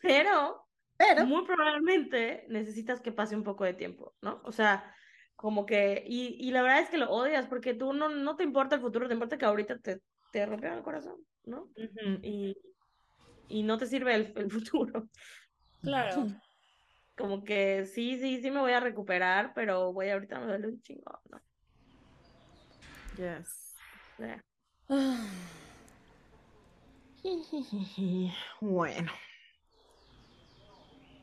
[0.01, 0.66] pero
[0.97, 4.40] Pero, muy probablemente necesitas que pase un poco de tiempo, ¿no?
[4.44, 4.94] O sea,
[5.36, 8.44] como que, y, y la verdad es que lo odias porque tú no, no te
[8.44, 10.01] importa el futuro, te importa que ahorita te,
[10.33, 11.69] te rompieron el corazón, ¿no?
[12.23, 12.57] Y,
[13.49, 15.09] y no te sirve el, el futuro.
[15.83, 16.27] Claro.
[17.17, 20.83] Como que sí, sí, sí me voy a recuperar, pero voy ahorita me duele un
[20.83, 21.41] chingo, ¿no?
[23.17, 23.77] yes.
[24.17, 24.43] Sea,
[28.61, 29.13] Bueno.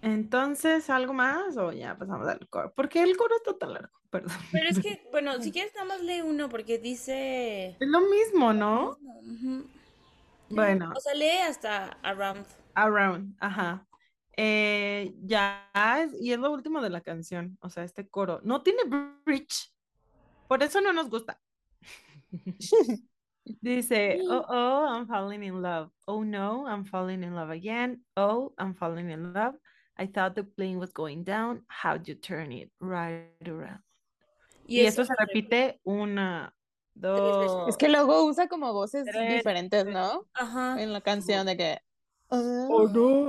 [0.02, 2.72] Entonces, ¿algo más o ya pasamos al coro?
[2.73, 4.38] Porque el coro está tan largo, perdón.
[4.52, 7.77] Pero es que, bueno, si quieres nada más lee uno porque dice...
[7.80, 8.98] Es lo mismo, ¿no?
[10.49, 12.45] Bueno, O sea, lee hasta around.
[12.76, 13.86] Around, ajá.
[14.36, 15.69] Eh, ya
[16.19, 18.40] y es lo último de la canción, o sea, este coro.
[18.44, 18.84] No tiene
[19.26, 19.73] bridge,
[20.48, 21.41] por eso no nos gusta.
[23.61, 25.91] Dice, oh, oh, I'm falling in love.
[26.07, 28.03] Oh, no, I'm falling in love again.
[28.15, 29.56] Oh, I'm falling in love.
[29.98, 31.64] I thought the plane was going down.
[31.68, 33.81] How'd you turn it right around?
[34.69, 36.53] Y, eso se repite una,
[36.93, 37.67] dos.
[37.67, 39.37] Es que luego usa como voces Tres.
[39.37, 40.27] diferentes, ¿no?
[40.33, 40.81] Ajá.
[40.81, 41.79] En la canción de que.
[42.27, 43.27] Oh, no.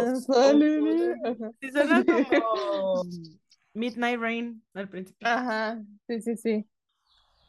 [0.52, 1.50] In- Ajá.
[1.60, 2.04] Sí, suena
[2.44, 3.02] como
[3.72, 5.26] Midnight Rain al principio.
[5.26, 6.66] Ajá, sí, sí, sí.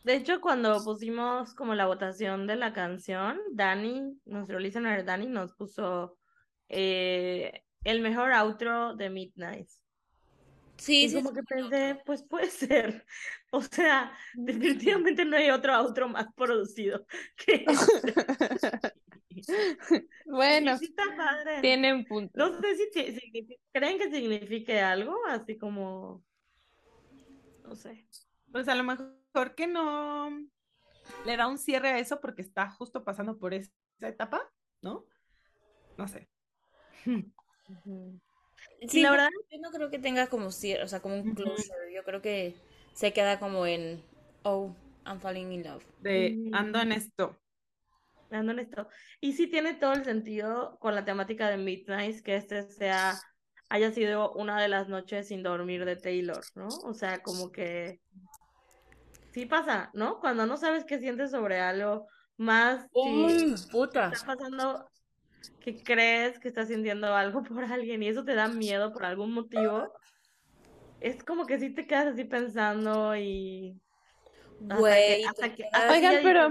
[0.04, 5.54] De hecho, cuando pusimos como la votación de la canción, Dani, nuestro listener Dani, nos
[5.54, 6.18] puso
[6.70, 9.68] eh, el mejor outro de Midnight.
[10.82, 11.16] Sí, Y sí.
[11.16, 13.06] como que pensé, pues puede ser.
[13.52, 17.06] O sea, definitivamente no hay otro outro más producido
[17.38, 18.14] que este.
[20.26, 21.62] Bueno, sí está padre.
[21.62, 22.32] tienen punto.
[22.36, 22.90] No sé si
[23.72, 26.24] creen que signifique algo, así como,
[27.64, 28.08] no sé.
[28.52, 30.30] Pues a lo mejor que no
[31.26, 33.72] le da un cierre a eso porque está justo pasando por esa
[34.02, 34.42] etapa,
[34.82, 35.06] ¿no?
[35.98, 36.28] No sé.
[38.88, 41.94] Sí, la verdad- yo no creo que tenga como o sea, como un closure.
[41.94, 42.56] Yo creo que
[42.94, 44.04] se queda como en
[44.44, 44.76] Oh,
[45.06, 45.84] I'm falling in love.
[46.00, 46.56] De Mm.
[46.56, 47.38] ando en esto.
[48.32, 48.88] Ando en esto.
[49.20, 53.20] Y sí tiene todo el sentido con la temática de Midnight, que este sea,
[53.70, 56.68] haya sido una de las noches sin dormir de Taylor, ¿no?
[56.84, 58.02] O sea, como que
[59.32, 60.20] sí pasa, ¿no?
[60.20, 64.10] Cuando no sabes qué sientes sobre algo, más si Uy, puta.
[64.12, 64.91] está pasando
[65.60, 69.34] que crees que estás sintiendo algo por alguien y eso te da miedo por algún
[69.34, 69.92] motivo,
[71.00, 73.80] es como que sí te quedas así pensando y
[74.60, 76.50] Güey, hasta te que, quedas- hasta que Oigan, pero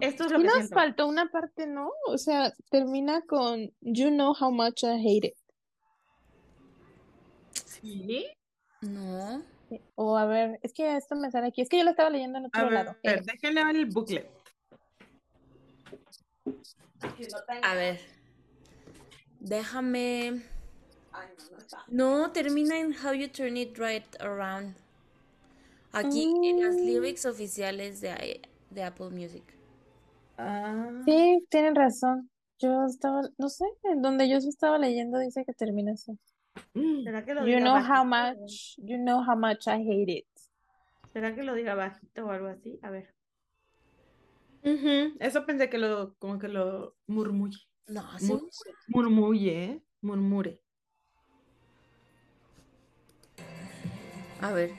[0.00, 0.74] esto es lo sí que nos siento.
[0.74, 1.90] faltó una parte, ¿no?
[2.08, 5.34] O sea, termina con You know how much I hate it.
[7.52, 8.26] Sí.
[8.80, 9.44] No.
[9.94, 11.60] O a ver, es que esto me sale aquí.
[11.62, 12.96] Es que yo lo estaba leyendo en A otro ver, lado.
[13.02, 14.28] Eh, déjenle ver el booklet.
[17.62, 18.00] A ver.
[19.46, 20.42] Déjame.
[21.88, 24.74] No, termina en How You Turn It Right Around.
[25.92, 28.40] Aquí en las lyrics oficiales de,
[28.70, 29.44] de Apple Music.
[30.36, 32.28] Ah, sí, tienen razón.
[32.58, 36.18] Yo estaba, no sé, en donde yo estaba leyendo dice que termina así.
[37.04, 40.26] ¿Será que lo You diga know how much, you know how much I hate it.
[41.12, 42.78] ¿Será que lo diga bajito o algo así?
[42.82, 43.14] A ver.
[44.64, 47.65] ujú, Eso pensé que lo, como que lo murmulle.
[47.88, 48.26] No, sí.
[48.26, 48.50] Mur-
[48.88, 49.82] murmulle, ¿eh?
[50.02, 50.60] Murmure.
[54.40, 54.70] A ver.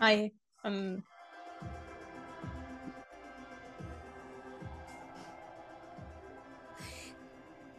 [0.00, 0.32] Ay,
[0.64, 1.02] um,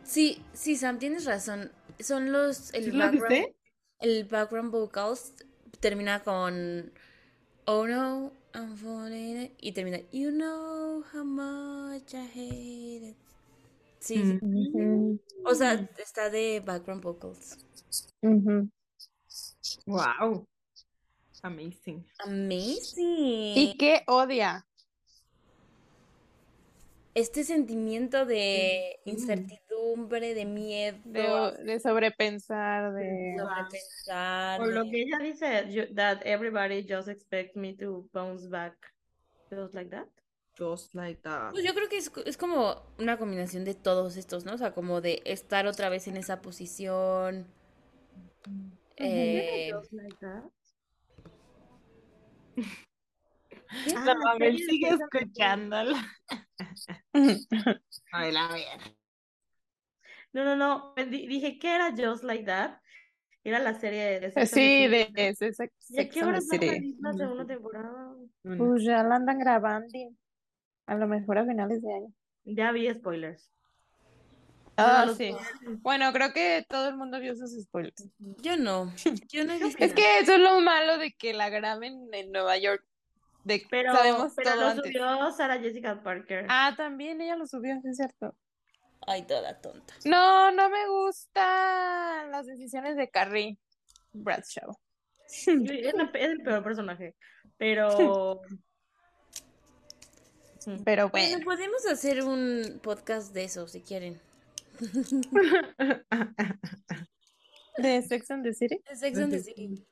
[0.03, 1.71] Sí, sí, Sam, tienes razón.
[1.99, 2.73] Son los.
[2.73, 3.47] El ¿Sí background,
[3.99, 5.33] el background vocals
[5.81, 6.93] termina con.
[7.65, 9.51] Oh no, I'm falling.
[9.59, 9.99] Y termina.
[10.11, 13.17] You know how much I hate it.
[13.99, 14.39] Sí, sí.
[14.41, 17.57] ujú, O sea, está de background vocals.
[19.85, 20.47] Wow.
[21.43, 22.05] Amazing.
[22.25, 23.57] Amazing.
[23.57, 24.65] ¿Y qué odia?
[27.13, 33.35] Este sentimiento de incertidumbre, de miedo, De, de sobrepensar, de de...
[33.37, 38.75] sobrepensar, O lo que ella dice, you- that everybody just expects me to bounce back.
[39.49, 40.07] Just like that.
[40.57, 41.51] Just like that.
[41.51, 44.53] Pues yo creo que es, es como una combinación de todos estos, ¿no?
[44.53, 47.47] O sea, como de estar otra vez en esa posición.
[48.95, 50.43] eh, Just like that.
[54.05, 54.37] La Ah,
[54.69, 56.05] sigue escuchándola.
[58.11, 58.97] A ver, a ver.
[60.33, 60.93] No, no, no.
[60.95, 62.77] di- Dije que era Just Like That.
[63.43, 65.57] Era la serie de Sex the Sí, de Sex,
[65.89, 68.15] ¿Y qué hora salir la segunda temporada?
[68.43, 69.87] Pues ya la andan grabando.
[70.85, 72.13] A lo mejor a finales de año.
[72.43, 73.49] Ya vi spoilers.
[74.77, 75.31] Ah, sí.
[75.81, 78.07] Bueno, creo que todo el mundo vio sus spoilers.
[78.17, 78.91] yo no,
[79.29, 79.83] yo no he visto.
[79.83, 82.83] Es que eso es lo malo de que la graben en Nueva York.
[83.43, 84.85] De Pero, sabemos pero todo lo antes.
[84.85, 86.45] subió Sarah Jessica Parker.
[86.49, 88.35] Ah, también ella lo subió, es cierto.
[89.07, 89.95] Ay, toda tonta.
[90.05, 93.57] No, no me gustan las decisiones de Carrie
[94.13, 94.77] Bradshaw.
[95.33, 97.15] Es, el peor personaje.
[97.57, 98.41] Pero.
[100.85, 101.43] Pero Bueno, bueno.
[101.45, 104.21] podemos hacer un podcast de eso si quieren.
[107.77, 108.79] ¿De Sex and the City?
[108.87, 109.83] De Sex and the City.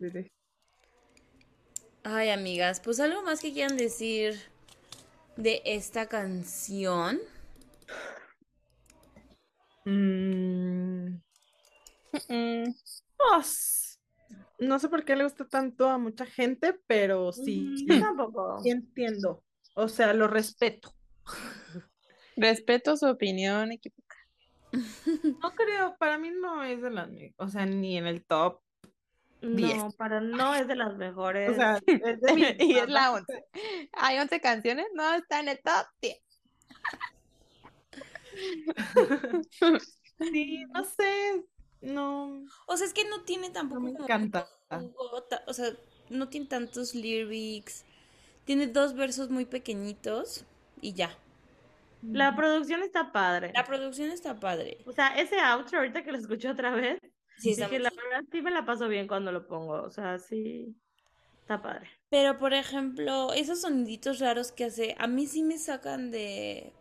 [2.04, 4.40] Ay, amigas, pues algo más que quieran decir
[5.38, 7.20] de esta canción.
[9.86, 11.20] Mm,
[12.30, 12.74] Mm,
[13.18, 14.00] pues,
[14.60, 18.60] no sé por qué le gusta tanto a mucha gente, pero sí, Yo tampoco.
[18.64, 19.44] sí entiendo.
[19.76, 20.94] O sea, lo respeto.
[22.38, 24.20] respeto su opinión equivocada.
[25.42, 28.62] No creo, para mí no es de las, o sea, ni en el top.
[29.42, 31.52] No, para no es de las mejores.
[31.52, 33.46] O sea, es de mi Y es la 11.
[33.94, 34.86] ¿Hay 11 canciones?
[34.94, 36.18] No, está en el top 10.
[40.20, 41.46] Sí, no sé,
[41.82, 44.50] no, O sea, es que no tiene tampoco no me encanta.
[44.70, 45.72] jugo, o sea,
[46.10, 47.86] no tiene tantos lyrics.
[48.44, 50.44] Tiene dos versos muy pequeñitos
[50.82, 51.18] y ya.
[52.02, 53.52] La producción está padre.
[53.54, 54.78] La producción está padre.
[54.86, 57.00] O sea, ese outro ahorita que lo escuché otra vez,
[57.40, 59.82] Sí, muy la verdad sí me la paso bien cuando lo pongo.
[59.82, 60.76] O sea, sí,
[61.42, 61.90] está padre.
[62.10, 66.74] Pero, por ejemplo, esos soniditos raros que hace, a mí sí me sacan de...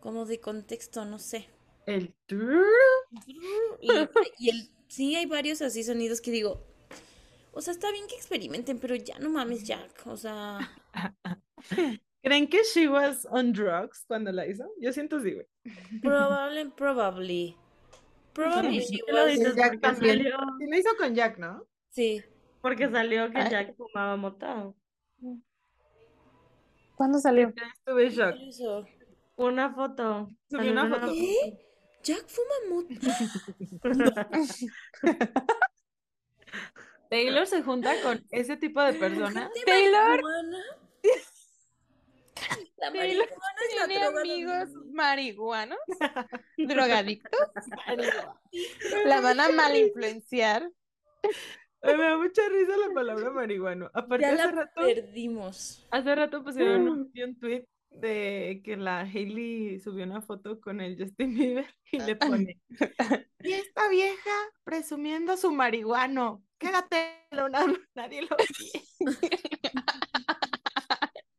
[0.00, 1.48] como de contexto, no sé.
[1.86, 2.14] El
[3.80, 3.88] Y,
[4.38, 6.62] y el, sí hay varios así sonidos que digo,
[7.52, 10.06] o sea, está bien que experimenten, pero ya no mames, Jack.
[10.06, 10.58] O sea,
[12.22, 14.64] ¿Creen que she was on drugs cuando la hizo?
[14.80, 15.46] Yo siento sí, güey.
[16.02, 17.56] probable, probably.
[18.38, 20.18] Probably she Tú lo was- dices Jack también.
[20.18, 21.66] salió, Sí, la hizo con Jack, ¿no?
[21.90, 22.22] Sí.
[22.60, 23.50] porque salió que Ay.
[23.50, 24.72] Jack fumaba mota.
[26.96, 27.52] ¿Cuándo salió?
[27.56, 28.86] Ya estuve en shock.
[29.36, 30.28] Una foto.
[30.50, 31.12] Subió Salió una foto.
[31.12, 31.58] ¿Qué?
[32.02, 32.94] Jack fuma mota.
[37.10, 39.50] Taylor se junta con ese tipo de personas.
[39.54, 40.20] ¿De Taylor.
[42.80, 43.24] La marihuana
[43.68, 45.78] es la ¿Tiene droga amigos marihuanos?
[46.56, 47.40] ¿Drogadictos?
[49.04, 50.70] ¿La van a mal influenciar?
[51.82, 53.90] Ay, Me da mucha risa la palabra marihuano.
[53.94, 55.86] Aparte, Ya hace rato, perdimos.
[55.90, 60.80] hace rato pusieron un, vi un tweet de que la Hailey subió una foto con
[60.80, 62.60] el Justin Bieber y le pone
[63.42, 64.30] y esta vieja
[64.64, 66.42] presumiendo su marihuano.
[66.58, 67.64] Quédatelo, na-
[67.94, 68.36] nadie lo.
[69.74, 69.98] Ah,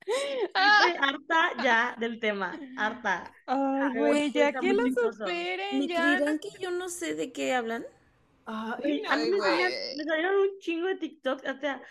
[0.56, 2.60] Estoy harta ya del tema.
[2.78, 3.32] Harta.
[3.46, 6.20] Ay, güey, ya que lo superen, ¿Me ya.
[6.42, 7.86] que yo no sé de qué hablan?
[8.46, 11.82] Ay, A mí Ay, me, salían, me salieron un chingo de TikTok, o sea,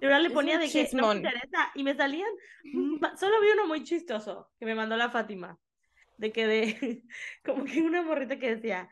[0.00, 2.30] de verdad le ponía de que no me interesa y me salían,
[3.18, 5.58] solo vi uno muy chistoso que me mandó la Fátima,
[6.16, 7.02] de que de,
[7.44, 8.90] como que una morrita que decía,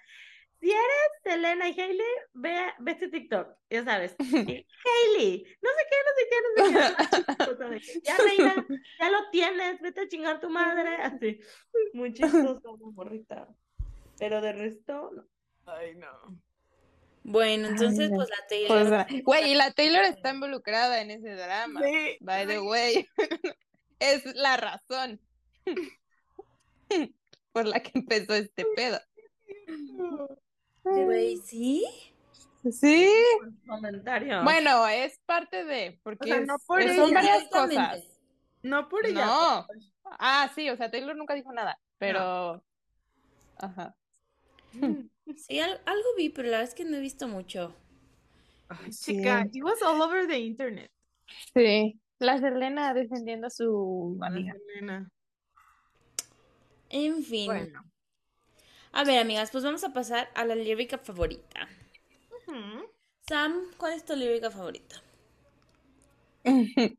[0.60, 5.82] si eres Selena y Hailey, ve, ve este TikTok, ya sabes, y, Hailey, no sé
[5.90, 8.66] qué, no sé qué, no sé qué, ya reina,
[8.98, 11.40] ya lo tienes, vete a chingar tu madre, así,
[11.92, 13.48] muy chistoso morrita,
[14.18, 15.24] pero de resto, no.
[15.66, 16.40] Ay, no.
[17.24, 18.94] Bueno, entonces, Ay, pues la Pues, Taylor.
[18.94, 21.80] ah, güey, y la Taylor está involucrada en ese drama.
[21.82, 22.16] Sí.
[22.20, 23.08] By the way,
[23.98, 25.20] es la razón
[27.50, 29.00] por la que empezó este pedo.
[30.90, 31.84] Güey, ¿sí?
[32.70, 33.08] Sí,
[33.66, 34.42] Comentario.
[34.42, 36.96] bueno, es parte de, porque O sea, no por es- ella.
[37.04, 38.04] son varias cosas.
[38.62, 39.24] No por ella.
[39.26, 39.66] No.
[40.18, 42.62] Ah, sí, o sea, Taylor nunca dijo nada, pero...
[43.58, 43.94] Ajá.
[45.36, 47.74] Sí, al- algo vi, pero la verdad es que no he visto mucho.
[48.68, 49.16] Ay, Sí.
[49.16, 50.90] chica, it was all over the internet.
[51.54, 54.54] Sí, la Selena defendiendo a su La amiga.
[54.54, 55.08] Selena.
[56.88, 57.46] En fin.
[57.46, 57.82] Bueno.
[58.96, 61.68] A ver, amigas, pues vamos a pasar a la lírica favorita.
[63.28, 65.02] Sam, ¿cuál es tu lírica favorita?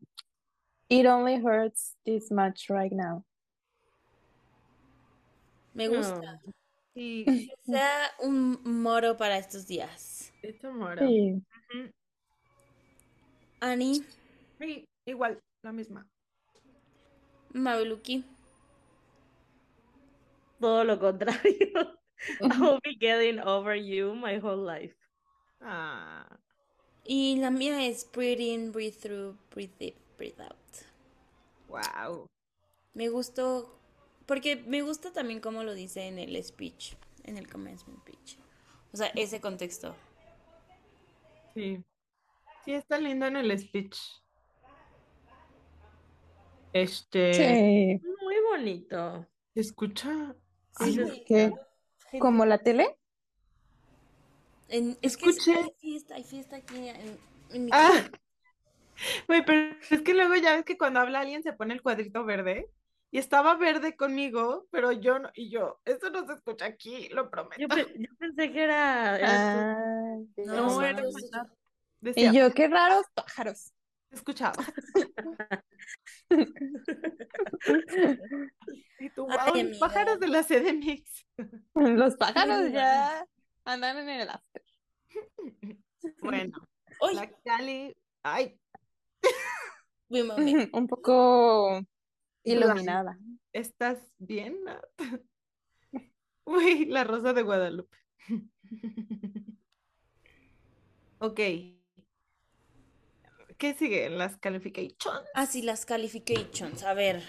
[0.89, 3.25] It only hurts this much right now.
[5.73, 6.39] Me gusta.
[6.93, 10.31] Y Que sea un moro para estos días.
[10.43, 11.01] esto moro.
[11.07, 11.41] Sí.
[13.59, 14.05] Ani,
[14.59, 16.07] Sí, igual, la misma.
[17.53, 18.23] Mabeluki.
[20.59, 21.99] Todo lo contrario.
[22.41, 24.95] I'll be getting over you my whole life.
[25.61, 26.25] Ah,
[27.05, 30.55] Y la mía es breathe in, breathe through, breathe in, breathe out.
[31.69, 32.25] wow.
[32.93, 33.79] Me gustó,
[34.25, 38.37] porque me gusta también cómo lo dice en el speech, en el commencement speech.
[38.91, 39.95] O sea, ese contexto.
[41.53, 41.83] Sí.
[42.65, 43.97] Sí, está lindo en el speech.
[46.73, 48.07] Este, Sí.
[48.21, 49.25] Muy bonito.
[49.53, 50.35] ¿se escucha?
[50.79, 52.19] Sí.
[52.19, 52.97] ¿Como la tele?
[54.69, 55.55] En- es que Escuché.
[55.57, 57.17] hay fiesta, hay fiesta aquí en,
[57.51, 58.11] en mi Ah, casa.
[59.27, 62.25] güey, pero es que luego ya ves que cuando habla alguien se pone el cuadrito
[62.25, 62.69] verde
[63.11, 67.29] y estaba verde conmigo, pero yo no, y yo, eso no se escucha aquí, lo
[67.29, 67.61] prometo.
[67.61, 69.15] Yo, pe- yo pensé que era.
[69.15, 71.09] Ah, No, No, no, era no.
[72.15, 73.71] Y yo, qué raros pájaros.
[74.11, 74.53] escuchaba.
[78.99, 79.79] Y tú, Ay, wow, amiga.
[79.79, 81.27] pájaros de la CDMX.
[81.75, 83.23] Los pájaros ya
[83.63, 84.63] andan en el after.
[86.21, 86.57] Bueno,
[87.01, 87.13] ¡Uy!
[87.13, 88.59] la Cali, ay.
[90.73, 91.79] Un poco
[92.43, 93.19] iluminada.
[93.53, 94.57] ¿estás bien?
[96.45, 97.97] Uy, la rosa de Guadalupe.
[101.19, 101.39] Ok.
[103.57, 104.09] ¿Qué sigue?
[104.09, 105.21] Las califications.
[105.33, 106.83] Ah, sí, las qualifications.
[106.83, 107.23] A ver.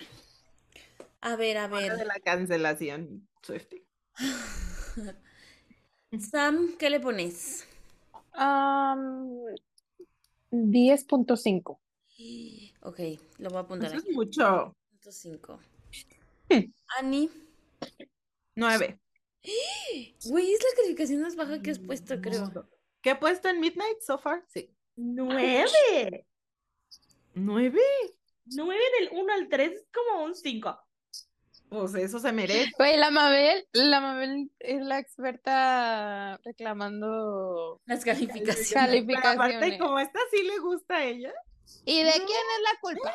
[1.20, 2.06] A ver, a Hora de ver.
[2.06, 3.82] la cancelación, Swifty.
[6.30, 7.66] Sam, ¿qué le pones?
[8.32, 9.28] Am,
[10.50, 11.78] 10.5.
[12.82, 12.98] Ok,
[13.38, 14.12] lo voy a apuntar Eso es aquí.
[14.14, 14.72] mucho.
[14.90, 15.60] Punto cinco.
[16.48, 16.72] Hmm.
[16.98, 17.30] Ani.
[18.54, 18.98] Nueve.
[20.24, 22.68] Güey, es la calificación más baja que has puesto, creo.
[23.00, 24.44] ¿Qué he puesto en Midnight so far?
[24.48, 24.70] Sí.
[25.00, 26.26] ¡Nueve!
[27.34, 27.80] ¿Nueve?
[28.46, 30.80] Nueve del 1 al 3 es como un 5.
[31.68, 32.72] Pues eso se merece.
[32.76, 39.04] Güey, la Mabel, la Mabel es la experta reclamando Las calificaciones.
[39.06, 39.78] Pero aparte, calificaciones.
[39.80, 41.32] como esta sí le gusta a ella,
[41.84, 43.14] ¿Y de quién es la culpa?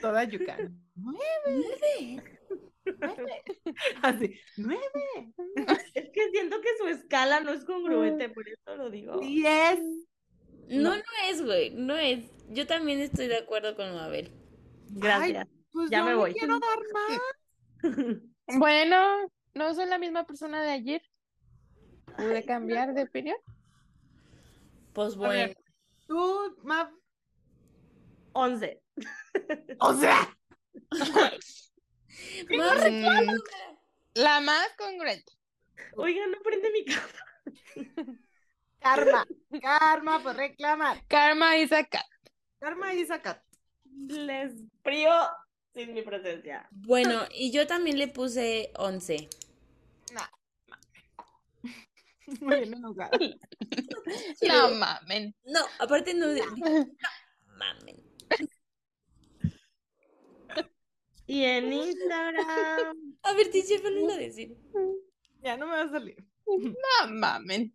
[0.00, 0.80] toda Yucán.
[0.94, 2.37] Nueve.
[4.02, 5.32] Así, nueve.
[5.94, 9.18] Es que siento que su escala no es congruente, por eso lo digo.
[9.20, 9.80] Diez.
[10.68, 11.70] No, no es, güey.
[11.70, 12.30] No es.
[12.50, 14.32] Yo también estoy de acuerdo con Mabel.
[14.90, 15.48] Gracias.
[15.72, 16.32] Pues Ya me voy.
[16.34, 17.20] quiero dar más.
[18.50, 21.02] Bueno, no soy la misma persona de ayer.
[22.16, 23.36] ¿Pude cambiar de opinión?
[24.94, 25.34] Pues bueno.
[25.34, 25.56] ver,
[26.06, 26.90] tú, Mav.
[28.32, 28.82] 11.
[29.80, 30.34] O sea,
[32.50, 33.36] Mm,
[34.14, 35.32] la más congruente.
[35.96, 38.18] Oigan, no prende mi cámara.
[38.80, 39.26] karma.
[39.60, 41.04] Karma por reclamar.
[41.08, 42.06] Karma y Zakat.
[42.60, 43.42] Karma y Zakat.
[44.08, 45.12] Les frío
[45.74, 46.68] sin mi presencia.
[46.70, 49.28] Bueno, y yo también le puse 11.
[52.40, 53.10] Muy bien enojada.
[54.42, 55.34] No mamen.
[55.44, 56.26] No, aparte no.
[56.26, 56.44] No,
[57.56, 58.07] mamen.
[61.28, 62.96] Y en Instagram.
[63.22, 64.56] A ver, DJ, vuelve a decir.
[65.42, 66.16] Ya no me va a salir.
[66.46, 67.74] No mamen.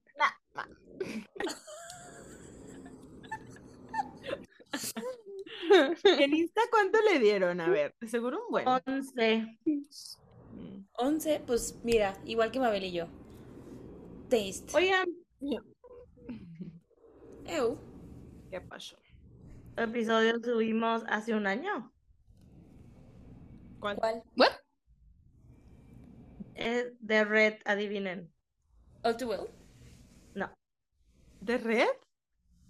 [6.03, 7.61] ¿En Insta cuánto le dieron?
[7.61, 8.67] A ver, seguro un buen.
[8.67, 9.59] 11.
[9.65, 10.85] Mm.
[10.93, 13.07] 11, pues mira, igual que Mabel y yo.
[14.29, 14.75] Taste.
[14.75, 15.07] Oigan,
[17.45, 17.77] Ew.
[18.49, 18.97] ¿Qué pasó?
[19.77, 21.92] episodio subimos hace un año.
[23.83, 24.23] ¿Cuál?
[24.37, 24.51] ¿Cuál?
[26.55, 28.31] Es de Red, adivinen.
[29.03, 29.47] All too well.
[30.33, 30.49] No.
[31.41, 31.87] ¿De red?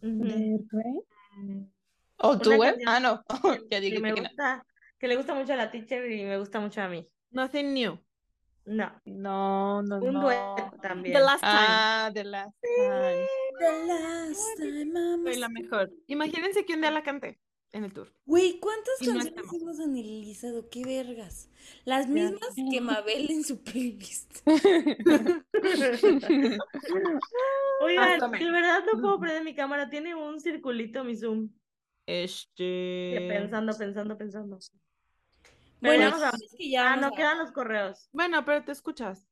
[0.02, 0.24] Ujú.
[0.24, 1.00] ¿De Rey?
[2.18, 2.74] ¿O tú, Una web?
[2.84, 3.24] canción Ah, no.
[3.70, 4.28] Que me que no.
[4.28, 4.66] gusta,
[4.98, 7.08] que le gusta mucho a la teacher y me gusta mucho a mí.
[7.32, 8.00] Nothing new.
[8.66, 9.00] No.
[9.06, 10.22] No, no, Un no.
[10.22, 11.14] dueto también.
[11.14, 11.54] The last time.
[11.54, 13.28] Ah, de last time.
[13.60, 15.92] The last time I'm Soy la mejor.
[16.08, 17.40] Imagínense que un día la canté
[17.74, 18.08] en el tour.
[18.26, 19.62] Güey, ¿cuántas Y no canciones estamos.
[19.62, 20.70] hemos analizado?
[20.70, 21.50] ¡Qué vergas!
[21.86, 24.38] Las mismas que Mabel en su playlist.
[27.82, 29.90] Oigan, de verdad no puedo prender mi cámara.
[29.90, 31.50] Tiene un circulito mi Zoom.
[32.06, 33.26] Este.
[33.30, 34.60] Pensando, pensando, pensando.
[35.80, 36.42] Pero Bueno, vamos.
[36.42, 38.08] es que ya Ah, no, a- quedan los correos.
[38.14, 39.28] Bueno, pero te escuchas.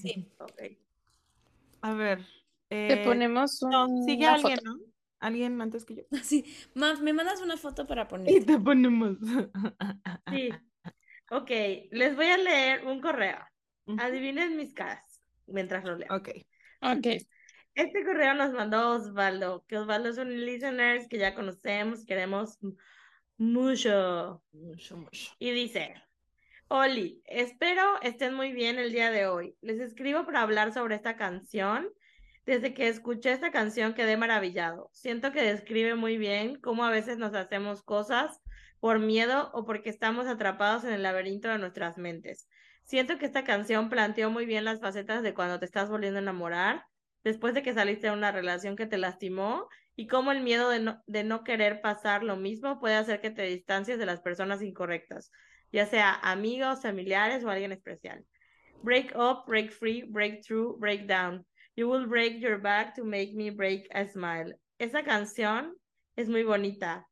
[0.00, 0.28] Sí.
[0.38, 0.62] Ok.
[1.82, 2.24] A ver.
[2.68, 4.70] Te eh, ponemos un, No, sigue una alguien, foto.
[4.70, 4.80] ¿no?
[5.24, 6.02] Alguien antes que yo.
[6.22, 6.44] Sí.
[6.74, 8.44] Mav, ¿me mandas una foto para Y poner?
[8.44, 9.16] te ponemos.
[10.30, 10.50] Sí.
[11.30, 11.50] Ok,
[11.90, 13.38] les voy a leer un correo.
[13.98, 16.14] Adivinen mis caras mientras lo leo.
[16.14, 16.28] Ok.
[16.82, 17.06] Ok.
[17.74, 22.58] Este correo nos mandó Osvaldo, que Osvaldo es un listeners que ya conocemos, queremos
[23.36, 24.42] mucho.
[24.52, 25.32] Mucho, mucho.
[25.38, 25.94] Y dice,
[26.68, 29.56] Oli, espero estén muy bien el día de hoy.
[29.60, 31.88] Les escribo para hablar sobre esta canción.
[32.46, 34.90] Desde que escuché esta canción quedé maravillado.
[34.92, 38.40] Siento que describe muy bien cómo a veces nos hacemos cosas
[38.80, 42.46] por miedo o porque estamos atrapados en el laberinto de nuestras mentes.
[42.84, 46.22] Siento que esta canción planteó muy bien las facetas de cuando te estás volviendo a
[46.22, 46.84] enamorar,
[47.22, 49.66] después de que saliste de una relación que te lastimó
[49.96, 53.98] y cómo el miedo de no, querer pasar lo mismo puede hacer que te distancies
[53.98, 55.32] de las personas incorrectas,
[55.72, 58.22] ya sea amigos, familiares o alguien especial.
[58.82, 61.46] Break up, break free, break through, break down.
[61.76, 64.56] You will break your back to make me break a smile.
[64.78, 65.76] Esa canción
[66.14, 67.08] es muy bonita.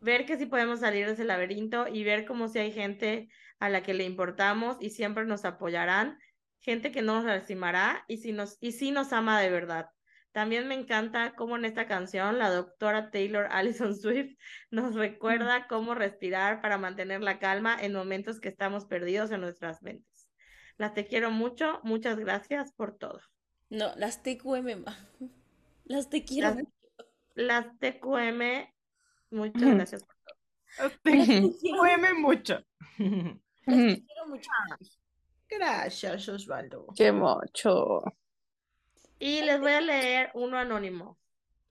[0.00, 3.28] Ver que sí podemos salir de ese laberinto y ver como si hay gente
[3.60, 6.18] a la que le importamos y siempre nos apoyarán,
[6.58, 9.86] gente que no nos lastimará y si nos, y sí nos ama de verdad.
[10.32, 14.36] También me encanta cómo en esta canción la doctora Taylor Allison Swift
[14.70, 19.80] nos recuerda cómo respirar para mantener la calma en momentos que estamos perdidos en nuestras
[19.82, 20.28] mentes.
[20.76, 23.20] Las te quiero mucho, muchas gracias por todo.
[23.70, 24.96] No, las TQM, ma.
[25.84, 26.72] Las te quiero Las- mucho.
[27.34, 28.68] Las TQM,
[29.30, 30.90] muchas gracias por todo.
[31.60, 32.54] Quiero cueme mucho.
[32.98, 34.50] Las te quiero mucho.
[35.48, 36.86] Gracias, Osvaldo.
[36.96, 38.02] Qué mocho.
[39.20, 41.18] Y les voy a leer uno anónimo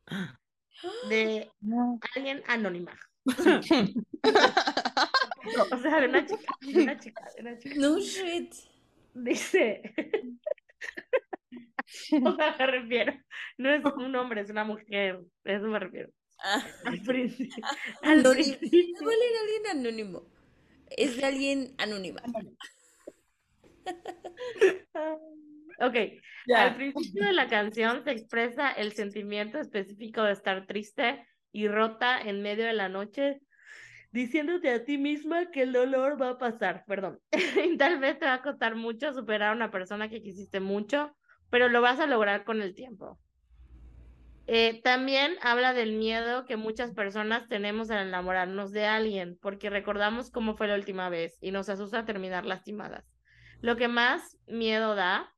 [1.10, 1.52] de
[2.16, 2.98] alguien anónima.
[5.72, 7.76] O sea, de una chica, de una chica, de una chica.
[7.78, 8.54] No shit.
[9.14, 9.94] Dice,
[12.24, 13.14] o sea, me refiero,
[13.58, 16.10] no es un hombre, es una mujer, a eso me refiero.
[16.44, 17.64] Ah, Al principio,
[18.04, 18.56] al Anónimo.
[18.58, 20.32] principio, no vale de alguien anónimo.
[20.90, 22.22] Es de alguien anónima.
[25.80, 25.96] Ok,
[26.54, 32.20] al principio de la canción se expresa el sentimiento específico de estar triste y rota
[32.22, 33.42] en medio de la noche,
[34.12, 37.20] diciéndote a ti misma que el dolor va a pasar, perdón.
[37.78, 41.16] Tal vez te va a costar mucho superar a una persona que quisiste mucho,
[41.50, 43.20] pero lo vas a lograr con el tiempo.
[44.48, 50.30] Eh, también habla del miedo que muchas personas tenemos al enamorarnos de alguien, porque recordamos
[50.30, 53.06] cómo fue la última vez y nos asusta terminar lastimadas.
[53.62, 55.34] Lo que más miedo da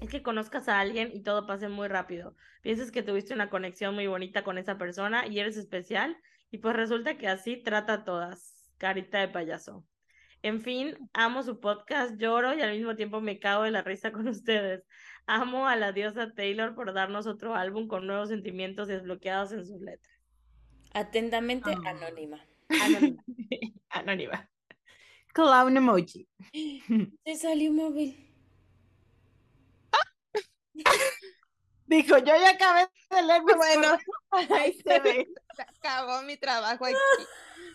[0.00, 2.36] es que conozcas a alguien y todo pase muy rápido.
[2.62, 6.16] Piensas que tuviste una conexión muy bonita con esa persona y eres especial,
[6.50, 8.70] y pues resulta que así trata a todas.
[8.78, 9.84] Carita de payaso.
[10.42, 14.12] En fin, amo su podcast, lloro y al mismo tiempo me cago de la risa
[14.12, 14.84] con ustedes.
[15.26, 19.80] Amo a la diosa Taylor por darnos otro álbum con nuevos sentimientos desbloqueados en sus
[19.80, 20.14] letras.
[20.94, 21.90] Atentamente, Ah.
[21.90, 22.44] anónima.
[22.68, 23.24] Anónima.
[23.90, 24.48] Anónima.
[25.34, 26.28] Clown emoji.
[27.24, 28.22] Se salió un móvil.
[31.86, 33.98] Dijo, yo ya acabé de leer mis Bueno,
[34.30, 34.50] correos".
[34.60, 35.28] ahí se ve.
[35.56, 36.96] Se acabó mi trabajo aquí.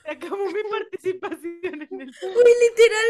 [0.04, 3.10] Se acabó mi participación en el Uy, literal.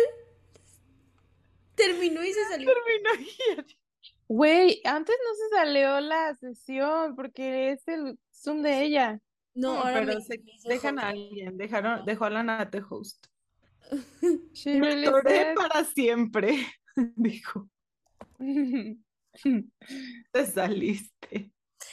[1.76, 2.70] Terminó y se salió.
[2.72, 3.68] término.
[4.34, 9.20] Güey, antes no se salió la sesión porque es el Zoom de ella.
[9.54, 13.28] No, No, ahora pero me, se- dejan a alguien, dejaron, dejó a la Nate host.
[14.54, 16.66] She Me really said- para siempre,
[17.18, 17.70] dijo.
[20.32, 21.52] Te saliste.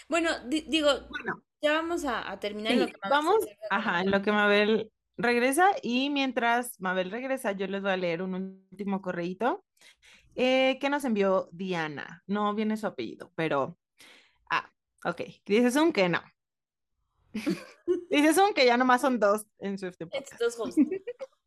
[0.08, 3.46] Bueno, di- digo, Bueno, ya vamos a, a terminar en sí, lo que Mabel vamos,
[3.70, 8.22] ajá, en lo que Mabel regresa y mientras Mabel regresa, yo les voy a leer
[8.22, 8.34] un
[8.70, 9.64] último correíto
[10.40, 12.22] eh, que nos envió Diana.
[12.28, 13.76] No viene su apellido, pero,
[14.48, 14.70] ah,
[15.04, 15.22] ok.
[15.44, 16.22] Dice Zoom que no.
[18.08, 19.98] Dice Zoom que ya nomás son dos en Swift.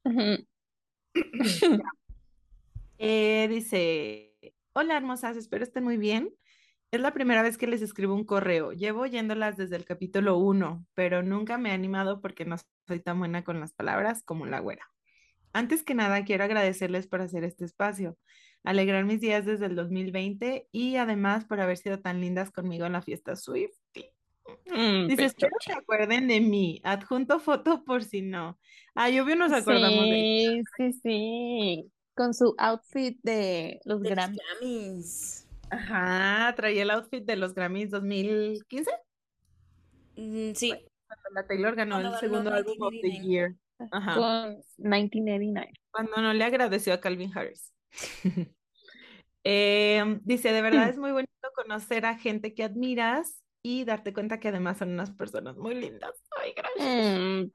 [3.04, 4.36] Eh, dice,
[4.74, 6.32] hola hermosas, espero estén muy bien.
[6.92, 8.74] Es la primera vez que les escribo un correo.
[8.74, 12.58] Llevo oyéndolas desde el capítulo 1, pero nunca me he animado porque no
[12.88, 14.86] soy tan buena con las palabras como la güera.
[15.52, 18.20] Antes que nada, quiero agradecerles por hacer este espacio,
[18.64, 22.94] alegrar mis días desde el 2020 y además por haber sido tan lindas conmigo en
[22.94, 23.76] la fiesta Swift.
[24.68, 26.82] Mm, Dice, espero que se acuerden de mí.
[26.84, 28.60] Adjunto foto por si no.
[28.96, 30.62] Ah, obvio nos acordamos de ella.
[30.78, 31.92] Sí, sí, sí.
[32.14, 34.38] Con su outfit de los De los Grammy.
[34.60, 35.48] Grammys.
[35.70, 38.92] Ajá, traía el outfit de los Grammys 2015.
[40.18, 40.70] Mm, sí.
[41.08, 43.26] Cuando la Taylor ganó Cuando el segundo álbum of the 1989.
[43.26, 43.56] year.
[43.92, 44.16] Ajá.
[44.16, 45.74] Con 1989.
[45.92, 47.72] Cuando no le agradeció a Calvin Harris.
[49.44, 54.40] Eh, dice, de verdad es muy bonito conocer a gente que admiras y darte cuenta
[54.40, 56.12] que además son unas personas muy lindas.
[56.40, 57.20] Ay, gracias.
[57.20, 57.50] Mm.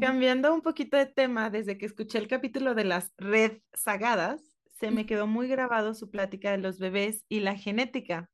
[0.00, 4.40] Cambiando un poquito de tema, desde que escuché el capítulo de las red sagadas,
[4.78, 8.30] se me quedó muy grabado su plática de los bebés y la genética.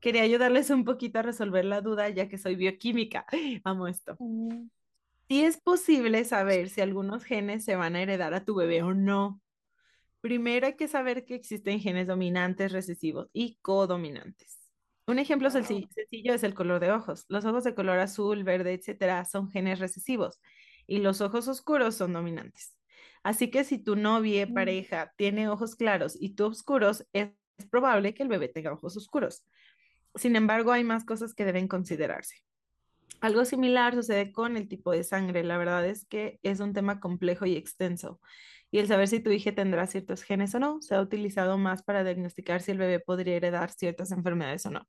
[0.00, 3.26] Quería ayudarles un poquito a resolver la duda, ya que soy bioquímica.
[3.64, 4.16] Amo esto.
[4.18, 4.68] Mm,
[5.28, 8.94] Sí es posible saber si algunos genes se van a heredar a tu bebé o
[8.94, 9.42] no.
[10.20, 14.58] Primero hay que saber que existen genes dominantes, recesivos y codominantes.
[15.06, 17.24] Un ejemplo senci- sencillo es el color de ojos.
[17.28, 20.40] Los ojos de color azul, verde, etcétera, son genes recesivos
[20.86, 22.76] y los ojos oscuros son dominantes.
[23.22, 24.54] Así que si tu novia, Mm.
[24.54, 27.30] pareja, tiene ojos claros y tú oscuros, es
[27.70, 29.44] probable que el bebé tenga ojos oscuros.
[30.14, 32.42] Sin embargo, hay más cosas que deben considerarse.
[33.20, 35.42] Algo similar sucede con el tipo de sangre.
[35.42, 38.20] La verdad es que es un tema complejo y extenso.
[38.70, 41.82] Y el saber si tu hija tendrá ciertos genes o no se ha utilizado más
[41.82, 44.86] para diagnosticar si el bebé podría heredar ciertas enfermedades o no.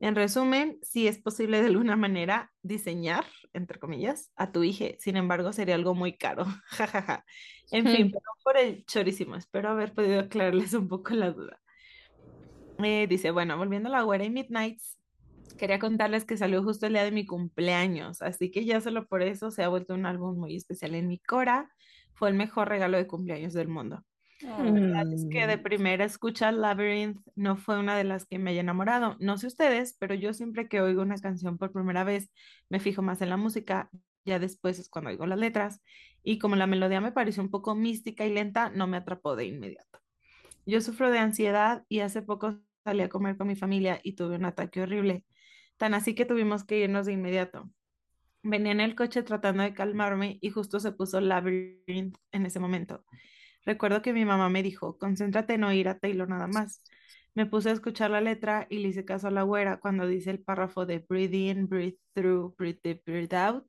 [0.00, 4.86] En resumen, si es posible de alguna manera diseñar, entre comillas, a tu hija.
[4.98, 6.44] Sin embargo, sería algo muy caro.
[6.66, 7.24] Ja, ja, ja.
[7.72, 9.36] En fin, perdón por el chorísimo.
[9.36, 11.60] Espero haber podido aclararles un poco la duda.
[12.78, 14.98] Eh, dice, bueno, volviendo a la güera y Midnights,
[15.58, 19.22] quería contarles que salió justo el día de mi cumpleaños, así que ya solo por
[19.22, 21.68] eso se ha vuelto un álbum muy especial en mi cora.
[22.18, 24.04] Fue el mejor regalo de cumpleaños del mundo.
[24.44, 24.62] Oh.
[24.62, 28.50] La verdad es que de primera escucha Labyrinth no fue una de las que me
[28.50, 29.16] haya enamorado.
[29.20, 32.30] No sé ustedes, pero yo siempre que oigo una canción por primera vez
[32.68, 33.90] me fijo más en la música,
[34.24, 35.80] ya después es cuando oigo las letras,
[36.22, 39.46] y como la melodía me pareció un poco mística y lenta, no me atrapó de
[39.46, 40.00] inmediato.
[40.66, 44.36] Yo sufro de ansiedad y hace poco salí a comer con mi familia y tuve
[44.36, 45.24] un ataque horrible,
[45.76, 47.70] tan así que tuvimos que irnos de inmediato.
[48.42, 53.04] Venía en el coche tratando de calmarme y justo se puso Labyrinth en ese momento.
[53.64, 56.82] Recuerdo que mi mamá me dijo, concéntrate en oír a Taylor nada más.
[57.34, 60.30] Me puse a escuchar la letra y le hice caso a la güera cuando dice
[60.30, 63.66] el párrafo de breathe in, breathe through, breathe in, breathe out.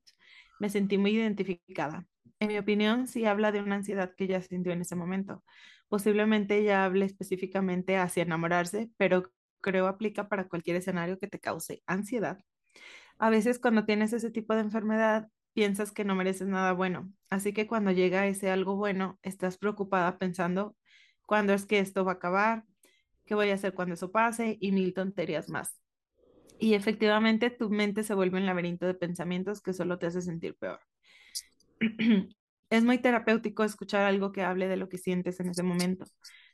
[0.58, 2.06] Me sentí muy identificada.
[2.38, 5.44] En mi opinión, sí habla de una ansiedad que ella sintió en ese momento.
[5.88, 9.30] Posiblemente ella hable específicamente hacia enamorarse, pero
[9.60, 12.38] creo aplica para cualquier escenario que te cause ansiedad.
[13.20, 17.12] A veces cuando tienes ese tipo de enfermedad, piensas que no mereces nada bueno.
[17.28, 20.74] Así que cuando llega ese algo bueno, estás preocupada pensando,
[21.26, 22.64] ¿cuándo es que esto va a acabar?
[23.26, 24.56] ¿Qué voy a hacer cuando eso pase?
[24.58, 25.78] Y mil tonterías más.
[26.58, 30.56] Y efectivamente tu mente se vuelve un laberinto de pensamientos que solo te hace sentir
[30.56, 30.80] peor.
[32.70, 36.06] Es muy terapéutico escuchar algo que hable de lo que sientes en ese momento.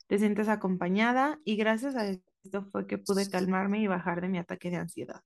[0.08, 4.38] Te sientes acompañada y gracias a esto fue que pude calmarme y bajar de mi
[4.38, 5.20] ataque de ansiedad.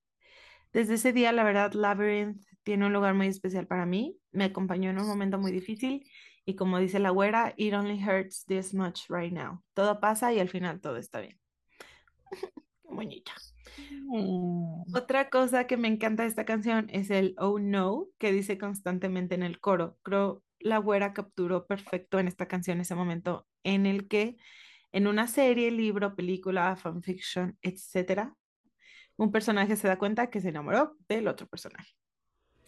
[0.73, 4.19] Desde ese día, la verdad, Labyrinth tiene un lugar muy especial para mí.
[4.33, 6.09] Me acompañó en un momento muy difícil
[6.45, 9.63] y como dice la güera, it only hurts this much right now.
[9.75, 11.39] Todo pasa y al final todo está bien.
[12.83, 13.33] Qué bonita.
[14.07, 14.95] Mm.
[14.95, 19.35] Otra cosa que me encanta de esta canción es el Oh No que dice constantemente
[19.35, 19.99] en el coro.
[20.03, 24.37] Creo la güera capturó perfecto en esta canción ese momento en el que
[24.93, 28.35] en una serie, libro, película, fanfiction, etcétera,
[29.21, 31.93] un personaje se da cuenta que se enamoró del otro personaje.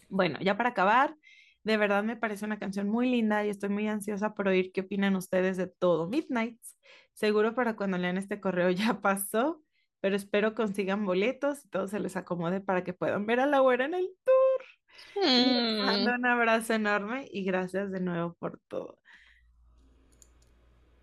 [0.07, 1.15] Bueno, ya para acabar,
[1.63, 4.81] de verdad me parece una canción muy linda y estoy muy ansiosa por oír qué
[4.81, 6.77] opinan ustedes de todo Midnights.
[7.13, 9.63] Seguro para cuando lean este correo ya pasó,
[9.99, 13.59] pero espero consigan boletos y todo se les acomode para que puedan ver a la
[13.59, 15.23] güera en el tour.
[15.23, 16.15] Les mando Mm.
[16.19, 18.99] un abrazo enorme y gracias de nuevo por todo.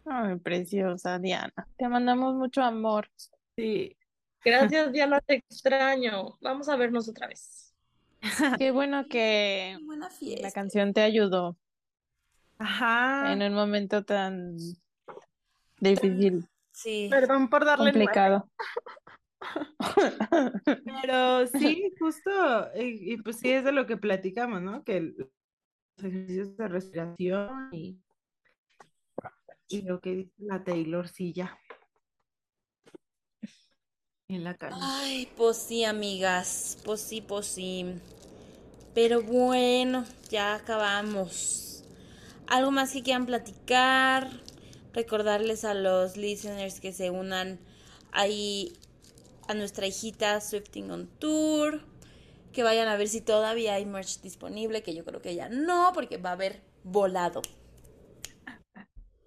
[0.04, 1.66] Ay, preciosa Diana.
[1.76, 3.08] Te mandamos mucho amor.
[3.56, 3.96] Sí,
[4.44, 6.38] Gracias, Diana, te extraño.
[6.40, 7.74] Vamos a vernos otra vez.
[8.58, 10.08] Qué bueno que Buena
[10.40, 11.56] la canción te ayudó
[12.58, 13.32] ajá.
[13.32, 14.56] en un momento tan
[15.80, 17.08] difícil, Sí.
[17.10, 18.50] Perdón por darle nueve, complicado.
[21.02, 22.30] pero sí, justo,
[22.76, 24.82] y, y pues sí es de lo que platicamos, ¿no?
[24.84, 27.98] Que el- los ejercicios de respiración y,
[29.68, 31.58] y lo que dice la Taylor, sí, ya.
[34.30, 34.76] En la calle.
[34.80, 36.78] Ay, pues sí, amigas.
[36.84, 37.84] Pues sí, pues sí.
[38.94, 41.82] Pero bueno, ya acabamos.
[42.46, 44.30] ¿Algo más que quieran platicar?
[44.92, 47.58] Recordarles a los listeners que se unan
[48.12, 48.72] ahí
[49.48, 51.82] a nuestra hijita Swifting on Tour.
[52.52, 55.90] Que vayan a ver si todavía hay merch disponible, que yo creo que ya no,
[55.92, 57.42] porque va a haber volado.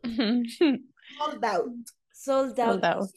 [1.17, 1.73] Sold out.
[2.13, 3.09] Sold out Sold out.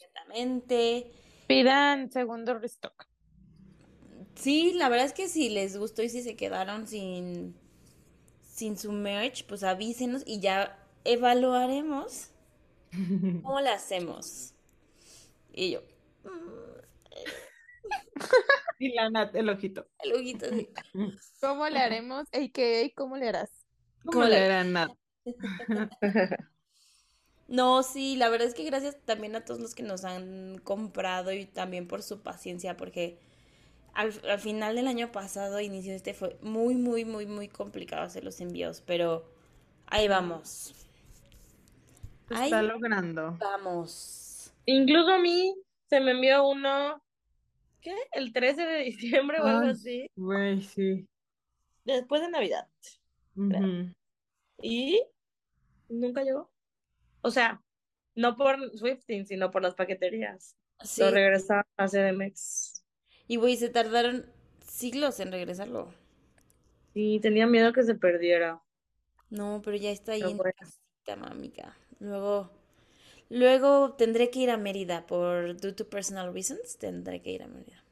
[1.47, 3.05] Pidan segundo restock.
[4.35, 7.55] Sí, la verdad es que si les gustó y si se quedaron sin,
[8.43, 12.29] sin su merch, pues avísenos y ya evaluaremos
[13.43, 14.53] cómo le hacemos.
[15.53, 15.81] Y yo,
[18.79, 19.87] Y la Nat, el ojito.
[19.99, 20.69] el ojito así.
[21.41, 22.27] ¿Cómo le haremos?
[22.31, 23.49] AKA, ¿cómo le harás?
[24.05, 24.91] ¿Cómo le era Nat?
[27.47, 31.31] No, sí, la verdad es que gracias también a todos los que nos han comprado
[31.31, 33.19] y también por su paciencia, porque
[33.93, 38.03] al, al final del año pasado, inicio de este, fue muy, muy, muy, muy complicado
[38.03, 39.25] hacer los envíos, pero
[39.87, 40.75] ahí vamos.
[42.27, 43.37] Se Ahí está logrando.
[43.39, 44.53] vamos.
[44.65, 45.53] Incluso a mí
[45.89, 47.01] se me envió uno,
[47.81, 47.93] ¿qué?
[48.13, 51.07] El 13 de diciembre o algo así, Güey, sí.
[51.85, 52.67] después de Navidad.
[54.61, 55.01] Y
[55.89, 56.51] nunca llegó.
[57.21, 57.61] O sea,
[58.15, 60.55] no por Swifting, sino por las paqueterías.
[60.83, 62.83] Sí, Lo regresaron a CDMX.
[63.27, 64.25] y güey, se tardaron
[64.65, 65.93] siglos en regresarlo.
[66.93, 68.61] Sí, tenía miedo que se perdiera.
[69.29, 70.53] No, pero ya está ahí Pero en bueno.
[70.57, 71.75] casita, mamica.
[71.99, 72.49] Luego,
[73.29, 76.77] luego tendré que ir a Mérida por due to personal reasons.
[76.77, 77.83] Tendré que ir a Mérida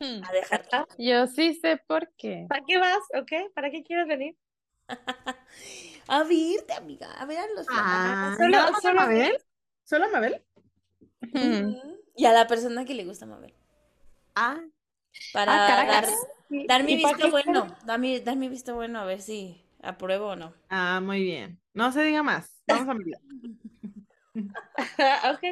[0.00, 0.20] Hmm.
[0.22, 0.66] a dejar.
[0.98, 2.46] Yo sí sé por qué.
[2.48, 3.00] ¿Para qué vas?
[3.14, 3.52] ¿Ok?
[3.54, 4.36] ¿Para qué quieres venir?
[6.08, 9.36] A verte, amiga, a ver a los Ah, solo- ¿nada más a Mabel?
[9.84, 10.42] ¿Solo a Mabel?
[12.16, 13.54] Y a la persona que le gusta Mabel.
[14.34, 14.60] Ah,
[15.32, 16.06] Para Ah, dar,
[16.68, 17.76] dar mi ¿Y para visto bueno.
[17.84, 20.52] Dar mi, dar mi visto bueno a ver si apruebo o no.
[20.68, 21.60] ah, muy bien.
[21.74, 22.62] No se diga más.
[22.66, 23.18] Vamos a Mérida.
[25.32, 25.42] ok.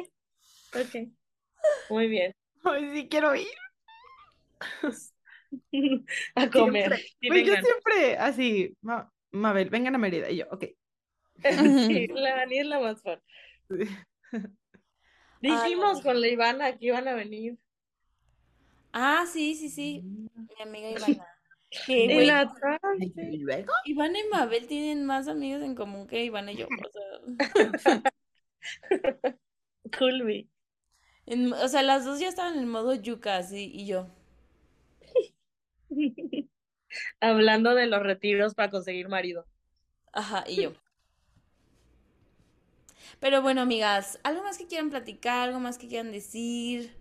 [0.75, 0.95] Ok.
[1.89, 2.33] Muy bien.
[2.63, 3.47] Ay, sí quiero ir.
[6.35, 6.89] A comer.
[6.89, 6.97] Siempre.
[7.19, 8.77] Sí, Güey, yo siempre así,
[9.31, 10.29] Mabel, vengan a Mérida.
[10.29, 10.65] Y yo, ok.
[11.87, 13.19] Sí, la Dani es la más fan.
[15.41, 17.57] Dijimos Ay, con la Ivana que iban a venir.
[18.93, 20.03] Ah, sí, sí, sí.
[20.03, 21.25] Mi amiga Ivana.
[21.87, 23.71] Y güey, la otra, ¿Y luego?
[23.85, 26.67] Ivana y Mabel tienen más amigos en común que Ivana y yo.
[26.67, 28.03] O sea,
[29.97, 30.49] Culby.
[31.25, 34.09] en- o sea, las dos ya estaban en modo yuca, así, y yo.
[37.19, 39.45] Hablando de los retiros para conseguir marido.
[40.13, 40.73] Ajá, y yo.
[43.19, 45.49] Pero bueno, amigas, ¿algo más que quieran platicar?
[45.49, 46.95] ¿Algo más que quieran decir?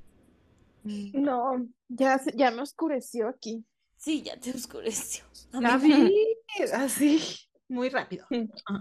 [0.84, 3.64] No, ya, ya me oscureció aquí.
[3.96, 5.24] Sí, ya te oscureció.
[5.52, 6.10] David,
[6.74, 7.20] así,
[7.68, 8.26] muy rápido.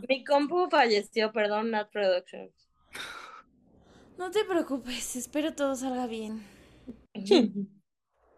[0.07, 2.53] Mi compu falleció, perdón, Nat Productions.
[4.18, 6.44] No te preocupes, espero todo salga bien.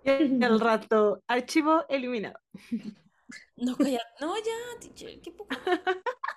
[0.03, 0.09] Y
[0.43, 2.39] al rato, archivo eliminado.
[3.55, 5.49] No, calla, no, ya, teacher, qué poco.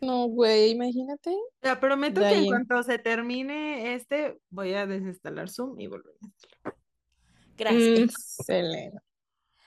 [0.00, 1.34] No, güey, imagínate.
[1.62, 6.14] Ya prometo que en cuanto se termine este, voy a desinstalar Zoom y volver.
[7.56, 7.98] Gracias.
[7.98, 8.98] Excelente.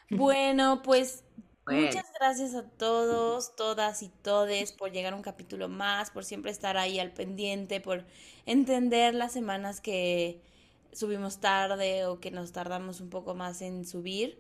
[0.10, 1.24] Bueno, pues
[1.66, 1.82] Bueno.
[1.84, 6.52] muchas gracias a todos, todas y todes por llegar a un capítulo más, por siempre
[6.52, 8.06] estar ahí al pendiente, por
[8.46, 10.42] entender las semanas que
[10.92, 14.40] subimos tarde o que nos tardamos un poco más en subir.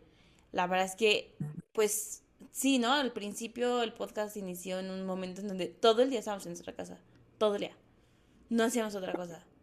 [0.52, 1.36] La verdad es que,
[1.74, 2.94] pues sí, ¿no?
[2.94, 6.52] Al principio el podcast inició en un momento en donde todo el día estábamos en
[6.52, 7.00] nuestra casa,
[7.38, 7.78] todo el día.
[8.50, 9.46] No hacíamos otra cosa.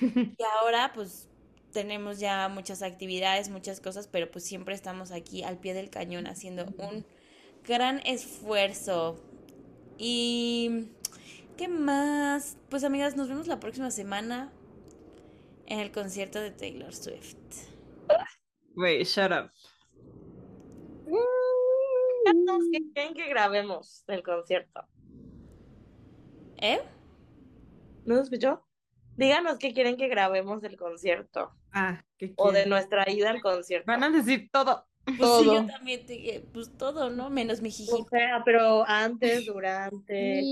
[0.00, 1.28] Y ahora, pues,
[1.72, 6.26] tenemos ya muchas actividades, muchas cosas, pero pues siempre estamos aquí al pie del cañón
[6.26, 7.04] haciendo un
[7.66, 9.22] gran esfuerzo.
[9.98, 10.88] Y,
[11.56, 12.56] ¿qué más?
[12.68, 14.50] Pues, amigas, nos vemos la próxima semana
[15.66, 17.36] en el concierto de Taylor Swift.
[18.74, 19.50] Wait, shut up.
[22.24, 24.86] Díganos qué quieren que grabemos del concierto.
[26.58, 26.80] ¿Eh?
[28.04, 28.64] ¿No escuchó?
[29.16, 31.54] Díganos qué quieren que grabemos del concierto.
[31.72, 33.86] Ah, ¿qué O de nuestra ida al concierto.
[33.86, 34.86] Van a decir todo.
[35.04, 35.42] Pues sí, Todo.
[35.44, 37.28] yo también te, pues todo, ¿no?
[37.28, 37.90] Menos mi jiji.
[37.92, 40.42] O sea, pero antes, durante.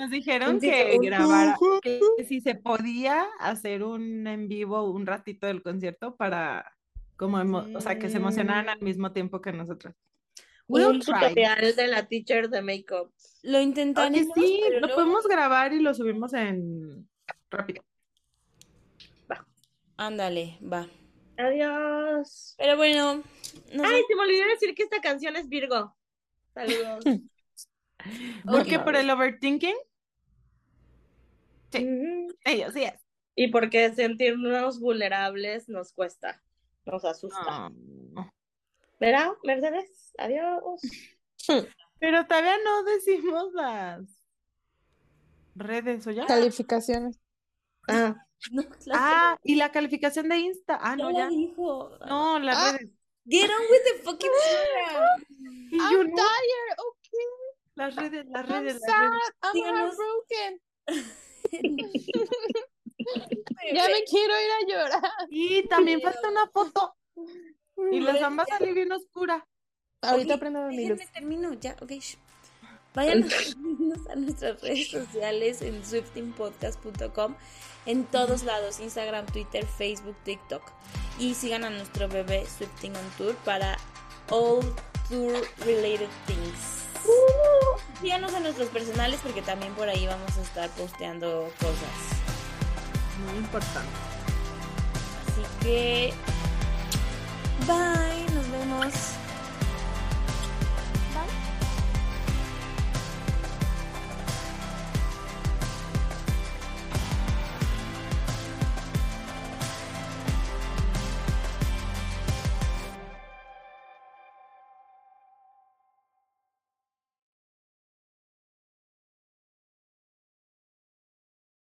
[0.00, 5.62] Nos dijeron que grabara, que si se podía hacer un en vivo un ratito del
[5.62, 6.72] concierto para
[7.16, 9.94] como emo- o sea, que se emocionaran al mismo tiempo que nosotros.
[10.66, 11.12] We'll un try.
[11.12, 13.12] tutorial de la teacher de makeup.
[13.42, 17.06] Lo Oye, intentaremos, sí, pero lo luego- podemos grabar y lo subimos en
[17.50, 17.84] rápido.
[19.98, 20.88] Ándale, va.
[21.36, 22.54] Adiós.
[22.58, 23.22] Pero bueno,
[23.72, 25.96] nos Ay, se me olvidó decir que esta canción es Virgo.
[26.54, 27.04] Saludos.
[28.44, 28.78] ¿Por qué?
[28.78, 29.76] ¿Por el overthinking?
[31.72, 32.28] Sí.
[32.44, 33.00] Ellos, sí es.
[33.34, 36.40] Y porque sentirnos vulnerables nos cuesta,
[36.84, 37.72] nos asusta.
[39.00, 40.12] ¿Verdad, Mercedes?
[40.18, 40.80] Adiós.
[41.98, 44.24] Pero todavía no decimos las
[45.54, 46.26] redes, ¿o ya?
[46.26, 47.18] Calificaciones.
[47.88, 48.14] Ah,
[48.50, 50.78] No, la Ah, y la calificación de Insta.
[50.80, 51.28] Ah, ya no, la ya.
[51.28, 51.90] dijo.
[52.06, 52.72] No, las Ah.
[52.72, 52.90] redes.
[53.26, 55.80] Get on with the fucking program.
[55.80, 57.26] I'm tired, okay.
[57.74, 59.10] las redes, las I'm redes, las sad.
[59.10, 59.32] redes.
[59.42, 59.96] I'm Síganos.
[59.96, 60.60] heartbroken.
[63.74, 65.12] Ya me quiero ir a llorar.
[65.30, 66.96] Y también falta una foto.
[67.92, 69.46] Y la samba salió bien oscura.
[70.02, 71.00] Ahorita Ok, prendo mi luz.
[71.12, 71.92] Termino, ya, ok.
[72.94, 77.34] Vayan a seguirnos a nuestras redes sociales en swiftingpodcast.com,
[77.86, 80.62] en todos lados, Instagram, Twitter, Facebook, TikTok.
[81.18, 83.76] Y sigan a nuestro bebé Swifting on Tour para
[84.30, 84.62] all
[85.08, 85.34] tour
[85.64, 86.84] related things.
[88.00, 92.14] Síganos a nuestros personales porque también por ahí vamos a estar posteando cosas.
[93.26, 93.88] Muy importante.
[95.26, 96.14] Así que,
[97.66, 99.23] bye, nos vemos.